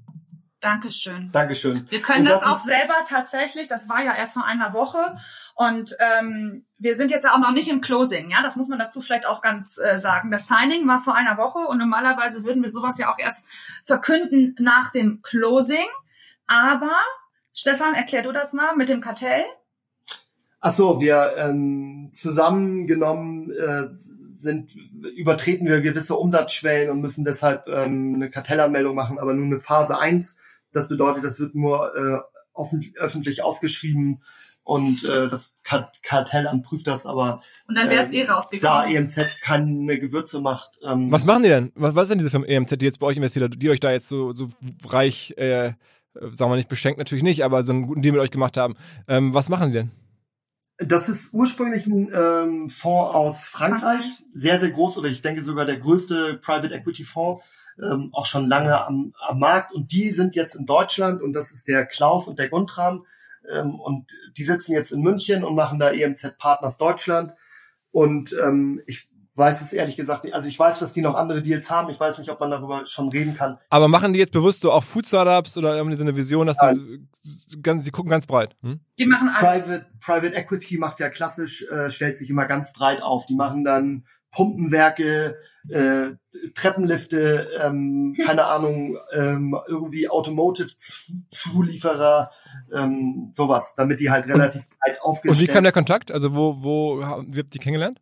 Dankeschön. 0.64 1.30
Dankeschön. 1.32 1.86
Wir 1.90 2.00
können 2.00 2.24
das, 2.24 2.40
das, 2.40 2.50
auch 2.50 2.56
selber 2.64 2.94
tatsächlich, 3.06 3.68
das 3.68 3.88
war 3.88 4.02
ja 4.02 4.14
erst 4.14 4.34
vor 4.34 4.46
einer 4.46 4.72
Woche 4.72 4.98
und 5.54 5.94
ähm, 6.00 6.64
wir 6.78 6.96
sind 6.96 7.10
jetzt 7.10 7.28
auch 7.28 7.38
noch 7.38 7.52
nicht 7.52 7.68
im 7.68 7.80
Closing, 7.80 8.30
ja, 8.30 8.42
das 8.42 8.56
muss 8.56 8.68
man 8.68 8.78
dazu 8.78 9.00
vielleicht 9.02 9.26
auch 9.26 9.42
ganz 9.42 9.78
äh, 9.78 9.98
sagen. 9.98 10.30
Das 10.30 10.46
Signing 10.46 10.88
war 10.88 11.02
vor 11.02 11.14
einer 11.14 11.36
Woche 11.36 11.58
und 11.58 11.78
normalerweise 11.78 12.44
würden 12.44 12.62
wir 12.62 12.70
sowas 12.70 12.98
ja 12.98 13.12
auch 13.12 13.18
erst 13.18 13.46
verkünden 13.84 14.56
nach 14.58 14.90
dem 14.90 15.20
Closing. 15.22 15.86
Aber 16.46 16.96
Stefan, 17.52 17.94
erklär 17.94 18.22
du 18.22 18.32
das 18.32 18.52
mal 18.52 18.74
mit 18.76 18.88
dem 18.88 19.00
Kartell. 19.00 19.44
Ach 20.60 20.72
so, 20.72 21.00
wir 21.00 21.34
ähm, 21.36 22.08
zusammengenommen 22.12 23.50
äh, 23.50 23.84
sind 23.86 24.74
übertreten 25.16 25.66
wir 25.66 25.80
gewisse 25.80 26.16
Umsatzschwellen 26.16 26.90
und 26.90 27.00
müssen 27.00 27.24
deshalb 27.24 27.68
ähm, 27.68 28.14
eine 28.16 28.30
Kartellanmeldung 28.30 28.94
machen, 28.94 29.18
aber 29.18 29.34
nur 29.34 29.46
eine 29.46 29.58
Phase 29.58 29.98
1 29.98 30.38
das 30.74 30.88
bedeutet, 30.88 31.24
das 31.24 31.40
wird 31.40 31.54
nur 31.54 31.94
äh, 31.96 32.20
offen, 32.52 32.92
öffentlich 32.96 33.42
ausgeschrieben 33.42 34.22
und 34.64 35.04
äh, 35.04 35.28
das 35.28 35.52
Kartellamt 35.62 36.64
prüft 36.64 36.86
das, 36.86 37.04
aber 37.04 37.42
und 37.68 37.74
dann 37.76 37.90
wäre 37.90 38.02
es 38.02 38.12
äh, 38.12 38.20
eh 38.20 38.28
rausgekommen. 38.28 38.74
Da 38.74 38.86
EMZ 38.86 39.40
keine 39.42 39.98
Gewürze 39.98 40.40
macht. 40.40 40.70
Ähm, 40.82 41.12
was 41.12 41.26
machen 41.26 41.42
die 41.42 41.50
denn? 41.50 41.70
Was, 41.74 41.94
was 41.94 42.04
ist 42.04 42.10
denn 42.10 42.18
diese 42.18 42.30
Firma 42.30 42.46
EMZ, 42.46 42.80
die 42.80 42.86
jetzt 42.86 42.98
bei 42.98 43.06
euch 43.06 43.16
investiert, 43.16 43.54
die 43.60 43.70
euch 43.70 43.80
da 43.80 43.92
jetzt 43.92 44.08
so, 44.08 44.34
so 44.34 44.48
reich, 44.88 45.34
äh, 45.36 45.74
sagen 46.14 46.50
wir 46.50 46.56
nicht 46.56 46.70
beschenkt 46.70 46.98
natürlich 46.98 47.24
nicht, 47.24 47.44
aber 47.44 47.62
so 47.62 47.72
einen 47.72 47.86
guten 47.86 48.00
Deal 48.00 48.12
mit 48.12 48.22
euch 48.22 48.30
gemacht 48.30 48.56
haben? 48.56 48.76
Ähm, 49.06 49.34
was 49.34 49.50
machen 49.50 49.68
die 49.68 49.78
denn? 49.78 49.90
Das 50.78 51.08
ist 51.08 51.34
ursprünglich 51.34 51.86
ein 51.86 52.10
ähm, 52.12 52.68
Fonds 52.68 53.14
aus 53.14 53.44
Frankreich, 53.44 54.04
sehr, 54.34 54.58
sehr 54.58 54.70
groß 54.70 54.98
oder 54.98 55.08
ich 55.08 55.22
denke 55.22 55.42
sogar 55.42 55.66
der 55.66 55.78
größte 55.78 56.40
Private 56.42 56.74
Equity 56.74 57.04
Fonds 57.04 57.44
ähm, 57.82 58.10
auch 58.12 58.26
schon 58.26 58.48
lange 58.48 58.84
am, 58.84 59.14
am 59.26 59.38
Markt 59.38 59.72
und 59.72 59.92
die 59.92 60.10
sind 60.10 60.34
jetzt 60.34 60.54
in 60.54 60.66
Deutschland 60.66 61.22
und 61.22 61.32
das 61.32 61.52
ist 61.52 61.68
der 61.68 61.86
Klaus 61.86 62.28
und 62.28 62.38
der 62.38 62.48
Guntram 62.48 63.06
ähm, 63.52 63.74
und 63.74 64.10
die 64.36 64.44
sitzen 64.44 64.72
jetzt 64.72 64.92
in 64.92 65.00
München 65.00 65.44
und 65.44 65.54
machen 65.54 65.78
da 65.78 65.90
EMZ 65.90 66.38
Partners 66.38 66.78
Deutschland 66.78 67.32
und 67.90 68.34
ähm, 68.42 68.82
ich 68.86 69.08
weiß 69.36 69.62
es 69.62 69.72
ehrlich 69.72 69.96
gesagt 69.96 70.24
nicht. 70.24 70.34
Also 70.34 70.48
ich 70.48 70.58
weiß, 70.58 70.78
dass 70.78 70.92
die 70.92 71.02
noch 71.02 71.14
andere 71.14 71.42
Deals 71.42 71.70
haben. 71.70 71.90
Ich 71.90 71.98
weiß 71.98 72.18
nicht, 72.18 72.30
ob 72.30 72.38
man 72.38 72.50
darüber 72.50 72.86
schon 72.86 73.08
reden 73.08 73.34
kann. 73.36 73.58
Aber 73.68 73.88
machen 73.88 74.12
die 74.12 74.20
jetzt 74.20 74.32
bewusst 74.32 74.62
so 74.62 74.70
auch 74.70 74.84
Food 74.84 75.06
Startups 75.06 75.56
oder 75.56 75.76
haben 75.76 75.90
die 75.90 75.96
so 75.96 76.04
eine 76.04 76.16
Vision, 76.16 76.46
dass 76.46 76.56
die, 76.58 77.60
ganz, 77.60 77.84
die 77.84 77.90
gucken 77.90 78.10
ganz 78.10 78.26
breit? 78.26 78.54
Hm? 78.62 78.80
Die 78.98 79.06
machen 79.06 79.28
alles. 79.28 79.64
Private, 79.64 79.86
Private 80.00 80.34
Equity 80.36 80.78
macht 80.78 81.00
ja 81.00 81.10
klassisch, 81.10 81.66
äh, 81.68 81.90
stellt 81.90 82.16
sich 82.16 82.30
immer 82.30 82.46
ganz 82.46 82.72
breit 82.72 83.02
auf. 83.02 83.26
Die 83.26 83.34
machen 83.34 83.64
dann 83.64 84.04
Pumpenwerke, 84.34 85.36
äh, 85.68 86.12
Treppenlifte, 86.54 87.48
ähm, 87.60 88.16
keine 88.26 88.46
Ahnung, 88.46 88.96
ähm, 89.12 89.54
irgendwie 89.66 90.08
Automotive-Zulieferer, 90.08 92.30
ähm, 92.74 93.28
sowas, 93.32 93.74
damit 93.76 94.00
die 94.00 94.10
halt 94.10 94.26
relativ 94.26 94.62
und, 94.62 94.70
breit 94.78 95.02
aufgestellt 95.02 95.40
Und 95.40 95.40
wie 95.40 95.52
kam 95.52 95.62
der 95.62 95.72
Kontakt? 95.72 96.10
Also 96.12 96.34
wo, 96.34 96.62
wo, 96.62 96.98
wie 96.98 97.04
habt 97.04 97.36
ihr 97.36 97.44
die 97.44 97.58
kennengelernt? 97.58 98.00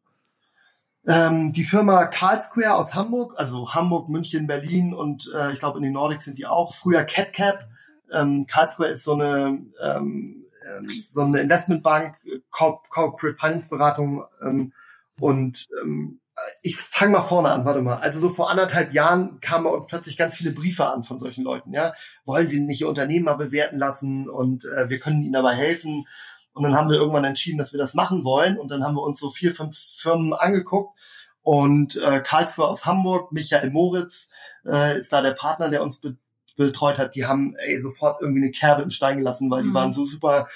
Ähm, 1.07 1.53
die 1.53 1.65
Firma 1.65 2.07
Carl 2.07 2.41
Square 2.41 2.75
aus 2.75 2.95
Hamburg, 2.95 3.35
also 3.37 3.75
Hamburg, 3.75 4.09
München, 4.09 4.47
Berlin 4.47 4.95
und 4.95 5.29
äh, 5.35 5.53
ich 5.53 5.59
glaube 5.59 5.79
in 5.79 5.83
den 5.83 5.95
Nordics 5.95 6.27
sind 6.27 6.39
die 6.39 6.47
auch. 6.47 6.75
Früher 6.75 7.03
CatCap. 7.05 7.67
Ähm, 8.13 8.47
Carl 8.47 8.69
Square 8.69 8.91
ist 8.91 9.03
so 9.03 9.15
eine 9.15 9.67
ähm, 9.83 10.47
ähm 10.65 11.03
so 11.05 11.23
eine 11.23 11.41
Investmentbank, 11.41 12.19
Corporate 12.51 13.37
Finance 13.37 13.69
Beratung 13.69 14.25
ähm, 14.45 14.73
und 15.19 15.67
ähm, 15.83 16.21
ich 16.63 16.77
fange 16.77 17.13
mal 17.13 17.23
vorne 17.23 17.51
an, 17.51 17.65
warte 17.65 17.83
mal. 17.83 17.97
Also 17.97 18.21
so 18.21 18.29
vor 18.29 18.51
anderthalb 18.51 18.93
Jahren 18.93 19.41
kamen 19.41 19.65
bei 19.65 19.71
uns 19.71 19.87
plötzlich 19.87 20.17
ganz 20.17 20.37
viele 20.37 20.53
Briefe 20.53 20.87
an 20.87 21.05
von 21.05 21.19
solchen 21.19 21.45
Leuten, 21.45 21.73
ja. 21.73 21.95
Wollen 22.25 22.47
sie 22.47 22.61
nicht 22.61 22.81
ihr 22.81 22.89
Unternehmen 22.89 23.25
mal 23.25 23.37
bewerten 23.37 23.77
lassen 23.77 24.29
und 24.29 24.65
äh, 24.65 24.89
wir 24.89 24.99
können 24.99 25.23
ihnen 25.23 25.33
dabei 25.33 25.55
helfen. 25.55 26.07
Und 26.55 26.65
dann 26.65 26.75
haben 26.75 26.91
wir 26.91 26.97
irgendwann 26.97 27.25
entschieden, 27.25 27.59
dass 27.59 27.73
wir 27.73 27.79
das 27.79 27.95
machen 27.95 28.25
wollen. 28.25 28.59
Und 28.59 28.71
dann 28.71 28.85
haben 28.85 28.95
wir 28.95 29.03
uns 29.03 29.19
so 29.19 29.31
vier, 29.31 29.53
fünf 29.53 29.77
Firmen 29.77 30.35
angeguckt. 30.35 30.99
Und 31.43 31.97
äh, 31.97 32.21
Karlsruhe 32.21 32.67
aus 32.67 32.87
Hamburg, 32.87 33.33
Michael 33.33 33.71
Moritz 33.71 34.31
äh, 34.65 34.99
ist 34.99 35.13
da 35.13 35.23
der 35.23 35.33
Partner, 35.33 35.71
der 35.71 35.83
uns 35.83 36.01
be 36.01 36.17
betreut 36.55 36.99
hat. 36.99 37.15
Die 37.15 37.25
haben 37.25 37.57
ey, 37.57 37.81
sofort 37.81 38.21
irgendwie 38.21 38.43
eine 38.43 38.51
Kerbe 38.51 38.83
im 38.83 38.91
Stein 38.91 39.17
gelassen, 39.17 39.51
weil 39.51 39.63
die 39.63 39.71
mhm. 39.71 39.75
waren 39.75 39.93
so 39.93 40.05
super 40.05 40.49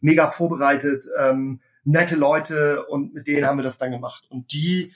mega 0.00 0.26
vorbereitet. 0.26 1.04
Ähm, 1.18 1.60
nette 1.84 2.16
Leute 2.16 2.84
und 2.86 3.14
mit 3.14 3.28
denen 3.28 3.46
haben 3.46 3.56
wir 3.56 3.62
das 3.62 3.78
dann 3.78 3.92
gemacht. 3.92 4.24
Und 4.28 4.52
die 4.52 4.92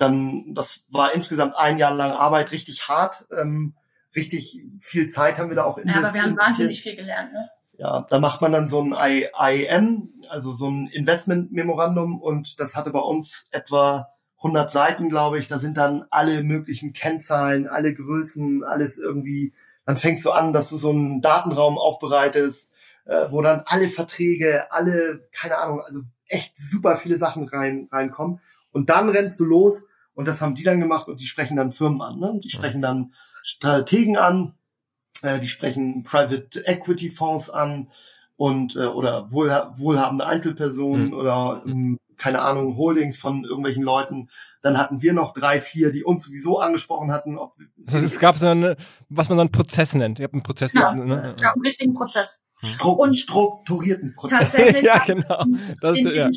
dann, 0.00 0.54
das 0.54 0.84
war 0.90 1.14
insgesamt 1.14 1.56
ein 1.56 1.78
Jahr 1.78 1.94
lang 1.94 2.12
Arbeit, 2.12 2.52
richtig 2.52 2.88
hart, 2.88 3.26
ähm, 3.36 3.74
richtig 4.14 4.62
viel 4.80 5.08
Zeit 5.08 5.38
haben 5.38 5.48
wir 5.48 5.56
da 5.56 5.64
auch 5.64 5.78
investiert. 5.78 6.02
Ja, 6.02 6.08
aber 6.08 6.14
wir 6.14 6.22
haben 6.22 6.38
wahnsinnig 6.38 6.82
viel 6.82 6.96
gelernt, 6.96 7.32
ne? 7.32 7.50
Ja, 7.78 8.04
da 8.10 8.18
macht 8.18 8.42
man 8.42 8.52
dann 8.52 8.68
so 8.68 8.82
ein 8.82 8.92
IM, 8.92 10.10
also 10.28 10.52
so 10.52 10.68
ein 10.68 10.88
Investment-Memorandum 10.88 12.20
und 12.20 12.60
das 12.60 12.76
hatte 12.76 12.90
bei 12.90 12.98
uns 12.98 13.48
etwa 13.52 14.08
100 14.36 14.70
Seiten, 14.70 15.08
glaube 15.08 15.38
ich. 15.38 15.48
Da 15.48 15.58
sind 15.58 15.78
dann 15.78 16.04
alle 16.10 16.42
möglichen 16.42 16.92
Kennzahlen, 16.92 17.66
alle 17.66 17.94
Größen, 17.94 18.64
alles 18.64 18.98
irgendwie. 18.98 19.54
Dann 19.86 19.96
fängst 19.96 20.26
du 20.26 20.30
an, 20.30 20.52
dass 20.52 20.68
du 20.68 20.76
so 20.76 20.90
einen 20.90 21.22
Datenraum 21.22 21.78
aufbereitest, 21.78 22.70
äh, 23.06 23.30
wo 23.30 23.40
dann 23.40 23.62
alle 23.64 23.88
Verträge, 23.88 24.70
alle, 24.70 25.26
keine 25.32 25.56
Ahnung, 25.56 25.80
also 25.80 26.00
echt 26.26 26.58
super 26.58 26.96
viele 26.96 27.16
Sachen 27.16 27.48
rein 27.48 27.88
reinkommen. 27.90 28.40
Und 28.72 28.90
dann 28.90 29.08
rennst 29.08 29.40
du 29.40 29.44
los 29.44 29.86
und 30.14 30.26
das 30.26 30.40
haben 30.42 30.54
die 30.54 30.62
dann 30.62 30.80
gemacht 30.80 31.08
und 31.08 31.20
die 31.20 31.26
sprechen 31.26 31.56
dann 31.56 31.72
Firmen 31.72 32.02
an. 32.02 32.18
Ne? 32.18 32.40
Die 32.42 32.50
sprechen 32.50 32.82
dann 32.82 33.14
Strategen 33.42 34.16
an, 34.16 34.54
äh, 35.22 35.40
die 35.40 35.48
sprechen 35.48 36.02
Private 36.02 36.66
Equity 36.66 37.10
Fonds 37.10 37.50
an 37.50 37.90
und 38.36 38.76
äh, 38.76 38.86
oder 38.86 39.30
wohl, 39.32 39.48
wohlhabende 39.74 40.26
Einzelpersonen 40.26 41.08
mhm. 41.08 41.14
oder 41.14 41.62
ähm, 41.66 41.98
keine 42.16 42.42
Ahnung, 42.42 42.76
Holdings 42.76 43.18
von 43.18 43.44
irgendwelchen 43.44 43.82
Leuten. 43.82 44.28
Dann 44.62 44.76
hatten 44.76 45.00
wir 45.00 45.14
noch 45.14 45.32
drei, 45.32 45.58
vier, 45.58 45.90
die 45.90 46.04
uns 46.04 46.24
sowieso 46.24 46.58
angesprochen 46.58 47.12
hatten. 47.12 47.38
Ob 47.38 47.54
das 47.76 47.94
heißt, 47.94 48.04
es 48.04 48.18
gab 48.18 48.36
so 48.36 48.46
eine, 48.46 48.76
was 49.08 49.30
man 49.30 49.38
so 49.38 49.40
einen 49.40 49.52
Prozess 49.52 49.94
nennt. 49.94 50.18
Ihr 50.18 50.24
habt 50.24 50.34
einen 50.34 50.42
Prozess. 50.42 50.74
Ja, 50.74 50.92
ne? 50.92 51.34
ja 51.40 51.52
einen 51.52 51.62
richtigen 51.62 51.94
Prozess. 51.94 52.40
Stru 52.62 52.90
und 52.90 53.14
strukturierten 53.14 54.14
Prozess. 54.14 54.38
Tatsächlich 54.38 54.82
ja, 54.84 54.98
genau. 54.98 55.44
Das 55.80 55.96
in 55.96 56.06
ja. 56.08 56.30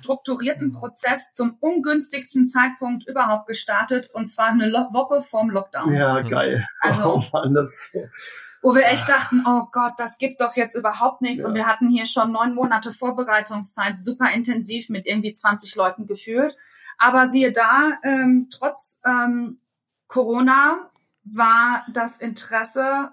strukturierten 0.00 0.72
Prozess 0.72 1.30
zum 1.32 1.56
ungünstigsten 1.60 2.48
Zeitpunkt 2.48 3.08
überhaupt 3.08 3.46
gestartet 3.46 4.10
und 4.12 4.26
zwar 4.26 4.48
eine 4.48 4.68
Lo 4.68 4.92
Woche 4.92 5.22
vorm 5.22 5.50
Lockdown. 5.50 5.92
Ja, 5.92 6.20
geil. 6.20 6.64
Also, 6.80 7.14
oh 7.14 7.22
Mann, 7.32 7.54
das 7.54 7.92
wo 8.62 8.74
wir 8.74 8.86
echt 8.86 9.08
dachten, 9.08 9.42
oh 9.46 9.66
Gott, 9.72 9.94
das 9.96 10.18
gibt 10.18 10.40
doch 10.40 10.54
jetzt 10.54 10.74
überhaupt 10.74 11.22
nichts. 11.22 11.38
Ja. 11.38 11.48
Und 11.48 11.54
wir 11.54 11.66
hatten 11.66 11.88
hier 11.88 12.06
schon 12.06 12.32
neun 12.32 12.54
Monate 12.54 12.92
Vorbereitungszeit, 12.92 14.02
super 14.02 14.30
intensiv 14.32 14.90
mit 14.90 15.06
irgendwie 15.06 15.32
20 15.32 15.74
Leuten 15.76 16.06
gefühlt. 16.06 16.56
Aber 16.98 17.30
siehe 17.30 17.52
da, 17.52 17.98
ähm, 18.02 18.48
trotz 18.50 19.00
ähm, 19.06 19.60
Corona 20.08 20.90
war 21.24 21.86
das 21.92 22.18
Interesse 22.18 23.10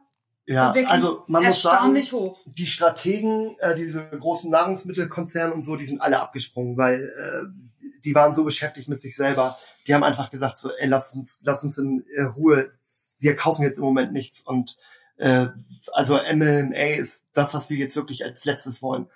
ja, 0.48 0.72
also 0.88 1.24
man 1.28 1.44
muss 1.44 1.62
sagen, 1.62 2.02
hoch. 2.12 2.40
die 2.46 2.68
Strategen, 2.68 3.58
äh, 3.60 3.76
diese 3.76 4.08
großen 4.08 4.50
Nahrungsmittelkonzerne 4.50 5.54
und 5.54 5.62
so, 5.62 5.76
die 5.76 5.84
sind 5.84 6.00
alle 6.00 6.22
abgesprungen, 6.22 6.78
weil 6.78 7.04
äh, 7.04 7.92
die 8.06 8.16
waren 8.16 8.34
so 8.34 8.46
beschäftigt 8.46 8.88
mit 8.88 9.02
sich 9.02 9.18
selber. 9.18 9.58
Die 9.86 9.94
haben 9.94 10.06
einfach 10.06 10.32
gesagt 10.32 10.58
so, 10.58 10.72
ey, 10.74 10.88
lass 10.88 11.14
uns, 11.14 11.42
lass 11.44 11.64
uns 11.64 11.78
in 11.78 12.06
äh, 12.16 12.24
Ruhe. 12.24 12.72
Wir 13.20 13.36
kaufen 13.36 13.64
jetzt 13.64 13.78
im 13.78 13.84
Moment 13.84 14.14
nichts 14.14 14.42
und 14.42 14.78
äh, 15.18 15.48
also 15.92 16.18
M&A 16.18 16.96
ist 16.96 17.28
das, 17.34 17.54
was 17.54 17.70
wir 17.70 17.78
jetzt 17.78 17.98
wirklich 17.98 18.24
als 18.24 18.46
letztes 18.46 18.82
wollen. 18.82 19.08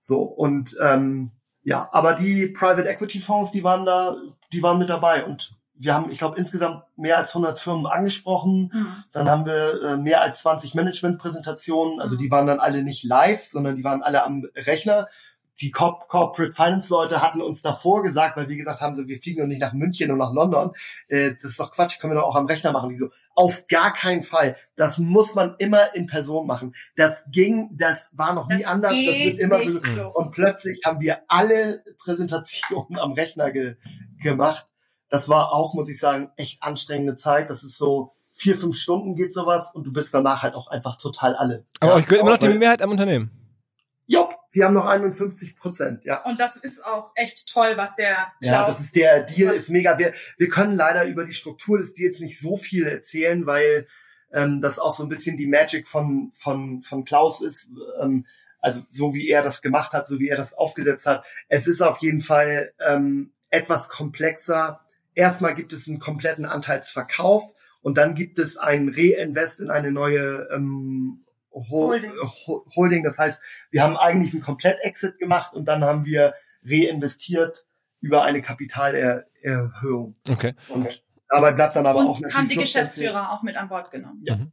So 0.00 0.22
und 0.22 0.76
ähm, 0.82 1.30
ja, 1.62 1.88
aber 1.92 2.14
die 2.14 2.48
Private 2.48 2.88
Equity 2.88 3.20
Fonds, 3.20 3.52
die 3.52 3.62
waren 3.62 3.86
da, 3.86 4.16
die 4.52 4.62
waren 4.62 4.78
mit 4.78 4.88
dabei 4.90 5.24
und 5.24 5.56
wir 5.76 5.94
haben, 5.94 6.10
ich 6.10 6.18
glaube, 6.18 6.38
insgesamt 6.38 6.84
mehr 6.96 7.18
als 7.18 7.30
100 7.30 7.58
Firmen 7.58 7.86
angesprochen. 7.86 8.70
Mhm. 8.72 9.04
Dann 9.12 9.28
haben 9.28 9.46
wir 9.46 9.82
äh, 9.82 9.96
mehr 9.96 10.22
als 10.22 10.40
20 10.42 10.74
Management-Präsentationen. 10.74 12.00
Also 12.00 12.16
die 12.16 12.30
waren 12.30 12.46
dann 12.46 12.60
alle 12.60 12.82
nicht 12.82 13.04
live, 13.04 13.42
sondern 13.42 13.76
die 13.76 13.84
waren 13.84 14.02
alle 14.02 14.24
am 14.24 14.44
Rechner. 14.54 15.08
Die 15.60 15.70
Corp 15.70 16.08
Corporate 16.08 16.52
Finance 16.52 16.92
Leute 16.92 17.22
hatten 17.22 17.40
uns 17.40 17.62
davor 17.62 18.02
gesagt, 18.02 18.36
weil 18.36 18.48
wir 18.48 18.56
gesagt 18.56 18.80
haben, 18.80 18.94
so, 18.96 19.06
wir 19.06 19.20
fliegen 19.20 19.40
doch 19.40 19.46
nicht 19.46 19.60
nach 19.60 19.72
München 19.72 20.10
und 20.10 20.18
nach 20.18 20.32
London. 20.32 20.72
Äh, 21.08 21.32
das 21.34 21.52
ist 21.52 21.60
doch 21.60 21.72
Quatsch, 21.72 22.00
können 22.00 22.12
wir 22.12 22.20
doch 22.20 22.26
auch 22.26 22.36
am 22.36 22.46
Rechner 22.46 22.72
machen. 22.72 22.88
Die 22.88 22.96
so, 22.96 23.08
auf 23.34 23.66
gar 23.68 23.92
keinen 23.92 24.22
Fall. 24.22 24.56
Das 24.76 24.98
muss 24.98 25.34
man 25.34 25.54
immer 25.58 25.94
in 25.94 26.06
Person 26.06 26.46
machen. 26.46 26.74
Das 26.96 27.26
ging, 27.30 27.70
das 27.72 28.12
war 28.14 28.34
noch 28.34 28.48
nie 28.48 28.62
das 28.62 28.66
anders. 28.66 28.92
Das 28.92 29.18
wird 29.18 29.38
immer 29.38 29.60
so. 29.92 30.08
Und 30.12 30.32
plötzlich 30.32 30.82
haben 30.84 31.00
wir 31.00 31.22
alle 31.28 31.82
Präsentationen 31.98 32.98
am 32.98 33.12
Rechner 33.12 33.50
ge 33.50 33.76
gemacht 34.20 34.66
das 35.14 35.28
war 35.28 35.52
auch, 35.52 35.74
muss 35.74 35.88
ich 35.88 36.00
sagen, 36.00 36.32
echt 36.36 36.60
anstrengende 36.60 37.14
Zeit. 37.14 37.48
Das 37.48 37.62
ist 37.62 37.78
so 37.78 38.10
vier, 38.32 38.58
fünf 38.58 38.76
Stunden 38.76 39.14
geht 39.14 39.32
sowas 39.32 39.72
und 39.72 39.84
du 39.84 39.92
bist 39.92 40.12
danach 40.12 40.42
halt 40.42 40.56
auch 40.56 40.66
einfach 40.66 40.98
total 40.98 41.36
alle. 41.36 41.64
Aber 41.78 41.92
ja, 41.92 41.98
euch 41.98 42.06
gehört 42.06 42.22
immer 42.22 42.32
noch 42.32 42.38
die 42.38 42.48
Mehrheit 42.48 42.82
am 42.82 42.90
Unternehmen. 42.90 43.30
Ja, 44.06 44.28
wir 44.50 44.64
haben 44.64 44.74
noch 44.74 44.86
51 44.86 45.54
Prozent, 45.54 46.04
ja. 46.04 46.20
Und 46.24 46.40
das 46.40 46.56
ist 46.56 46.84
auch 46.84 47.12
echt 47.14 47.48
toll, 47.48 47.74
was 47.76 47.94
der 47.94 48.14
Klaus 48.14 48.30
Ja, 48.40 48.66
das 48.66 48.80
ist 48.80 48.96
der 48.96 49.22
Deal 49.22 49.54
ist 49.54 49.70
mega. 49.70 49.98
Wir, 49.98 50.14
wir 50.36 50.48
können 50.48 50.76
leider 50.76 51.04
über 51.04 51.24
die 51.24 51.32
Struktur 51.32 51.78
des 51.78 51.94
Deals 51.94 52.18
nicht 52.18 52.40
so 52.40 52.56
viel 52.56 52.84
erzählen, 52.88 53.46
weil 53.46 53.86
ähm, 54.32 54.60
das 54.60 54.80
auch 54.80 54.96
so 54.96 55.04
ein 55.04 55.08
bisschen 55.08 55.36
die 55.36 55.46
Magic 55.46 55.86
von 55.86 56.32
von 56.34 56.82
von 56.82 57.04
Klaus 57.04 57.40
ist. 57.40 57.70
Ähm, 58.00 58.26
also 58.58 58.82
so 58.90 59.14
wie 59.14 59.28
er 59.28 59.44
das 59.44 59.62
gemacht 59.62 59.92
hat, 59.92 60.08
so 60.08 60.18
wie 60.18 60.28
er 60.28 60.36
das 60.36 60.54
aufgesetzt 60.54 61.06
hat. 61.06 61.24
Es 61.48 61.68
ist 61.68 61.82
auf 61.82 61.98
jeden 61.98 62.20
Fall 62.20 62.72
ähm, 62.84 63.32
etwas 63.50 63.88
komplexer 63.88 64.83
Erstmal 65.14 65.54
gibt 65.54 65.72
es 65.72 65.88
einen 65.88 65.98
kompletten 65.98 66.44
Anteilsverkauf 66.44 67.54
und 67.82 67.96
dann 67.96 68.14
gibt 68.14 68.38
es 68.38 68.56
ein 68.56 68.88
Reinvest 68.94 69.60
in 69.60 69.70
eine 69.70 69.92
neue 69.92 70.48
ähm, 70.52 71.24
Holding. 71.52 72.12
Holding. 72.76 73.04
Das 73.04 73.18
heißt, 73.18 73.40
wir 73.70 73.82
haben 73.82 73.96
eigentlich 73.96 74.32
einen 74.32 74.42
Komplett-Exit 74.42 75.18
gemacht 75.18 75.54
und 75.54 75.66
dann 75.66 75.84
haben 75.84 76.04
wir 76.04 76.34
reinvestiert 76.64 77.66
über 78.00 78.22
eine 78.22 78.42
Kapitalerhöhung. 78.42 80.14
Okay. 80.28 80.54
Und 80.68 81.02
dabei 81.28 81.52
bleibt 81.52 81.76
dann 81.76 81.86
aber 81.86 82.00
und 82.00 82.06
auch 82.06 82.20
natürlich 82.20 82.36
haben 82.36 82.48
die 82.48 82.56
Geschäftsführer 82.56 83.30
auch 83.32 83.42
mit 83.42 83.56
an 83.56 83.68
Bord 83.68 83.90
genommen. 83.90 84.22
Ja. 84.24 84.36
Mhm. 84.36 84.52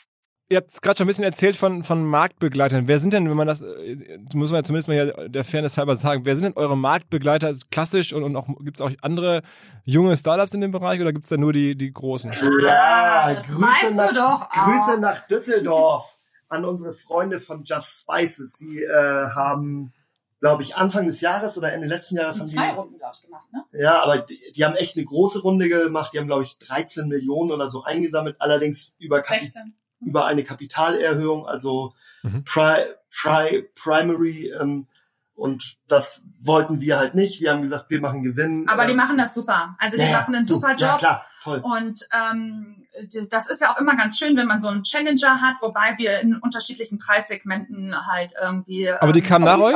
ihr 0.51 0.57
habt 0.57 0.69
es 0.69 0.81
gerade 0.81 0.97
schon 0.97 1.05
ein 1.05 1.07
bisschen 1.07 1.23
erzählt 1.23 1.55
von, 1.55 1.83
von 1.83 2.05
Marktbegleitern. 2.05 2.87
Wer 2.87 2.99
sind 2.99 3.13
denn, 3.13 3.29
wenn 3.29 3.37
man 3.37 3.47
das, 3.47 3.61
äh, 3.61 4.19
muss 4.33 4.51
man 4.51 4.59
ja 4.59 4.63
zumindest 4.63 4.89
mal 4.89 4.93
hier 4.95 5.29
der 5.29 5.45
Fairness 5.45 5.77
halber 5.77 5.95
sagen, 5.95 6.25
wer 6.25 6.35
sind 6.35 6.43
denn 6.43 6.53
eure 6.57 6.77
Marktbegleiter? 6.77 7.53
Klassisch 7.71 8.11
und, 8.11 8.23
und 8.23 8.35
auch 8.35 8.47
gibt 8.59 8.75
es 8.75 8.81
auch 8.81 8.91
andere 9.01 9.43
junge 9.85 10.17
Startups 10.17 10.53
in 10.53 10.61
dem 10.61 10.71
Bereich 10.71 10.99
oder 10.99 11.13
gibt 11.13 11.23
es 11.23 11.29
da 11.29 11.37
nur 11.37 11.53
die, 11.53 11.77
die 11.77 11.93
großen? 11.93 12.33
Ja, 12.61 13.33
das 13.33 13.45
Grüße 13.45 13.61
weißt 13.61 13.95
nach, 13.95 14.09
du 14.09 14.15
doch. 14.15 14.49
Grüße 14.49 14.99
nach 14.99 15.27
Düsseldorf. 15.27 16.17
an 16.49 16.65
unsere 16.65 16.93
Freunde 16.93 17.39
von 17.39 17.63
Just 17.63 18.01
Spices. 18.01 18.57
Sie 18.57 18.83
äh, 18.83 19.25
haben, 19.33 19.93
glaube 20.41 20.63
ich, 20.63 20.75
Anfang 20.75 21.07
des 21.07 21.21
Jahres 21.21 21.57
oder 21.57 21.71
Ende 21.71 21.87
letzten 21.87 22.17
Jahres 22.17 22.39
haben 22.39 22.47
zwei 22.47 22.71
die, 22.71 22.75
Runden, 22.75 22.97
glaube 22.97 23.13
ich, 23.15 23.23
gemacht, 23.23 23.47
ne? 23.53 23.63
ja, 23.71 24.03
aber 24.03 24.17
die, 24.17 24.37
die 24.53 24.65
haben 24.65 24.75
echt 24.75 24.97
eine 24.97 25.05
große 25.05 25.43
Runde 25.43 25.69
gemacht. 25.69 26.11
Die 26.13 26.19
haben, 26.19 26.27
glaube 26.27 26.43
ich, 26.43 26.57
13 26.57 27.07
Millionen 27.07 27.51
oder 27.51 27.69
so 27.69 27.83
eingesammelt, 27.83 28.35
allerdings 28.39 28.95
über, 28.99 29.21
Kapi 29.21 29.45
16. 29.45 29.75
über 30.05 30.25
eine 30.25 30.43
Kapitalerhöhung, 30.43 31.47
also 31.47 31.93
Mhm. 32.23 32.43
Pri 32.43 32.85
Pri 33.09 33.69
Primary. 33.75 34.53
Ähm, 34.59 34.87
und 35.33 35.77
das 35.87 36.23
wollten 36.39 36.81
wir 36.81 36.99
halt 36.99 37.15
nicht. 37.15 37.41
Wir 37.41 37.51
haben 37.51 37.63
gesagt, 37.63 37.89
wir 37.89 37.99
machen 37.99 38.21
Gewinn. 38.21 38.69
Aber 38.69 38.85
die 38.85 38.91
Ähm, 38.91 38.97
machen 38.97 39.17
das 39.17 39.33
super. 39.33 39.75
Also 39.79 39.97
die 39.97 40.03
ja, 40.03 40.11
machen 40.19 40.35
einen 40.35 40.45
du, 40.45 40.53
super 40.53 40.75
Ja, 40.77 40.91
Job. 40.91 40.99
klar, 40.99 41.25
toll. 41.43 41.61
Und 41.63 41.99
ähm, 42.13 42.85
das 43.31 43.49
ist 43.49 43.61
ja 43.61 43.73
auch 43.73 43.79
immer 43.79 43.95
ganz 43.95 44.19
schön, 44.19 44.37
wenn 44.37 44.45
man 44.45 44.61
so 44.61 44.69
einen 44.69 44.83
Challenger 44.83 45.41
hat, 45.41 45.55
wobei 45.61 45.95
wir 45.97 46.19
in 46.19 46.35
unterschiedlichen 46.35 46.99
Preissegmenten 46.99 47.95
halt 48.05 48.33
irgendwie. 48.39 48.91
Aber 48.91 49.13
die 49.13 49.21
ähm, 49.21 49.25
kamen 49.25 49.45
nach 49.45 49.59
euch? 49.59 49.75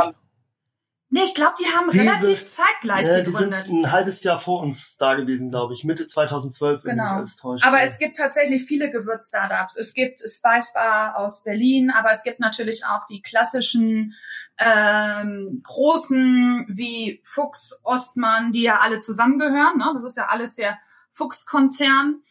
Nee, 1.16 1.24
ich 1.28 1.34
glaube, 1.34 1.53
die 1.57 1.66
haben 1.74 1.89
Die 1.91 1.99
relativ 1.99 2.51
zeitgleich 2.51 3.07
Ja, 3.07 3.20
die 3.22 3.32
sind 3.32 3.34
gegründet. 3.34 3.70
ein 3.70 3.89
halbes 3.93 4.22
Jahr 4.22 4.38
vor 4.38 4.61
uns 4.61 4.97
da 4.97 5.13
gewesen, 5.13 5.49
glaube 5.49 5.74
ich. 5.74 5.86
Mitte 5.86 6.07
2012, 6.07 6.84
wenn 6.84 6.97
Genau. 6.97 7.22
mich 7.22 7.41
alles. 7.41 7.63
Aber 7.63 7.82
es 7.84 7.97
gibt 7.99 8.18
tatsächlich 8.18 8.66
viele 8.66 8.91
Gewürz-Startups. 8.91 9.78
Es 9.78 9.93
gibt 9.93 10.20
Spice 10.20 10.74
Bar 10.74 11.18
aus 11.18 11.43
Berlin, 11.45 11.89
aber 11.89 12.11
es 12.11 12.22
gibt 12.24 12.41
natürlich 12.41 12.84
auch 12.86 13.05
die 13.09 13.22
klassischen 13.22 14.13
ähm, 14.57 15.61
großen 15.63 16.66
wie 16.68 17.22
Fuchs, 17.24 17.80
Ostmann, 17.86 18.51
die 18.51 18.63
ja 18.63 18.80
alle 18.82 18.99
zusammengehören. 18.99 19.78
Ne? 19.78 19.91
Das 19.93 20.03
ist 20.03 20.18
ja 20.18 20.28
alles 20.28 20.53
der 20.55 20.78
Fuchs-Konzern. 21.11 22.22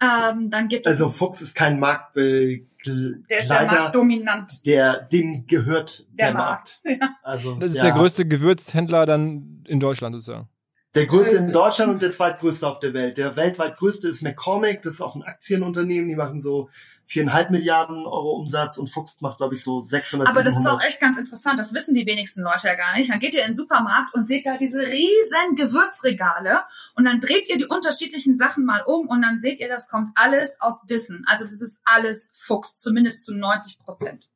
Ähm, 0.00 0.50
dann 0.50 0.66
gibt 0.68 0.84
es 0.86 0.92
also 0.94 1.08
Fuchs 1.10 1.40
ist 1.42 1.54
kein 1.54 1.78
Marktbegleiter, 1.78 2.71
der 2.86 3.38
ist 3.40 3.48
der 3.48 3.66
Marktdominant. 3.66 4.66
der 4.66 5.02
dem 5.02 5.46
gehört 5.46 6.06
der, 6.10 6.26
Der 6.26 6.34
Markt. 6.34 6.80
Markt. 6.84 7.00
Ja. 7.02 7.08
Also 7.22 7.54
Das 7.56 7.70
ist 7.70 7.76
ja, 7.76 7.84
der 7.84 7.92
größte 7.92 8.26
Gewürzhändler 8.26 9.06
dann 9.06 9.64
in 9.66 9.80
Deutschland 9.80 10.14
sozusagen. 10.14 10.48
der 10.94 11.06
größte 11.06 11.36
in. 11.36 11.52
Deutschland 11.52 11.92
und 11.92 12.02
der 12.02 12.10
zweitgrößte 12.10 12.66
auf 12.66 12.80
der 12.80 12.92
Welt. 12.94 13.16
Der 13.16 13.36
weltweit 13.36 13.76
größte 13.76 14.08
ist 14.08 14.22
McCormick, 14.22 14.82
das 14.82 14.94
ist 14.94 15.00
auch 15.00 15.14
ein 15.16 15.22
Aktienunternehmen, 15.22 16.08
die 16.08 16.16
machen 16.16 16.40
so 16.40 16.68
viereinhalb 17.12 17.50
Milliarden 17.50 18.06
Euro 18.06 18.32
Umsatz 18.32 18.78
und 18.78 18.88
Fuchs 18.88 19.16
macht 19.20 19.36
glaube 19.36 19.54
ich 19.54 19.62
so 19.62 19.82
600. 19.82 20.26
Aber 20.26 20.42
das 20.42 20.54
ist 20.54 20.60
700. 20.60 20.80
auch 20.80 20.86
echt 20.86 21.00
ganz 21.00 21.18
interessant. 21.18 21.58
Das 21.58 21.74
wissen 21.74 21.94
die 21.94 22.06
wenigsten 22.06 22.40
Leute 22.40 22.68
ja 22.68 22.74
gar 22.74 22.96
nicht. 22.96 23.10
Dann 23.10 23.20
geht 23.20 23.34
ihr 23.34 23.42
in 23.42 23.50
den 23.50 23.56
Supermarkt 23.56 24.14
und 24.14 24.26
seht 24.26 24.46
da 24.46 24.56
diese 24.56 24.80
riesen 24.80 25.56
Gewürzregale 25.56 26.60
und 26.94 27.04
dann 27.04 27.20
dreht 27.20 27.48
ihr 27.50 27.58
die 27.58 27.66
unterschiedlichen 27.66 28.38
Sachen 28.38 28.64
mal 28.64 28.82
um 28.86 29.08
und 29.08 29.20
dann 29.20 29.40
seht 29.40 29.60
ihr, 29.60 29.68
das 29.68 29.88
kommt 29.90 30.10
alles 30.14 30.60
aus 30.60 30.82
Dissen. 30.88 31.24
Also 31.28 31.44
das 31.44 31.60
ist 31.60 31.80
alles 31.84 32.32
Fuchs, 32.40 32.80
zumindest 32.80 33.24
zu 33.24 33.34
90 33.34 33.78
Prozent. 33.80 34.28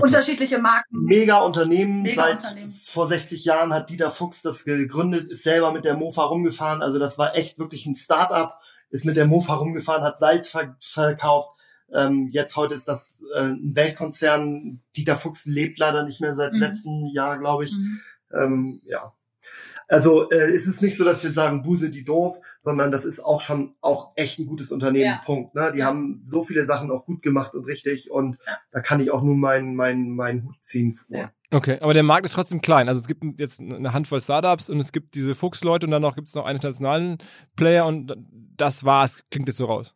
Unterschiedliche 0.00 0.58
Marken. 0.58 1.04
Mega 1.04 1.40
Unternehmen. 1.40 2.02
Mega 2.02 2.22
Seit 2.22 2.42
Unternehmen. 2.42 2.72
vor 2.72 3.06
60 3.06 3.44
Jahren 3.44 3.72
hat 3.72 3.90
Dieter 3.90 4.10
Fuchs 4.10 4.42
das 4.42 4.64
gegründet, 4.64 5.30
ist 5.30 5.44
selber 5.44 5.72
mit 5.72 5.84
der 5.84 5.96
Mofa 5.96 6.24
rumgefahren. 6.24 6.82
Also 6.82 6.98
das 6.98 7.18
war 7.18 7.36
echt 7.36 7.58
wirklich 7.58 7.86
ein 7.86 7.94
Start-up. 7.94 8.58
Ist 8.92 9.04
mit 9.04 9.16
der 9.16 9.26
Mofa 9.26 9.54
rumgefahren, 9.54 10.02
hat 10.04 10.18
Salz 10.18 10.48
ver 10.50 10.76
verkauft. 10.80 11.50
Ähm, 11.92 12.28
jetzt 12.32 12.56
heute 12.56 12.74
ist 12.74 12.86
das 12.88 13.22
äh, 13.34 13.40
ein 13.40 13.74
Weltkonzern. 13.74 14.80
Dieter 14.96 15.16
Fuchs 15.16 15.44
lebt 15.46 15.78
leider 15.78 16.04
nicht 16.04 16.20
mehr 16.20 16.34
seit 16.34 16.52
Mhm. 16.52 16.58
letztem 16.60 17.06
Jahr, 17.12 17.38
glaube 17.38 17.64
ich. 17.64 17.72
Mhm. 17.72 18.00
Ähm, 18.32 18.82
ja. 18.86 19.12
Also 19.88 20.30
äh, 20.30 20.52
es 20.54 20.66
ist 20.66 20.80
nicht 20.80 20.96
so, 20.96 21.04
dass 21.04 21.22
wir 21.22 21.32
sagen, 21.32 21.62
Buse 21.62 21.90
die 21.90 22.04
doof, 22.04 22.38
sondern 22.60 22.90
das 22.92 23.04
ist 23.04 23.20
auch 23.20 23.40
schon 23.42 23.74
auch 23.82 24.12
echt 24.14 24.38
ein 24.38 24.46
gutes 24.46 24.72
Unternehmen. 24.72 25.04
Ja. 25.04 25.20
Punkt. 25.26 25.54
Ne? 25.54 25.72
Die 25.76 25.84
haben 25.84 26.22
so 26.24 26.42
viele 26.42 26.64
Sachen 26.64 26.90
auch 26.90 27.04
gut 27.04 27.20
gemacht 27.20 27.54
und 27.54 27.64
richtig 27.64 28.10
und 28.10 28.38
Ja. 28.46 28.56
da 28.70 28.80
kann 28.80 29.00
ich 29.00 29.10
auch 29.10 29.22
nur 29.22 29.34
meinen 29.34 29.74
meinen 29.74 30.14
meinen 30.14 30.44
Hut 30.44 30.62
ziehen 30.62 30.92
vor. 30.94 31.14
Ja. 31.18 31.30
Okay, 31.50 31.78
aber 31.82 31.92
der 31.92 32.04
Markt 32.04 32.24
ist 32.24 32.32
trotzdem 32.32 32.62
klein. 32.62 32.88
Also 32.88 33.00
es 33.02 33.08
gibt 33.08 33.22
jetzt 33.38 33.60
eine 33.60 33.92
Handvoll 33.92 34.22
Startups 34.22 34.70
und 34.70 34.80
es 34.80 34.92
gibt 34.92 35.14
diese 35.14 35.34
Fuchsleute 35.34 35.86
und 35.86 35.90
dann 35.90 36.00
noch 36.00 36.14
gibt 36.14 36.28
es 36.28 36.34
noch 36.34 36.46
einen 36.46 36.56
internationalen 36.56 37.18
Player 37.56 37.84
und 37.84 38.16
das 38.56 38.84
war's, 38.84 39.24
klingt 39.30 39.48
es 39.48 39.56
so 39.56 39.66
raus. 39.66 39.94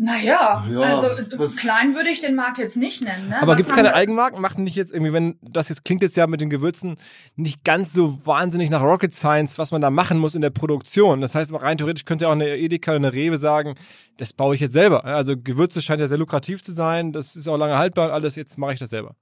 Naja, 0.00 0.64
Ja, 0.70 0.80
also 0.80 1.08
was- 1.38 1.56
klein 1.56 1.96
würde 1.96 2.10
ich 2.10 2.20
den 2.20 2.36
Markt 2.36 2.58
jetzt 2.58 2.76
nicht 2.76 3.02
nennen. 3.02 3.30
Ne? 3.30 3.42
Aber 3.42 3.56
gibt's 3.56 3.72
haben 3.72 3.78
keine 3.78 3.94
Eigenmarken? 3.94 4.40
Macht 4.40 4.56
nicht 4.60 4.76
jetzt 4.76 4.92
irgendwie, 4.92 5.12
wenn 5.12 5.40
das 5.42 5.68
jetzt 5.70 5.84
klingt 5.84 6.02
jetzt 6.02 6.16
ja 6.16 6.28
mit 6.28 6.40
den 6.40 6.50
Gewürzen 6.50 6.98
nicht 7.34 7.64
ganz 7.64 7.92
so 7.92 8.24
wahnsinnig 8.24 8.70
nach 8.70 8.80
Rocket 8.80 9.12
Science, 9.12 9.58
was 9.58 9.72
man 9.72 9.80
da 9.82 9.90
machen 9.90 10.18
muss 10.18 10.36
in 10.36 10.40
der 10.40 10.50
Produktion. 10.50 11.20
Das 11.20 11.34
heißt, 11.34 11.52
rein 11.52 11.78
theoretisch 11.78 12.04
könnte 12.04 12.26
ja 12.26 12.28
auch 12.28 12.32
eine 12.34 12.56
Edeka 12.58 12.92
oder 12.92 12.98
eine 12.98 13.12
Rewe 13.12 13.36
sagen, 13.38 13.74
das 14.18 14.32
baue 14.32 14.54
ich 14.54 14.60
jetzt 14.60 14.74
selber. 14.74 15.04
Also 15.04 15.36
Gewürze 15.36 15.82
scheint 15.82 16.00
ja 16.00 16.06
sehr 16.06 16.18
lukrativ 16.18 16.62
zu 16.62 16.70
sein, 16.70 17.12
das 17.12 17.34
ist 17.34 17.48
auch 17.48 17.56
lange 17.56 17.76
haltbar 17.76 18.06
und 18.06 18.12
alles, 18.12 18.36
jetzt 18.36 18.56
mache 18.56 18.74
ich 18.74 18.78
das 18.78 18.90
selber. 18.90 19.16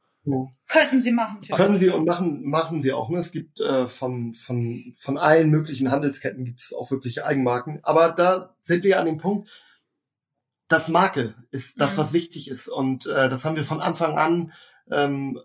Könnten 0.69 1.01
sie 1.03 1.13
machen. 1.13 1.41
Können 1.55 1.79
sie 1.79 1.91
und 1.91 2.05
machen, 2.05 2.45
machen 2.49 2.83
sie 2.83 2.93
auch. 2.93 3.09
Ne? 3.09 3.19
Es 3.19 3.31
gibt 3.33 3.61
äh, 3.61 3.87
von, 3.87 4.35
von, 4.35 4.95
von 4.99 5.19
allen 5.19 5.51
möglichen 5.51 5.91
Handelsketten 5.91 6.45
gibt 6.45 6.61
es 6.61 6.75
auch 6.75 6.91
wirkliche 6.91 7.25
Eigenmarken. 7.25 7.81
Aber 7.83 8.11
da 8.11 8.57
sind 8.61 8.85
wir 8.85 8.99
an 8.99 9.07
dem 9.07 9.19
Punkt, 9.19 9.49
das 10.69 10.89
Marke 10.89 11.35
ist 11.51 11.81
das, 11.81 11.95
Mhm. 11.95 11.99
was 11.99 12.13
wichtig 12.13 12.49
ist. 12.49 12.69
Und 12.69 13.07
äh, 13.07 13.29
das 13.29 13.45
haben 13.45 13.57
wir 13.57 13.65
von 13.65 13.81
Anfang 13.81 14.19
an, 14.19 14.53
ähm, 14.91 15.41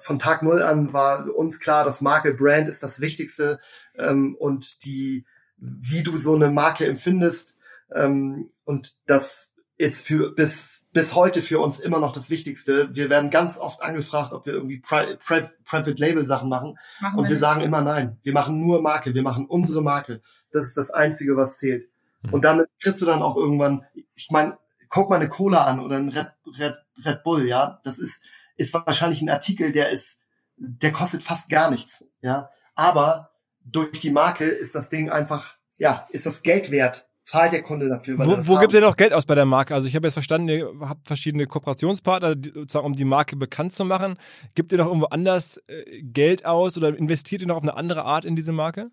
von 0.00 0.18
Tag 0.18 0.42
Null 0.42 0.62
an 0.62 0.92
war 0.92 1.34
uns 1.34 1.60
klar, 1.60 1.84
dass 1.84 2.00
Marke, 2.00 2.34
Brand 2.34 2.68
ist 2.68 2.82
das 2.82 3.00
Wichtigste. 3.00 3.60
Ähm, 3.96 4.34
und 4.38 4.84
die, 4.84 5.26
wie 5.56 6.02
du 6.02 6.16
so 6.18 6.34
eine 6.34 6.50
Marke 6.50 6.86
empfindest, 6.86 7.56
ähm, 7.94 8.50
und 8.64 8.94
das 9.06 9.52
ist 9.76 10.06
für 10.06 10.34
bis 10.34 10.77
bis 10.92 11.14
heute 11.14 11.42
für 11.42 11.60
uns 11.60 11.78
immer 11.78 12.00
noch 12.00 12.12
das 12.12 12.30
Wichtigste. 12.30 12.94
Wir 12.94 13.10
werden 13.10 13.30
ganz 13.30 13.58
oft 13.58 13.82
angefragt, 13.82 14.32
ob 14.32 14.46
wir 14.46 14.54
irgendwie 14.54 14.78
Pri 14.78 15.16
Pri 15.16 15.44
Private 15.64 15.92
Label 15.92 16.24
Sachen 16.24 16.48
machen. 16.48 16.78
Machen 17.00 17.18
Und 17.18 17.24
wir 17.24 17.28
wir 17.28 17.34
nicht. 17.34 17.40
sagen 17.40 17.60
immer 17.60 17.82
nein. 17.82 18.18
Wir 18.22 18.32
machen 18.32 18.60
nur 18.60 18.80
Marke. 18.80 19.14
Wir 19.14 19.22
machen 19.22 19.46
unsere 19.46 19.82
Marke. 19.82 20.22
Das 20.50 20.64
ist 20.64 20.76
das 20.76 20.90
Einzige, 20.90 21.36
was 21.36 21.58
zählt. 21.58 21.88
Mhm. 22.22 22.34
Und 22.34 22.44
damit 22.44 22.68
kriegst 22.80 23.00
du 23.02 23.06
dann 23.06 23.22
auch 23.22 23.36
irgendwann, 23.36 23.84
ich 24.14 24.28
meine, 24.30 24.56
guck 24.88 25.10
mal 25.10 25.16
eine 25.16 25.28
Cola 25.28 25.64
an 25.64 25.80
oder 25.80 25.96
ein 25.96 26.08
Red, 26.08 26.32
Red, 26.58 26.76
Red 27.04 27.22
Bull, 27.22 27.46
ja. 27.46 27.80
Das 27.84 27.98
ist, 27.98 28.22
ist 28.56 28.72
wahrscheinlich 28.74 29.22
ein 29.22 29.30
Artikel, 29.30 29.72
der 29.72 29.90
ist, 29.90 30.20
der 30.56 30.92
kostet 30.92 31.22
fast 31.22 31.50
gar 31.50 31.70
nichts, 31.70 32.04
ja. 32.20 32.50
Aber 32.74 33.30
durch 33.64 34.00
die 34.00 34.10
Marke 34.10 34.44
ist 34.44 34.74
das 34.74 34.88
Ding 34.88 35.10
einfach, 35.10 35.56
ja, 35.78 36.06
ist 36.10 36.26
das 36.26 36.42
Geld 36.42 36.70
wert. 36.70 37.07
Zahlt 37.28 37.52
der 37.52 37.62
Kunde 37.62 37.90
dafür. 37.90 38.18
Wo, 38.18 38.24
wo 38.24 38.54
haben 38.54 38.60
gibt 38.62 38.72
ihr 38.72 38.80
noch 38.80 38.96
Geld 38.96 39.12
aus 39.12 39.26
bei 39.26 39.34
der 39.34 39.44
Marke? 39.44 39.74
Also 39.74 39.86
ich 39.86 39.94
habe 39.94 40.06
jetzt 40.06 40.14
verstanden, 40.14 40.48
ihr 40.48 40.72
habt 40.80 41.06
verschiedene 41.06 41.46
Kooperationspartner, 41.46 42.34
die, 42.34 42.52
sozusagen, 42.52 42.86
um 42.86 42.94
die 42.94 43.04
Marke 43.04 43.36
bekannt 43.36 43.74
zu 43.74 43.84
machen. 43.84 44.16
Gibt 44.54 44.72
ihr 44.72 44.78
noch 44.78 44.86
irgendwo 44.86 45.08
anders 45.08 45.58
äh, 45.68 46.00
Geld 46.02 46.46
aus 46.46 46.78
oder 46.78 46.88
investiert 46.96 47.42
ihr 47.42 47.48
noch 47.48 47.56
auf 47.56 47.62
eine 47.62 47.76
andere 47.76 48.06
Art 48.06 48.24
in 48.24 48.34
diese 48.34 48.52
Marke? 48.52 48.90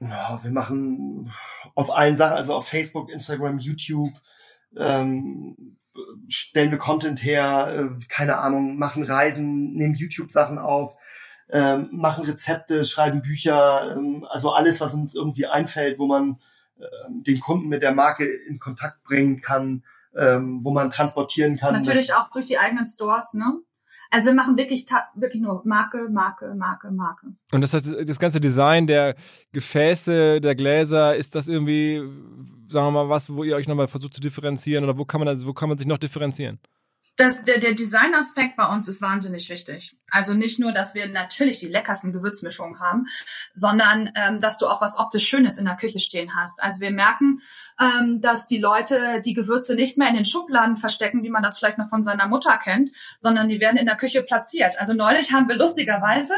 Ja, 0.00 0.40
wir 0.42 0.50
machen 0.50 1.30
auf 1.76 1.94
allen 1.94 2.16
Sachen, 2.16 2.34
also 2.34 2.54
auf 2.54 2.66
Facebook, 2.66 3.08
Instagram, 3.08 3.60
YouTube, 3.60 4.10
ähm, 4.76 5.76
stellen 6.26 6.72
wir 6.72 6.78
Content 6.78 7.22
her, 7.22 7.88
äh, 7.94 8.04
keine 8.08 8.38
Ahnung, 8.38 8.78
machen 8.78 9.04
Reisen, 9.04 9.74
nehmen 9.74 9.94
YouTube-Sachen 9.94 10.58
auf, 10.58 10.96
ähm, 11.50 11.88
machen 11.92 12.24
Rezepte, 12.24 12.82
schreiben 12.82 13.22
Bücher, 13.22 13.94
ähm, 13.96 14.26
also 14.28 14.50
alles, 14.50 14.80
was 14.80 14.92
uns 14.92 15.14
irgendwie 15.14 15.46
einfällt, 15.46 16.00
wo 16.00 16.08
man 16.08 16.40
den 17.08 17.40
Kunden 17.40 17.68
mit 17.68 17.82
der 17.82 17.94
Marke 17.94 18.24
in 18.24 18.58
Kontakt 18.58 19.02
bringen 19.04 19.40
kann, 19.40 19.84
ähm, 20.16 20.60
wo 20.62 20.70
man 20.70 20.90
transportieren 20.90 21.56
kann. 21.56 21.74
Natürlich 21.74 22.14
auch 22.14 22.30
durch 22.30 22.46
die 22.46 22.58
eigenen 22.58 22.86
Stores, 22.86 23.34
ne? 23.34 23.60
Also 24.10 24.26
wir 24.26 24.34
machen 24.34 24.56
wirklich, 24.56 24.86
wirklich 25.16 25.42
nur 25.42 25.62
Marke, 25.64 26.08
Marke, 26.08 26.54
Marke, 26.54 26.92
Marke. 26.92 27.34
Und 27.50 27.62
das 27.62 27.74
heißt, 27.74 28.08
das 28.08 28.18
ganze 28.20 28.40
Design 28.40 28.86
der 28.86 29.16
Gefäße, 29.52 30.40
der 30.40 30.54
Gläser, 30.54 31.16
ist 31.16 31.34
das 31.34 31.48
irgendwie, 31.48 31.96
sagen 32.68 32.86
wir 32.86 32.90
mal, 32.92 33.08
was, 33.08 33.34
wo 33.34 33.42
ihr 33.42 33.56
euch 33.56 33.66
nochmal 33.66 33.88
versucht 33.88 34.14
zu 34.14 34.20
differenzieren 34.20 34.84
oder 34.84 34.98
wo 34.98 35.04
kann 35.04 35.20
man, 35.20 35.46
wo 35.46 35.52
kann 35.52 35.68
man 35.68 35.78
sich 35.78 35.88
noch 35.88 35.98
differenzieren? 35.98 36.60
Das, 37.16 37.44
der, 37.44 37.58
der 37.60 37.74
Designaspekt 37.74 38.56
bei 38.56 38.66
uns 38.66 38.88
ist 38.88 39.00
wahnsinnig 39.00 39.48
wichtig. 39.48 39.96
Also 40.10 40.34
nicht 40.34 40.58
nur, 40.58 40.72
dass 40.72 40.96
wir 40.96 41.06
natürlich 41.06 41.60
die 41.60 41.68
leckersten 41.68 42.12
Gewürzmischungen 42.12 42.80
haben, 42.80 43.06
sondern 43.54 44.10
ähm, 44.16 44.40
dass 44.40 44.58
du 44.58 44.66
auch 44.66 44.80
was 44.80 44.98
optisch 44.98 45.28
Schönes 45.28 45.58
in 45.58 45.64
der 45.64 45.76
Küche 45.76 46.00
stehen 46.00 46.34
hast. 46.34 46.60
Also 46.60 46.80
wir 46.80 46.90
merken, 46.90 47.40
ähm, 47.80 48.20
dass 48.20 48.46
die 48.46 48.58
Leute 48.58 49.22
die 49.24 49.32
Gewürze 49.32 49.76
nicht 49.76 49.96
mehr 49.96 50.08
in 50.08 50.16
den 50.16 50.24
Schubladen 50.24 50.76
verstecken, 50.76 51.22
wie 51.22 51.30
man 51.30 51.44
das 51.44 51.56
vielleicht 51.56 51.78
noch 51.78 51.88
von 51.88 52.04
seiner 52.04 52.26
Mutter 52.26 52.58
kennt, 52.58 52.90
sondern 53.20 53.48
die 53.48 53.60
werden 53.60 53.76
in 53.76 53.86
der 53.86 53.96
Küche 53.96 54.22
platziert. 54.22 54.74
Also 54.78 54.92
neulich 54.92 55.32
haben 55.32 55.48
wir 55.48 55.54
lustigerweise 55.56 56.34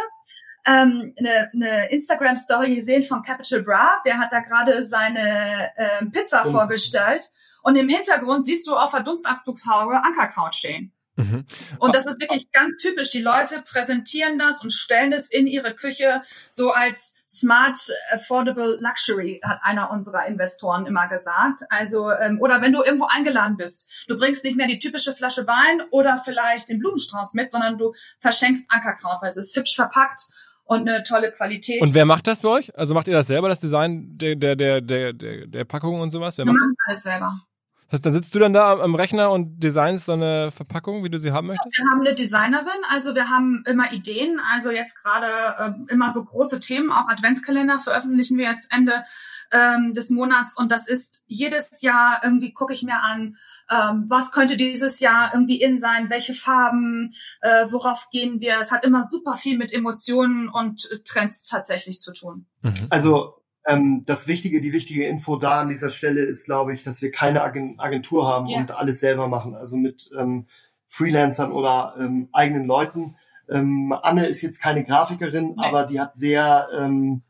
ähm, 0.66 1.14
eine, 1.18 1.48
eine 1.54 1.90
Instagram-Story 1.90 2.74
gesehen 2.74 3.02
von 3.02 3.22
Capital 3.22 3.62
Bra. 3.62 4.02
Der 4.04 4.18
hat 4.18 4.30
da 4.30 4.40
gerade 4.40 4.82
seine 4.82 5.70
ähm, 5.76 6.12
Pizza 6.12 6.44
Und- 6.44 6.52
vorgestellt. 6.52 7.30
Und 7.66 7.74
im 7.74 7.88
Hintergrund 7.88 8.46
siehst 8.46 8.64
du 8.68 8.76
auf 8.76 8.92
der 8.92 9.02
Dunstabzugshaube 9.02 10.04
Ankerkraut 10.04 10.54
stehen. 10.54 10.92
Mhm. 11.16 11.44
Und 11.80 11.96
das 11.96 12.06
ist 12.06 12.20
wirklich 12.20 12.52
ganz 12.52 12.80
typisch. 12.80 13.10
Die 13.10 13.20
Leute 13.20 13.60
präsentieren 13.68 14.38
das 14.38 14.62
und 14.62 14.72
stellen 14.72 15.12
es 15.12 15.28
in 15.32 15.48
ihre 15.48 15.74
Küche 15.74 16.22
so 16.52 16.70
als 16.70 17.16
Smart 17.28 17.76
Affordable 18.12 18.78
Luxury, 18.80 19.40
hat 19.42 19.58
einer 19.62 19.90
unserer 19.90 20.26
Investoren 20.26 20.86
immer 20.86 21.08
gesagt. 21.08 21.62
Also, 21.68 22.12
ähm, 22.12 22.40
oder 22.40 22.62
wenn 22.62 22.70
du 22.70 22.84
irgendwo 22.84 23.06
eingeladen 23.06 23.56
bist, 23.56 23.90
du 24.06 24.16
bringst 24.16 24.44
nicht 24.44 24.56
mehr 24.56 24.68
die 24.68 24.78
typische 24.78 25.12
Flasche 25.12 25.48
Wein 25.48 25.82
oder 25.90 26.22
vielleicht 26.24 26.68
den 26.68 26.78
Blumenstrauß 26.78 27.34
mit, 27.34 27.50
sondern 27.50 27.78
du 27.78 27.94
verschenkst 28.20 28.62
Ankerkraut, 28.68 29.22
weil 29.22 29.30
es 29.30 29.36
ist 29.36 29.56
hübsch 29.56 29.74
verpackt 29.74 30.20
und 30.62 30.88
eine 30.88 31.02
tolle 31.02 31.32
Qualität. 31.32 31.82
Und 31.82 31.94
wer 31.94 32.04
macht 32.04 32.28
das 32.28 32.42
bei 32.42 32.48
euch? 32.50 32.78
Also 32.78 32.94
macht 32.94 33.08
ihr 33.08 33.14
das 33.14 33.26
selber, 33.26 33.48
das 33.48 33.58
Design 33.58 34.16
der, 34.18 34.36
der, 34.36 34.54
der, 34.54 34.80
der, 34.80 35.12
der 35.12 35.64
Packung 35.64 36.00
und 36.00 36.12
sowas? 36.12 36.38
Wer 36.38 36.44
Wir 36.44 36.52
macht 36.52 36.60
machen 36.60 36.76
alles 36.86 37.02
selber. 37.02 37.40
Das 37.89 37.99
heißt, 37.99 38.07
dann 38.07 38.12
sitzt 38.14 38.34
du 38.34 38.41
dann 38.41 38.53
da 38.53 38.78
am 38.80 38.97
Rechner 38.97 39.30
und 39.30 39.62
designst 39.62 40.07
so 40.07 40.12
eine 40.12 40.51
Verpackung, 40.51 41.05
wie 41.05 41.11
du 41.11 41.18
sie 41.18 41.30
haben 41.30 41.47
möchtest? 41.47 41.76
Wir 41.78 41.84
haben 41.91 42.01
eine 42.01 42.14
Designerin, 42.14 42.82
also 42.91 43.14
wir 43.14 43.30
haben 43.30 43.62
immer 43.66 43.93
Ideen. 43.93 44.41
Also 44.53 44.70
jetzt 44.70 44.97
gerade 44.97 45.26
äh, 45.59 45.93
immer 45.93 46.12
so 46.12 46.24
große 46.24 46.59
Themen, 46.59 46.91
auch 46.91 47.09
Adventskalender 47.09 47.78
veröffentlichen 47.78 48.39
wir 48.39 48.51
jetzt 48.51 48.72
Ende 48.72 49.05
ähm, 49.53 49.95
des 49.95 50.11
Monats 50.11 50.59
und 50.59 50.72
das 50.72 50.89
ist 50.89 51.22
jedes 51.28 51.80
Jahr 51.80 52.20
irgendwie 52.24 52.53
gucke 52.53 52.72
ich 52.72 52.82
mir 52.82 53.01
an, 53.01 53.37
ähm, 53.70 54.07
was 54.09 54.32
könnte 54.32 54.57
dieses 54.57 54.99
Jahr 55.01 55.30
irgendwie 55.32 55.61
in 55.61 55.80
sein, 55.80 56.11
welche 56.11 56.34
Farben, 56.34 57.14
äh, 57.41 57.66
worauf 57.70 58.09
gehen 58.11 58.41
wir. 58.41 58.59
Es 58.61 58.72
hat 58.72 58.84
immer 58.84 59.03
super 59.03 59.37
viel 59.37 59.59
mit 59.59 59.72
Emotionen 59.72 60.49
und 60.49 60.89
Trends 61.05 61.45
tatsächlich 61.45 62.01
zu 62.01 62.12
tun. 62.12 62.47
Mhm. 62.62 62.87
Also 62.91 63.43
ähm, 63.66 64.04
das 64.06 64.28
Wichtige, 64.28 64.60
die 64.60 64.72
wichtige 64.72 65.06
Info 65.06 65.36
da 65.36 65.60
an 65.60 65.68
dieser 65.68 65.90
Stelle 65.90 66.22
ist, 66.22 66.46
glaube 66.46 66.72
ich, 66.72 66.84
dass 66.84 67.02
wir 67.02 67.10
keine 67.10 67.42
Agentur 67.42 68.26
haben 68.26 68.46
yeah. 68.46 68.60
und 68.60 68.70
alles 68.70 69.00
selber 69.00 69.26
machen. 69.28 69.54
Also 69.54 69.76
mit 69.76 70.10
ähm, 70.16 70.46
Freelancern 70.88 71.50
oder 71.50 71.94
ähm, 71.98 72.28
eigenen 72.32 72.66
Leuten. 72.66 73.16
Ähm, 73.48 73.92
Anne 74.02 74.26
ist 74.26 74.42
jetzt 74.42 74.62
keine 74.62 74.84
Grafikerin, 74.84 75.54
nee. 75.56 75.64
aber 75.64 75.86
die 75.86 76.00
hat 76.00 76.14
sehr 76.14 76.68
ähm, 76.72 77.22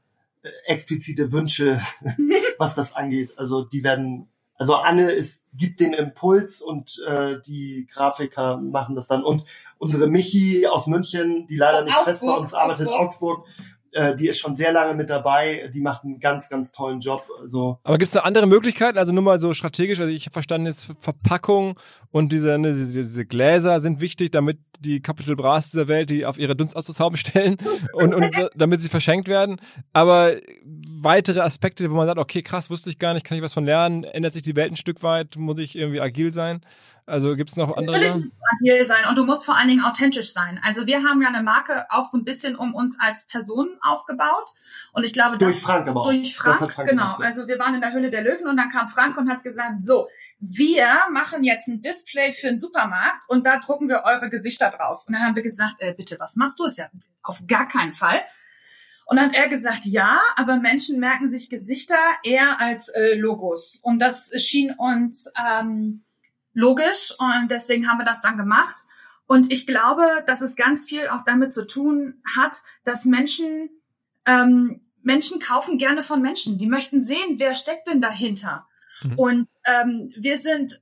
explizite 0.66 1.32
Wünsche, 1.32 1.80
was 2.58 2.74
das 2.74 2.94
angeht. 2.94 3.32
Also 3.36 3.64
die 3.64 3.82
werden, 3.82 4.28
also 4.56 4.74
Anne 4.74 5.10
ist, 5.12 5.48
gibt 5.56 5.80
den 5.80 5.94
Impuls 5.94 6.60
und 6.60 7.02
äh, 7.08 7.36
die 7.46 7.86
Grafiker 7.92 8.58
machen 8.58 8.94
das 8.94 9.08
dann. 9.08 9.24
Und 9.24 9.44
unsere 9.78 10.06
Michi 10.06 10.66
aus 10.66 10.86
München, 10.86 11.46
die 11.46 11.56
leider 11.56 11.82
nicht 11.82 11.96
Augsburg, 11.96 12.08
fest 12.08 12.26
bei 12.26 12.36
uns 12.36 12.54
arbeitet, 12.54 12.88
Augsburg, 12.88 13.38
Augsburg 13.38 13.46
äh, 13.96 14.14
die 14.14 14.28
ist 14.28 14.38
schon 14.38 14.54
sehr 14.54 14.72
lange 14.72 14.94
mit 14.94 15.08
dabei, 15.08 15.70
die 15.72 15.80
macht 15.80 16.04
einen 16.04 16.20
ganz, 16.20 16.50
ganz 16.50 16.70
tollen 16.70 17.00
Job. 17.00 17.26
Also 17.40 17.78
Aber 17.82 17.96
gibt 17.96 18.08
es 18.08 18.12
da 18.12 18.20
andere 18.20 18.46
Möglichkeiten? 18.46 18.98
Also 18.98 19.12
nur 19.12 19.22
mal 19.22 19.40
so 19.40 19.54
strategisch, 19.54 19.98
also 19.98 20.12
ich 20.12 20.26
habe 20.26 20.34
verstanden, 20.34 20.66
jetzt 20.66 20.92
Verpackung 20.98 21.78
und 22.10 22.30
diese, 22.30 22.58
ne, 22.58 22.68
diese, 22.72 22.92
diese 22.92 23.24
Gläser 23.24 23.80
sind 23.80 24.02
wichtig, 24.02 24.30
damit 24.32 24.58
die 24.80 25.00
Capital 25.00 25.34
Bras 25.34 25.70
dieser 25.70 25.88
Welt, 25.88 26.10
die 26.10 26.26
auf 26.26 26.38
ihre 26.38 26.54
Dunstauszushauben 26.54 27.16
stellen 27.16 27.56
und, 27.94 28.14
und 28.14 28.30
damit 28.54 28.82
sie 28.82 28.88
verschenkt 28.88 29.28
werden. 29.28 29.60
Aber 29.94 30.32
weitere 31.00 31.40
Aspekte, 31.40 31.90
wo 31.90 31.96
man 31.96 32.06
sagt, 32.06 32.18
okay, 32.18 32.42
krass, 32.42 32.68
wusste 32.68 32.90
ich 32.90 32.98
gar 32.98 33.14
nicht, 33.14 33.24
kann 33.24 33.38
ich 33.38 33.42
was 33.42 33.54
von 33.54 33.64
lernen, 33.64 34.04
ändert 34.04 34.34
sich 34.34 34.42
die 34.42 34.56
Welt 34.56 34.72
ein 34.72 34.76
Stück 34.76 35.02
weit, 35.02 35.36
muss 35.36 35.58
ich 35.58 35.76
irgendwie 35.76 36.02
agil 36.02 36.34
sein? 36.34 36.60
Also 37.06 37.36
gibt 37.36 37.50
es 37.50 37.56
noch 37.56 37.76
andere 37.76 37.98
Natürlich 37.98 38.32
agil 38.60 38.84
sein 38.84 39.06
und 39.08 39.14
du 39.14 39.24
musst 39.24 39.44
vor 39.44 39.56
allen 39.56 39.68
Dingen 39.68 39.84
authentisch 39.84 40.32
sein. 40.32 40.60
Also 40.64 40.86
wir 40.86 41.04
haben 41.04 41.22
ja 41.22 41.28
eine 41.28 41.42
Marke 41.42 41.86
auch 41.88 42.04
so 42.04 42.18
ein 42.18 42.24
bisschen 42.24 42.56
um 42.56 42.74
uns 42.74 42.98
als 42.98 43.26
Personen 43.28 43.78
aufgebaut 43.80 44.48
und 44.92 45.04
ich 45.04 45.12
glaube 45.12 45.38
durch 45.38 45.60
Frank 45.60 45.86
aber 45.86 46.00
auch. 46.00 46.10
durch 46.10 46.36
Frank, 46.36 46.72
Frank 46.72 46.88
genau. 46.88 47.02
Gemacht, 47.04 47.20
ja. 47.20 47.26
Also 47.26 47.46
wir 47.46 47.60
waren 47.60 47.76
in 47.76 47.80
der 47.80 47.92
Höhle 47.92 48.10
der 48.10 48.24
Löwen 48.24 48.48
und 48.48 48.56
dann 48.56 48.70
kam 48.70 48.88
Frank 48.88 49.16
und 49.16 49.30
hat 49.30 49.44
gesagt, 49.44 49.82
so 49.84 50.08
wir 50.40 50.88
machen 51.12 51.44
jetzt 51.44 51.68
ein 51.68 51.80
Display 51.80 52.32
für 52.32 52.48
einen 52.48 52.60
Supermarkt 52.60 53.24
und 53.28 53.46
da 53.46 53.58
drucken 53.58 53.88
wir 53.88 54.02
eure 54.04 54.28
Gesichter 54.28 54.70
drauf. 54.70 55.04
Und 55.06 55.14
dann 55.14 55.22
haben 55.22 55.36
wir 55.36 55.42
gesagt, 55.42 55.76
äh, 55.78 55.94
bitte, 55.94 56.16
was 56.18 56.36
machst 56.36 56.58
du? 56.58 56.64
Ist 56.64 56.78
ja 56.78 56.88
auf 57.22 57.46
gar 57.46 57.68
keinen 57.68 57.94
Fall. 57.94 58.20
Und 59.06 59.16
dann 59.16 59.28
hat 59.28 59.36
er 59.36 59.48
gesagt, 59.48 59.84
ja, 59.84 60.20
aber 60.34 60.56
Menschen 60.56 60.98
merken 60.98 61.30
sich 61.30 61.48
Gesichter 61.48 61.94
eher 62.24 62.60
als 62.60 62.88
äh, 62.88 63.14
Logos. 63.14 63.78
Und 63.82 64.00
das 64.00 64.32
schien 64.42 64.74
uns 64.76 65.30
ähm, 65.38 66.02
logisch 66.56 67.12
und 67.18 67.48
deswegen 67.50 67.88
haben 67.88 67.98
wir 67.98 68.04
das 68.04 68.22
dann 68.22 68.36
gemacht. 68.36 68.76
Und 69.26 69.52
ich 69.52 69.66
glaube, 69.66 70.24
dass 70.26 70.40
es 70.40 70.56
ganz 70.56 70.88
viel 70.88 71.08
auch 71.08 71.22
damit 71.24 71.52
zu 71.52 71.66
tun 71.66 72.22
hat, 72.36 72.56
dass 72.84 73.04
Menschen, 73.04 73.70
ähm, 74.24 74.80
Menschen 75.02 75.38
kaufen 75.38 75.78
gerne 75.78 76.02
von 76.02 76.22
Menschen. 76.22 76.58
Die 76.58 76.66
möchten 76.66 77.04
sehen, 77.04 77.38
wer 77.38 77.54
steckt 77.54 77.88
denn 77.88 78.00
dahinter. 78.00 78.66
Mhm. 79.02 79.18
Und 79.18 79.48
ähm, 79.64 80.12
wir 80.16 80.38
sind 80.38 80.80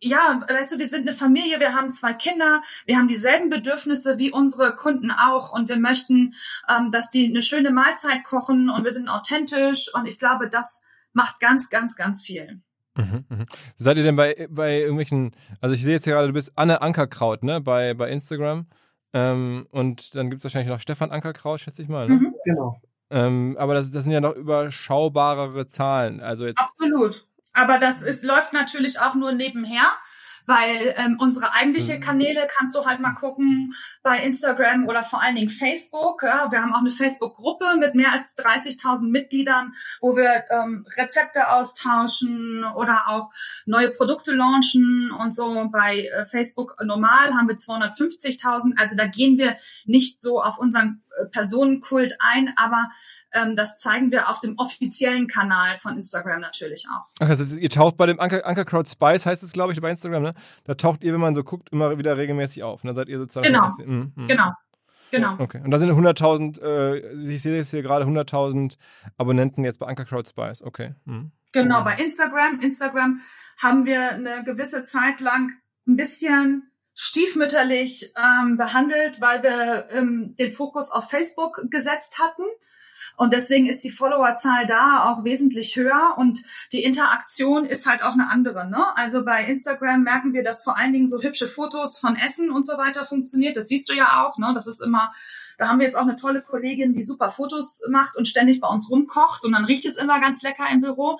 ja, 0.00 0.46
weißt 0.48 0.74
du, 0.74 0.78
wir 0.78 0.86
sind 0.86 1.08
eine 1.08 1.16
Familie, 1.16 1.58
wir 1.58 1.74
haben 1.74 1.90
zwei 1.90 2.12
Kinder, 2.12 2.62
wir 2.86 2.96
haben 2.96 3.08
dieselben 3.08 3.50
Bedürfnisse 3.50 4.16
wie 4.16 4.30
unsere 4.30 4.76
Kunden 4.76 5.10
auch 5.10 5.52
und 5.52 5.68
wir 5.68 5.76
möchten, 5.76 6.36
ähm, 6.68 6.92
dass 6.92 7.10
die 7.10 7.26
eine 7.26 7.42
schöne 7.42 7.72
Mahlzeit 7.72 8.22
kochen 8.22 8.70
und 8.70 8.84
wir 8.84 8.92
sind 8.92 9.08
authentisch 9.08 9.92
und 9.92 10.06
ich 10.06 10.20
glaube, 10.20 10.48
das 10.48 10.84
macht 11.12 11.40
ganz, 11.40 11.68
ganz, 11.68 11.96
ganz 11.96 12.22
viel. 12.24 12.62
Mhm, 12.98 13.24
mhm. 13.28 13.46
Seid 13.78 13.96
ihr 13.96 14.02
denn 14.02 14.16
bei, 14.16 14.48
bei 14.50 14.80
irgendwelchen, 14.80 15.34
also 15.60 15.74
ich 15.74 15.82
sehe 15.82 15.94
jetzt 15.94 16.04
gerade, 16.04 16.26
du 16.26 16.32
bist 16.32 16.52
Anne 16.56 16.82
Ankerkraut, 16.82 17.44
ne, 17.44 17.60
bei, 17.60 17.94
bei 17.94 18.10
Instagram. 18.10 18.66
Ähm, 19.12 19.66
und 19.70 20.16
dann 20.16 20.30
gibt 20.30 20.40
es 20.40 20.44
wahrscheinlich 20.44 20.70
noch 20.70 20.80
Stefan 20.80 21.10
Ankerkraut, 21.10 21.60
schätze 21.60 21.80
ich 21.80 21.88
mal, 21.88 22.08
ne? 22.08 22.16
Mhm, 22.16 22.34
genau. 22.44 22.80
Ähm, 23.10 23.56
aber 23.58 23.74
das, 23.74 23.90
das 23.90 24.04
sind 24.04 24.12
ja 24.12 24.20
noch 24.20 24.34
überschaubarere 24.34 25.66
Zahlen. 25.68 26.20
Also 26.20 26.46
jetzt. 26.46 26.60
Absolut. 26.60 27.26
Aber 27.54 27.78
das 27.78 28.02
ist, 28.02 28.24
läuft 28.24 28.52
natürlich 28.52 29.00
auch 29.00 29.14
nur 29.14 29.32
nebenher 29.32 29.86
weil 30.48 30.94
ähm, 30.96 31.18
unsere 31.20 31.52
eigentliche 31.52 31.96
mhm. 31.96 32.00
Kanäle 32.00 32.48
kannst 32.56 32.74
du 32.74 32.86
halt 32.86 33.00
mal 33.00 33.12
gucken 33.12 33.74
bei 34.02 34.22
Instagram 34.22 34.88
oder 34.88 35.02
vor 35.02 35.22
allen 35.22 35.36
Dingen 35.36 35.50
Facebook. 35.50 36.22
Ja. 36.22 36.50
Wir 36.50 36.62
haben 36.62 36.74
auch 36.74 36.80
eine 36.80 36.90
Facebook-Gruppe 36.90 37.76
mit 37.78 37.94
mehr 37.94 38.12
als 38.12 38.34
30.000 38.38 39.10
Mitgliedern, 39.10 39.74
wo 40.00 40.16
wir 40.16 40.44
ähm, 40.48 40.86
Rezepte 40.96 41.50
austauschen 41.50 42.64
oder 42.64 43.08
auch 43.08 43.30
neue 43.66 43.90
Produkte 43.90 44.32
launchen 44.32 45.10
und 45.10 45.34
so. 45.34 45.68
Bei 45.70 46.06
äh, 46.06 46.24
Facebook 46.24 46.76
normal 46.82 47.34
haben 47.34 47.48
wir 47.48 47.56
250.000. 47.56 48.72
Also 48.78 48.96
da 48.96 49.06
gehen 49.06 49.36
wir 49.36 49.58
nicht 49.84 50.22
so 50.22 50.42
auf 50.42 50.56
unseren 50.56 51.02
Personenkult 51.30 52.16
ein, 52.20 52.52
aber 52.56 52.90
ähm, 53.32 53.56
das 53.56 53.78
zeigen 53.78 54.10
wir 54.10 54.28
auf 54.28 54.40
dem 54.40 54.58
offiziellen 54.58 55.26
Kanal 55.26 55.78
von 55.78 55.96
Instagram 55.96 56.40
natürlich 56.40 56.86
auch. 56.90 57.06
Ach, 57.20 57.28
also 57.28 57.56
ihr 57.56 57.70
taucht 57.70 57.96
bei 57.96 58.06
dem 58.06 58.20
Anker, 58.20 58.46
Anker 58.46 58.64
Crowd 58.64 58.88
Spice, 58.88 59.26
heißt 59.26 59.42
es, 59.42 59.52
glaube 59.52 59.72
ich, 59.72 59.80
bei 59.80 59.90
Instagram, 59.90 60.22
ne? 60.22 60.34
Da 60.64 60.74
taucht 60.74 61.04
ihr, 61.04 61.12
wenn 61.12 61.20
man 61.20 61.34
so 61.34 61.44
guckt, 61.44 61.70
immer 61.70 61.98
wieder 61.98 62.16
regelmäßig 62.16 62.62
auf. 62.62 62.82
Und 62.82 62.88
dann 62.88 62.94
seid 62.94 63.08
ihr 63.08 63.18
sozusagen. 63.18 63.46
Genau. 63.46 63.68
Mm, 63.84 64.12
mm. 64.14 64.28
Genau. 64.28 64.52
Genau. 65.10 65.36
Okay. 65.38 65.60
Und 65.64 65.70
da 65.70 65.78
sind 65.78 65.90
100.000, 65.90 66.60
äh, 66.60 67.14
ich 67.14 67.42
sehe 67.42 67.56
jetzt 67.56 67.70
hier 67.70 67.82
gerade 67.82 68.04
100.000 68.04 68.76
Abonnenten 69.16 69.64
jetzt 69.64 69.78
bei 69.78 69.86
Anker 69.86 70.04
Crowd 70.04 70.28
Spice. 70.28 70.62
Okay. 70.62 70.94
Mhm. 71.04 71.32
Genau, 71.52 71.82
bei 71.82 71.94
Instagram. 71.94 72.60
Instagram 72.60 73.20
haben 73.62 73.86
wir 73.86 74.10
eine 74.10 74.44
gewisse 74.44 74.84
Zeit 74.84 75.20
lang 75.20 75.52
ein 75.86 75.96
bisschen 75.96 76.70
stiefmütterlich 77.00 78.12
ähm, 78.16 78.56
behandelt, 78.56 79.20
weil 79.20 79.44
wir 79.44 79.86
ähm, 79.92 80.34
den 80.36 80.52
Fokus 80.52 80.90
auf 80.90 81.08
Facebook 81.08 81.62
gesetzt 81.70 82.18
hatten. 82.18 82.42
Und 83.16 83.32
deswegen 83.32 83.66
ist 83.66 83.84
die 83.84 83.90
Followerzahl 83.90 84.66
da 84.66 85.04
auch 85.04 85.22
wesentlich 85.22 85.76
höher 85.76 86.14
und 86.16 86.40
die 86.72 86.82
Interaktion 86.82 87.66
ist 87.66 87.86
halt 87.86 88.02
auch 88.02 88.14
eine 88.14 88.28
andere. 88.30 88.68
Ne? 88.68 88.84
Also 88.96 89.24
bei 89.24 89.44
Instagram 89.44 90.02
merken 90.02 90.32
wir, 90.32 90.42
dass 90.42 90.64
vor 90.64 90.76
allen 90.76 90.92
Dingen 90.92 91.08
so 91.08 91.22
hübsche 91.22 91.46
Fotos 91.46 91.98
von 91.98 92.16
Essen 92.16 92.50
und 92.50 92.66
so 92.66 92.78
weiter 92.78 93.04
funktioniert. 93.04 93.56
Das 93.56 93.68
siehst 93.68 93.88
du 93.88 93.92
ja 93.94 94.24
auch. 94.24 94.36
Ne? 94.38 94.50
Das 94.54 94.66
ist 94.66 94.82
immer, 94.82 95.12
da 95.58 95.68
haben 95.68 95.80
wir 95.80 95.86
jetzt 95.86 95.96
auch 95.96 96.02
eine 96.02 96.16
tolle 96.16 96.40
Kollegin, 96.40 96.94
die 96.94 97.02
super 97.02 97.30
Fotos 97.30 97.82
macht 97.90 98.16
und 98.16 98.28
ständig 98.28 98.60
bei 98.60 98.68
uns 98.68 98.90
rumkocht 98.90 99.44
und 99.44 99.52
dann 99.52 99.64
riecht 99.64 99.84
es 99.84 99.96
immer 99.96 100.20
ganz 100.20 100.40
lecker 100.42 100.64
im 100.72 100.80
Büro. 100.80 101.18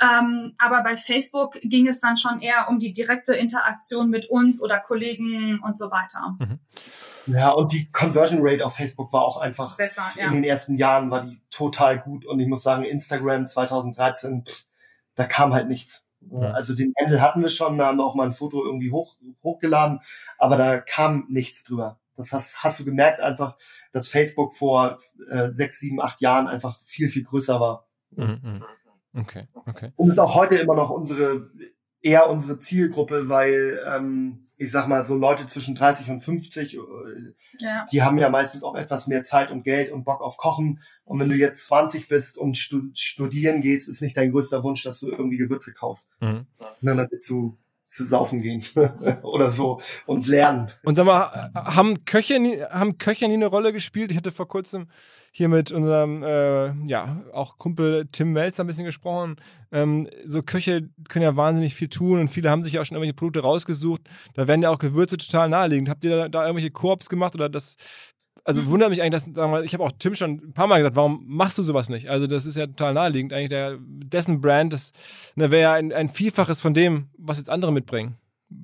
Ähm, 0.00 0.54
aber 0.58 0.82
bei 0.82 0.96
Facebook 0.96 1.60
ging 1.60 1.86
es 1.86 1.98
dann 1.98 2.16
schon 2.16 2.40
eher 2.40 2.68
um 2.68 2.80
die 2.80 2.92
direkte 2.92 3.34
Interaktion 3.34 4.08
mit 4.08 4.30
uns 4.30 4.62
oder 4.62 4.80
Kollegen 4.80 5.60
und 5.62 5.78
so 5.78 5.90
weiter. 5.90 6.36
Mhm. 6.38 6.58
Ja, 7.26 7.50
und 7.50 7.72
die 7.72 7.90
Conversion 7.90 8.40
Rate 8.42 8.64
auf 8.64 8.74
Facebook 8.74 9.12
war 9.12 9.22
auch 9.22 9.36
einfach 9.36 9.76
besser. 9.76 10.04
Ja. 10.16 10.28
In 10.28 10.34
den 10.34 10.44
ersten 10.44 10.76
Jahren 10.76 11.10
war 11.10 11.24
die 11.24 11.40
total 11.50 11.98
gut. 11.98 12.24
Und 12.26 12.40
ich 12.40 12.48
muss 12.48 12.62
sagen, 12.62 12.84
Instagram 12.84 13.48
2013, 13.48 14.44
pff, 14.46 14.64
da 15.14 15.24
kam 15.24 15.52
halt 15.52 15.68
nichts. 15.68 16.06
Ja. 16.30 16.52
Also 16.52 16.74
den 16.74 16.94
Handle 16.98 17.20
hatten 17.20 17.42
wir 17.42 17.50
schon, 17.50 17.76
da 17.76 17.86
haben 17.86 17.98
wir 17.98 18.04
auch 18.04 18.14
mal 18.14 18.26
ein 18.26 18.32
Foto 18.32 18.64
irgendwie 18.64 18.90
hoch, 18.90 19.14
hochgeladen, 19.42 20.00
aber 20.38 20.56
da 20.56 20.80
kam 20.80 21.26
nichts 21.28 21.64
drüber. 21.64 21.98
Das 22.16 22.32
hast, 22.32 22.62
hast 22.62 22.80
du 22.80 22.84
gemerkt 22.84 23.20
einfach, 23.20 23.56
dass 23.92 24.08
Facebook 24.08 24.54
vor 24.54 24.98
äh, 25.30 25.52
sechs, 25.52 25.80
sieben, 25.80 26.00
acht 26.00 26.20
Jahren 26.20 26.46
einfach 26.46 26.80
viel, 26.84 27.08
viel 27.08 27.24
größer 27.24 27.60
war. 27.60 27.86
Mhm. 28.10 28.40
mhm. 28.42 28.64
Okay, 29.16 29.46
okay. 29.66 29.92
Und 29.94 30.10
ist 30.10 30.18
auch 30.18 30.34
heute 30.34 30.56
immer 30.56 30.74
noch 30.74 30.90
unsere 30.90 31.48
eher 32.04 32.28
unsere 32.28 32.58
Zielgruppe, 32.58 33.28
weil 33.28 33.80
ähm, 33.88 34.44
ich 34.58 34.70
sag 34.70 34.88
mal 34.88 35.02
so 35.04 35.16
Leute 35.16 35.46
zwischen 35.46 35.74
30 35.74 36.10
und 36.10 36.20
50, 36.20 36.74
äh, 36.74 36.78
ja. 37.58 37.86
die 37.90 38.02
haben 38.02 38.18
ja 38.18 38.28
meistens 38.28 38.62
auch 38.62 38.76
etwas 38.76 39.06
mehr 39.06 39.24
Zeit 39.24 39.50
und 39.50 39.64
Geld 39.64 39.90
und 39.90 40.04
Bock 40.04 40.20
auf 40.20 40.36
Kochen. 40.36 40.82
Und 41.04 41.18
wenn 41.18 41.30
du 41.30 41.34
jetzt 41.34 41.66
20 41.66 42.08
bist 42.08 42.36
und 42.36 42.58
studieren 42.58 43.62
gehst, 43.62 43.88
ist 43.88 44.02
nicht 44.02 44.16
dein 44.16 44.32
größter 44.32 44.62
Wunsch, 44.62 44.82
dass 44.82 45.00
du 45.00 45.10
irgendwie 45.10 45.38
Gewürze 45.38 45.72
kaufst. 45.72 46.10
Mhm. 46.20 46.46
dann 46.82 47.08
willst 47.10 47.28
du 47.30 47.56
zu 47.94 48.04
saufen 48.04 48.42
gehen 48.42 48.64
oder 49.22 49.50
so 49.50 49.80
und 50.06 50.26
lernen. 50.26 50.68
Und 50.82 50.96
sag 50.96 51.06
mal, 51.06 51.50
haben 51.54 52.04
Köche, 52.04 52.68
haben 52.70 52.98
Köche 52.98 53.28
nie 53.28 53.34
eine 53.34 53.46
Rolle 53.46 53.72
gespielt? 53.72 54.10
Ich 54.10 54.16
hatte 54.16 54.32
vor 54.32 54.48
kurzem 54.48 54.88
hier 55.36 55.48
mit 55.48 55.72
unserem, 55.72 56.22
äh, 56.22 56.72
ja, 56.86 57.22
auch 57.32 57.58
Kumpel 57.58 58.06
Tim 58.12 58.32
Melzer 58.32 58.62
ein 58.62 58.68
bisschen 58.68 58.84
gesprochen. 58.84 59.34
Ähm, 59.72 60.08
so 60.24 60.44
Köche 60.44 60.88
können 61.08 61.24
ja 61.24 61.34
wahnsinnig 61.34 61.74
viel 61.74 61.88
tun 61.88 62.20
und 62.20 62.28
viele 62.28 62.50
haben 62.50 62.62
sich 62.62 62.74
ja 62.74 62.80
auch 62.80 62.84
schon 62.84 62.96
irgendwelche 62.96 63.14
Produkte 63.14 63.40
rausgesucht. 63.40 64.02
Da 64.34 64.46
werden 64.46 64.62
ja 64.62 64.70
auch 64.70 64.78
Gewürze 64.78 65.16
total 65.16 65.48
naheliegend. 65.48 65.88
Habt 65.88 66.04
ihr 66.04 66.16
da, 66.16 66.28
da 66.28 66.42
irgendwelche 66.46 66.70
Koops 66.70 67.08
gemacht 67.08 67.34
oder 67.34 67.48
das 67.48 67.76
also 68.44 68.60
mhm. 68.60 68.70
wundert 68.70 68.90
mich 68.90 69.00
eigentlich, 69.02 69.24
dass, 69.24 69.34
sagen 69.34 69.52
wir, 69.52 69.64
ich 69.64 69.72
habe 69.72 69.82
auch 69.82 69.92
Tim 69.98 70.14
schon 70.14 70.32
ein 70.32 70.52
paar 70.52 70.66
Mal 70.66 70.78
gesagt, 70.78 70.96
warum 70.96 71.24
machst 71.26 71.56
du 71.56 71.62
sowas 71.62 71.88
nicht? 71.88 72.10
Also 72.10 72.26
das 72.26 72.44
ist 72.44 72.56
ja 72.56 72.66
total 72.66 72.92
naheliegend. 72.92 73.32
Eigentlich 73.32 73.48
der, 73.48 73.78
dessen 73.80 74.40
Brand, 74.42 74.72
das 74.72 74.92
ne, 75.34 75.50
wäre 75.50 75.62
ja 75.62 75.72
ein, 75.72 75.92
ein 75.92 76.10
Vielfaches 76.10 76.60
von 76.60 76.74
dem, 76.74 77.08
was 77.16 77.38
jetzt 77.38 77.48
andere 77.48 77.72
mitbringen. 77.72 78.16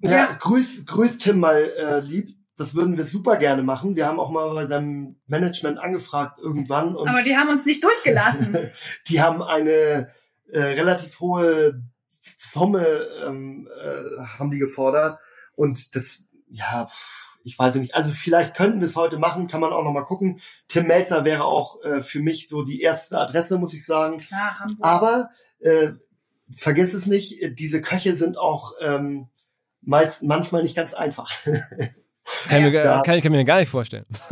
Ja, 0.03 0.11
ja. 0.11 0.33
grüß, 0.39 0.85
grüß 0.87 1.18
Tim 1.18 1.41
mal 1.41 1.57
äh, 1.57 2.01
lieb. 2.01 2.37
Das 2.57 2.74
würden 2.74 2.99
wir 2.99 3.05
super 3.05 3.39
gerne 3.39 3.62
machen. 3.62 3.97
Wir 3.97 4.07
haben 4.07 4.20
auch 4.20 4.31
mal 4.31 4.53
bei 4.53 4.66
seinem 4.66 5.16
Management 5.26 5.78
angefragt 5.78 6.39
irgendwann. 6.39 6.95
Und 6.95 7.09
Aber 7.09 7.22
die 7.22 7.35
haben 7.35 7.49
uns 7.49 7.64
nicht 7.64 7.83
durchgelassen. 7.83 8.55
die 9.09 9.22
haben 9.22 9.43
eine 9.43 10.11
äh, 10.53 10.61
relativ 10.61 11.20
hohe 11.20 11.83
Summe 12.07 12.87
ähm, 13.24 13.66
äh, 13.83 14.22
haben 14.39 14.51
die 14.51 14.59
gefordert. 14.59 15.18
Und 15.55 15.97
das, 15.97 16.22
ja, 16.51 16.87
ich 17.45 17.59
weiß 17.59 17.76
nicht. 17.76 17.95
Also 17.95 18.12
vielleicht 18.12 18.55
könnten 18.55 18.80
wir 18.80 18.86
es 18.86 18.97
heute 18.97 19.18
machen, 19.18 19.49
kann 19.49 19.61
man 19.61 19.72
auch 19.72 19.84
noch 19.84 19.93
mal 19.93 20.05
gucken. 20.05 20.41
Tim 20.68 20.86
Melzer 20.86 21.24
wäre 21.24 21.45
auch 21.45 21.82
äh, 21.82 22.03
für 22.03 22.20
mich 22.20 22.49
so 22.49 22.62
die 22.62 22.80
erste 22.80 23.18
Adresse, 23.18 23.59
muss 23.59 23.74
ich 23.74 23.84
sagen. 23.84 24.18
Klar, 24.18 24.59
Hamburg. 24.61 24.78
Aber 24.80 25.30
äh, 25.61 25.93
vergiss 26.55 26.95
es 26.95 27.07
nicht, 27.07 27.59
diese 27.59 27.80
Köche 27.80 28.14
sind 28.14 28.36
auch 28.38 28.72
ähm, 28.80 29.28
meist 29.82 30.22
manchmal 30.22 30.62
nicht 30.62 30.76
ganz 30.76 30.95
einfach. 30.95 31.30
Kann, 32.49 32.64
ich 32.64 32.72
mir, 32.72 33.03
kann, 33.05 33.16
ich, 33.16 33.24
kann 33.24 33.32
mir 33.32 33.45
gar 33.45 33.59
nicht 33.59 33.68
vorstellen. 33.70 34.07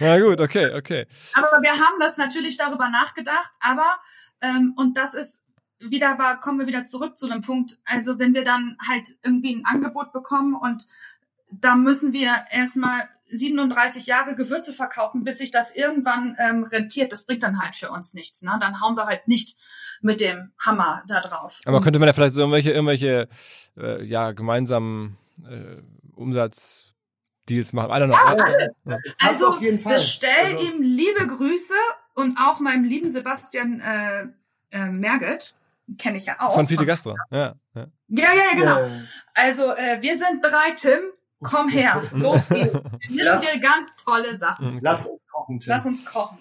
Na 0.00 0.18
gut, 0.18 0.40
okay, 0.40 0.74
okay. 0.74 1.06
Aber 1.34 1.60
wir 1.60 1.72
haben 1.72 2.00
das 2.00 2.16
natürlich 2.16 2.56
darüber 2.56 2.88
nachgedacht, 2.88 3.52
aber 3.60 3.98
ähm, 4.40 4.74
und 4.78 4.96
das 4.96 5.12
ist 5.12 5.41
wieder 5.88 6.18
war, 6.18 6.40
kommen 6.40 6.58
wir 6.58 6.66
wieder 6.66 6.86
zurück 6.86 7.16
zu 7.16 7.30
einem 7.30 7.42
Punkt. 7.42 7.78
Also 7.84 8.18
wenn 8.18 8.34
wir 8.34 8.44
dann 8.44 8.76
halt 8.86 9.08
irgendwie 9.22 9.54
ein 9.54 9.64
Angebot 9.64 10.12
bekommen 10.12 10.54
und 10.54 10.86
da 11.50 11.76
müssen 11.76 12.12
wir 12.12 12.46
erstmal 12.50 13.08
37 13.30 14.06
Jahre 14.06 14.34
Gewürze 14.34 14.72
verkaufen, 14.72 15.24
bis 15.24 15.38
sich 15.38 15.50
das 15.50 15.74
irgendwann 15.74 16.36
ähm, 16.38 16.64
rentiert. 16.64 17.12
Das 17.12 17.24
bringt 17.24 17.42
dann 17.42 17.60
halt 17.60 17.74
für 17.74 17.90
uns 17.90 18.14
nichts. 18.14 18.42
Ne? 18.42 18.56
Dann 18.60 18.80
hauen 18.80 18.96
wir 18.96 19.06
halt 19.06 19.28
nicht 19.28 19.56
mit 20.00 20.20
dem 20.20 20.52
Hammer 20.58 21.02
da 21.08 21.20
drauf. 21.20 21.60
Aber 21.64 21.78
und 21.78 21.82
könnte 21.82 21.98
man 21.98 22.08
ja 22.08 22.12
vielleicht 22.12 22.34
so 22.34 22.40
irgendwelche, 22.40 22.72
irgendwelche 22.72 23.28
äh, 23.76 24.04
ja, 24.04 24.32
gemeinsamen 24.32 25.18
äh, 25.48 25.82
Umsatzdeals 26.14 27.72
machen? 27.72 27.90
I 27.90 27.94
don't 27.94 28.06
know. 28.06 28.90
Ja, 28.90 28.98
Also 29.18 29.58
bestell 29.60 30.56
also. 30.56 30.58
ihm 30.58 30.82
liebe 30.82 31.26
Grüße 31.26 31.74
und 32.14 32.38
auch 32.38 32.60
meinem 32.60 32.84
lieben 32.84 33.10
Sebastian 33.10 33.80
äh, 33.80 34.26
äh, 34.70 34.86
Merget 34.86 35.54
kenne 35.98 36.18
ich 36.18 36.26
ja 36.26 36.36
auch. 36.40 36.54
Von 36.54 36.66
Fide 36.66 36.86
Gastro, 36.86 37.16
ja. 37.30 37.54
Ja, 37.74 37.86
ja, 38.08 38.32
ja 38.34 38.54
genau. 38.54 38.80
Ja. 38.80 38.90
Also 39.34 39.72
äh, 39.72 39.98
wir 40.00 40.18
sind 40.18 40.42
bereit, 40.42 40.76
Tim. 40.76 41.00
Komm 41.42 41.68
her, 41.68 42.02
los 42.12 42.48
geht's. 42.48 42.72
Wir 42.72 43.16
mischen 43.16 43.40
dir 43.40 43.60
ganz 43.60 43.90
tolle 44.04 44.38
Sachen. 44.38 44.78
Lass 44.80 45.06
uns 45.06 45.22
kochen, 45.30 45.60
Tim. 45.60 45.68
Lass 45.68 45.86
uns 45.86 46.04
kochen. 46.04 46.38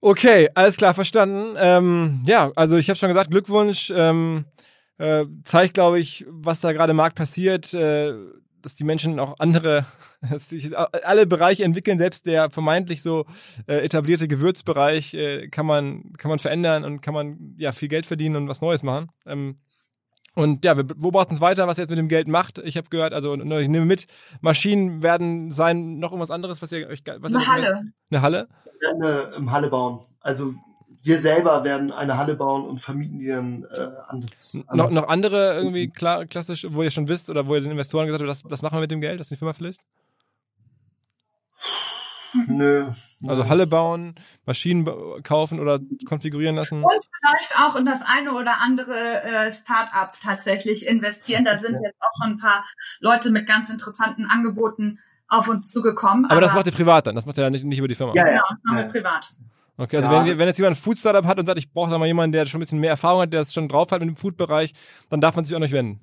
Okay, 0.00 0.50
alles 0.54 0.76
klar, 0.76 0.94
verstanden. 0.94 1.56
Ähm, 1.58 2.22
ja, 2.26 2.50
also 2.56 2.76
ich 2.76 2.88
habe 2.88 2.98
schon 2.98 3.08
gesagt, 3.08 3.30
Glückwunsch. 3.30 3.92
Ähm, 3.94 4.44
äh, 4.98 5.26
zeigt, 5.44 5.74
glaube 5.74 5.98
ich, 5.98 6.24
was 6.28 6.60
da 6.60 6.72
gerade 6.72 6.92
im 6.92 6.96
Markt 6.96 7.16
passiert. 7.16 7.72
Äh, 7.74 8.14
dass 8.66 8.74
die 8.74 8.82
Menschen 8.82 9.20
auch 9.20 9.36
andere, 9.38 9.86
dass 10.28 10.48
sich 10.48 10.76
alle 10.76 11.24
Bereiche 11.24 11.62
entwickeln, 11.62 11.98
selbst 11.98 12.26
der 12.26 12.50
vermeintlich 12.50 13.00
so 13.00 13.24
äh, 13.68 13.76
etablierte 13.76 14.26
Gewürzbereich 14.26 15.14
äh, 15.14 15.46
kann 15.48 15.66
man 15.66 16.12
kann 16.18 16.28
man 16.30 16.40
verändern 16.40 16.84
und 16.84 17.00
kann 17.00 17.14
man 17.14 17.54
ja 17.56 17.70
viel 17.70 17.88
Geld 17.88 18.06
verdienen 18.06 18.34
und 18.34 18.48
was 18.48 18.62
Neues 18.62 18.82
machen. 18.82 19.12
Ähm, 19.24 19.60
und 20.34 20.64
ja, 20.64 20.76
wir 20.76 20.82
beobachten 20.82 21.32
es 21.32 21.40
weiter, 21.40 21.68
was 21.68 21.78
er 21.78 21.82
jetzt 21.82 21.90
mit 21.90 21.98
dem 21.98 22.08
Geld 22.08 22.26
macht. 22.26 22.58
Ich 22.58 22.76
habe 22.76 22.88
gehört, 22.90 23.14
also 23.14 23.34
ich 23.34 23.68
nehme 23.68 23.86
mit, 23.86 24.06
Maschinen 24.40 25.00
werden 25.00 25.52
sein, 25.52 25.98
noch 25.98 26.10
irgendwas 26.10 26.32
anderes, 26.32 26.60
was 26.60 26.72
ihr 26.72 26.88
euch 26.88 27.02
was 27.06 27.32
Eine 27.32 27.44
ihr 27.44 27.48
Halle. 27.48 27.82
Eine 28.10 28.22
Halle? 28.22 28.48
Wir 28.64 28.88
werden 28.88 29.02
eine 29.02 29.36
im 29.36 29.52
Halle 29.52 29.70
bauen. 29.70 30.00
Also 30.20 30.54
wir 31.06 31.18
selber 31.18 31.64
werden 31.64 31.92
eine 31.92 32.18
Halle 32.18 32.34
bauen 32.34 32.66
und 32.66 32.78
vermieten 32.78 33.18
die 33.18 33.28
dann 33.28 33.64
äh, 33.72 33.88
anderes. 34.08 34.58
Noch, 34.72 34.90
noch 34.90 35.08
andere 35.08 35.54
irgendwie 35.56 35.88
klar, 35.88 36.26
klassisch, 36.26 36.66
wo 36.70 36.82
ihr 36.82 36.90
schon 36.90 37.08
wisst 37.08 37.30
oder 37.30 37.46
wo 37.46 37.54
ihr 37.54 37.60
den 37.60 37.70
Investoren 37.70 38.06
gesagt 38.06 38.22
habt, 38.22 38.30
das, 38.30 38.42
das 38.42 38.62
machen 38.62 38.74
wir 38.74 38.80
mit 38.80 38.90
dem 38.90 39.00
Geld, 39.00 39.20
das 39.20 39.28
die 39.28 39.36
Firma 39.36 39.52
verlässt? 39.52 39.80
Nö. 42.48 42.88
Also 43.26 43.48
Halle 43.48 43.66
bauen, 43.66 44.14
Maschinen 44.44 44.84
kaufen 45.22 45.58
oder 45.58 45.80
konfigurieren 46.06 46.56
lassen. 46.56 46.82
Und 46.82 47.04
vielleicht 47.20 47.58
auch 47.58 47.76
in 47.76 47.86
das 47.86 48.02
eine 48.02 48.32
oder 48.32 48.60
andere 48.62 49.22
äh, 49.22 49.50
Start-up 49.50 50.18
tatsächlich 50.20 50.86
investieren. 50.86 51.44
Da 51.44 51.56
sind 51.56 51.80
jetzt 51.82 52.00
auch 52.00 52.22
schon 52.22 52.34
ein 52.34 52.38
paar 52.38 52.64
Leute 53.00 53.30
mit 53.30 53.46
ganz 53.46 53.70
interessanten 53.70 54.26
Angeboten 54.26 54.98
auf 55.28 55.48
uns 55.48 55.70
zugekommen. 55.70 56.26
Aber, 56.26 56.32
aber 56.32 56.40
das 56.40 56.54
macht 56.54 56.66
ihr 56.66 56.72
privat 56.72 57.06
dann, 57.06 57.14
das 57.14 57.26
macht 57.26 57.38
ihr 57.38 57.44
ja 57.44 57.50
nicht, 57.50 57.64
nicht 57.64 57.78
über 57.78 57.88
die 57.88 57.94
Firma. 57.94 58.12
Ja, 58.14 58.24
genau, 58.24 58.42
das 58.48 58.58
machen 58.64 58.78
wir 58.78 58.84
privat. 58.84 59.32
Okay, 59.78 59.96
also 59.96 60.10
ja. 60.10 60.26
wenn, 60.26 60.38
wenn 60.38 60.48
jetzt 60.48 60.58
jemand 60.58 60.76
ein 60.76 60.80
Food-Startup 60.80 61.24
hat 61.26 61.38
und 61.38 61.46
sagt, 61.46 61.58
ich 61.58 61.70
brauche 61.70 61.90
da 61.90 61.98
mal 61.98 62.06
jemanden, 62.06 62.32
der 62.32 62.46
schon 62.46 62.58
ein 62.58 62.60
bisschen 62.60 62.80
mehr 62.80 62.90
Erfahrung 62.90 63.22
hat, 63.22 63.32
der 63.32 63.40
es 63.40 63.52
schon 63.52 63.68
drauf 63.68 63.88
hat 63.90 64.00
mit 64.00 64.08
dem 64.08 64.16
Food-Bereich, 64.16 64.72
dann 65.10 65.20
darf 65.20 65.36
man 65.36 65.44
sich 65.44 65.54
an 65.54 65.62
euch 65.62 65.72
wenden. 65.72 66.00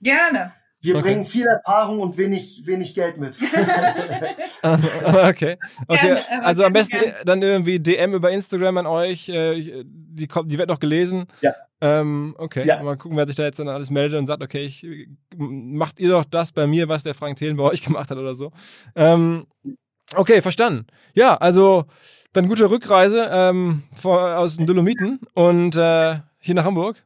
Gerne. 0.00 0.52
Wir 0.80 0.96
okay. 0.96 1.02
bringen 1.02 1.24
viel 1.24 1.46
Erfahrung 1.46 2.00
und 2.00 2.18
wenig, 2.18 2.62
wenig 2.64 2.94
Geld 2.94 3.16
mit. 3.16 3.36
okay. 4.62 5.56
Okay. 5.88 6.16
Also 6.42 6.64
am 6.64 6.72
besten 6.74 6.96
dann 7.24 7.42
irgendwie 7.42 7.80
DM 7.80 8.12
über 8.12 8.30
Instagram 8.30 8.78
an 8.78 8.86
euch. 8.86 9.28
Äh, 9.28 9.84
die, 9.84 10.26
kommt, 10.26 10.50
die 10.50 10.58
wird 10.58 10.68
noch 10.68 10.78
gelesen. 10.78 11.26
Ja. 11.40 11.54
Ähm, 11.80 12.34
okay. 12.38 12.66
Ja. 12.66 12.82
Mal 12.82 12.96
gucken, 12.96 13.16
wer 13.16 13.26
sich 13.26 13.36
da 13.36 13.44
jetzt 13.44 13.58
dann 13.58 13.68
alles 13.68 13.90
meldet 13.90 14.18
und 14.18 14.26
sagt, 14.26 14.42
okay, 14.42 14.66
ich, 14.66 14.86
macht 15.36 15.98
ihr 15.98 16.10
doch 16.10 16.24
das 16.24 16.52
bei 16.52 16.66
mir, 16.66 16.88
was 16.88 17.02
der 17.02 17.14
Frank 17.14 17.36
Thelen 17.36 17.56
bei 17.56 17.64
euch 17.64 17.82
gemacht 17.84 18.10
hat 18.10 18.18
oder 18.18 18.34
so. 18.34 18.52
Ähm, 18.94 19.46
okay, 20.14 20.42
verstanden. 20.42 20.86
Ja, 21.14 21.36
also 21.36 21.86
dann 22.36 22.48
gute 22.48 22.70
Rückreise 22.70 23.28
ähm, 23.32 23.82
vor, 23.96 24.36
aus 24.36 24.56
den 24.56 24.66
Dolomiten 24.66 25.20
und 25.34 25.76
äh, 25.76 26.16
hier 26.38 26.54
nach 26.54 26.64
Hamburg. 26.64 27.02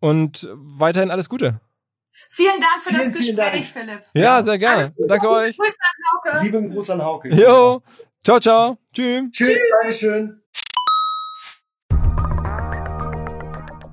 Und 0.00 0.48
weiterhin 0.52 1.10
alles 1.10 1.28
Gute. 1.28 1.60
Vielen 2.30 2.60
Dank 2.60 2.82
für 2.82 2.90
vielen, 2.90 3.12
das 3.12 3.18
Gespräch, 3.18 3.72
Philipp. 3.72 4.02
Ja, 4.14 4.42
sehr 4.42 4.58
gerne. 4.58 4.92
Danke 4.98 5.30
euch. 5.30 5.56
Grüß 5.56 5.74
an 5.78 6.32
Hauke. 6.34 6.44
Lieben 6.44 6.70
Gruß 6.70 6.90
an 6.90 7.02
Hauke. 7.02 7.28
Jo. 7.34 7.82
Ciao, 8.22 8.40
ciao. 8.40 8.78
Tschüss. 8.92 9.30
Tschüss. 9.32 9.58
Dankeschön. 9.80 10.43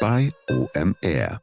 bei 0.00 0.30
OMR. 0.48 1.40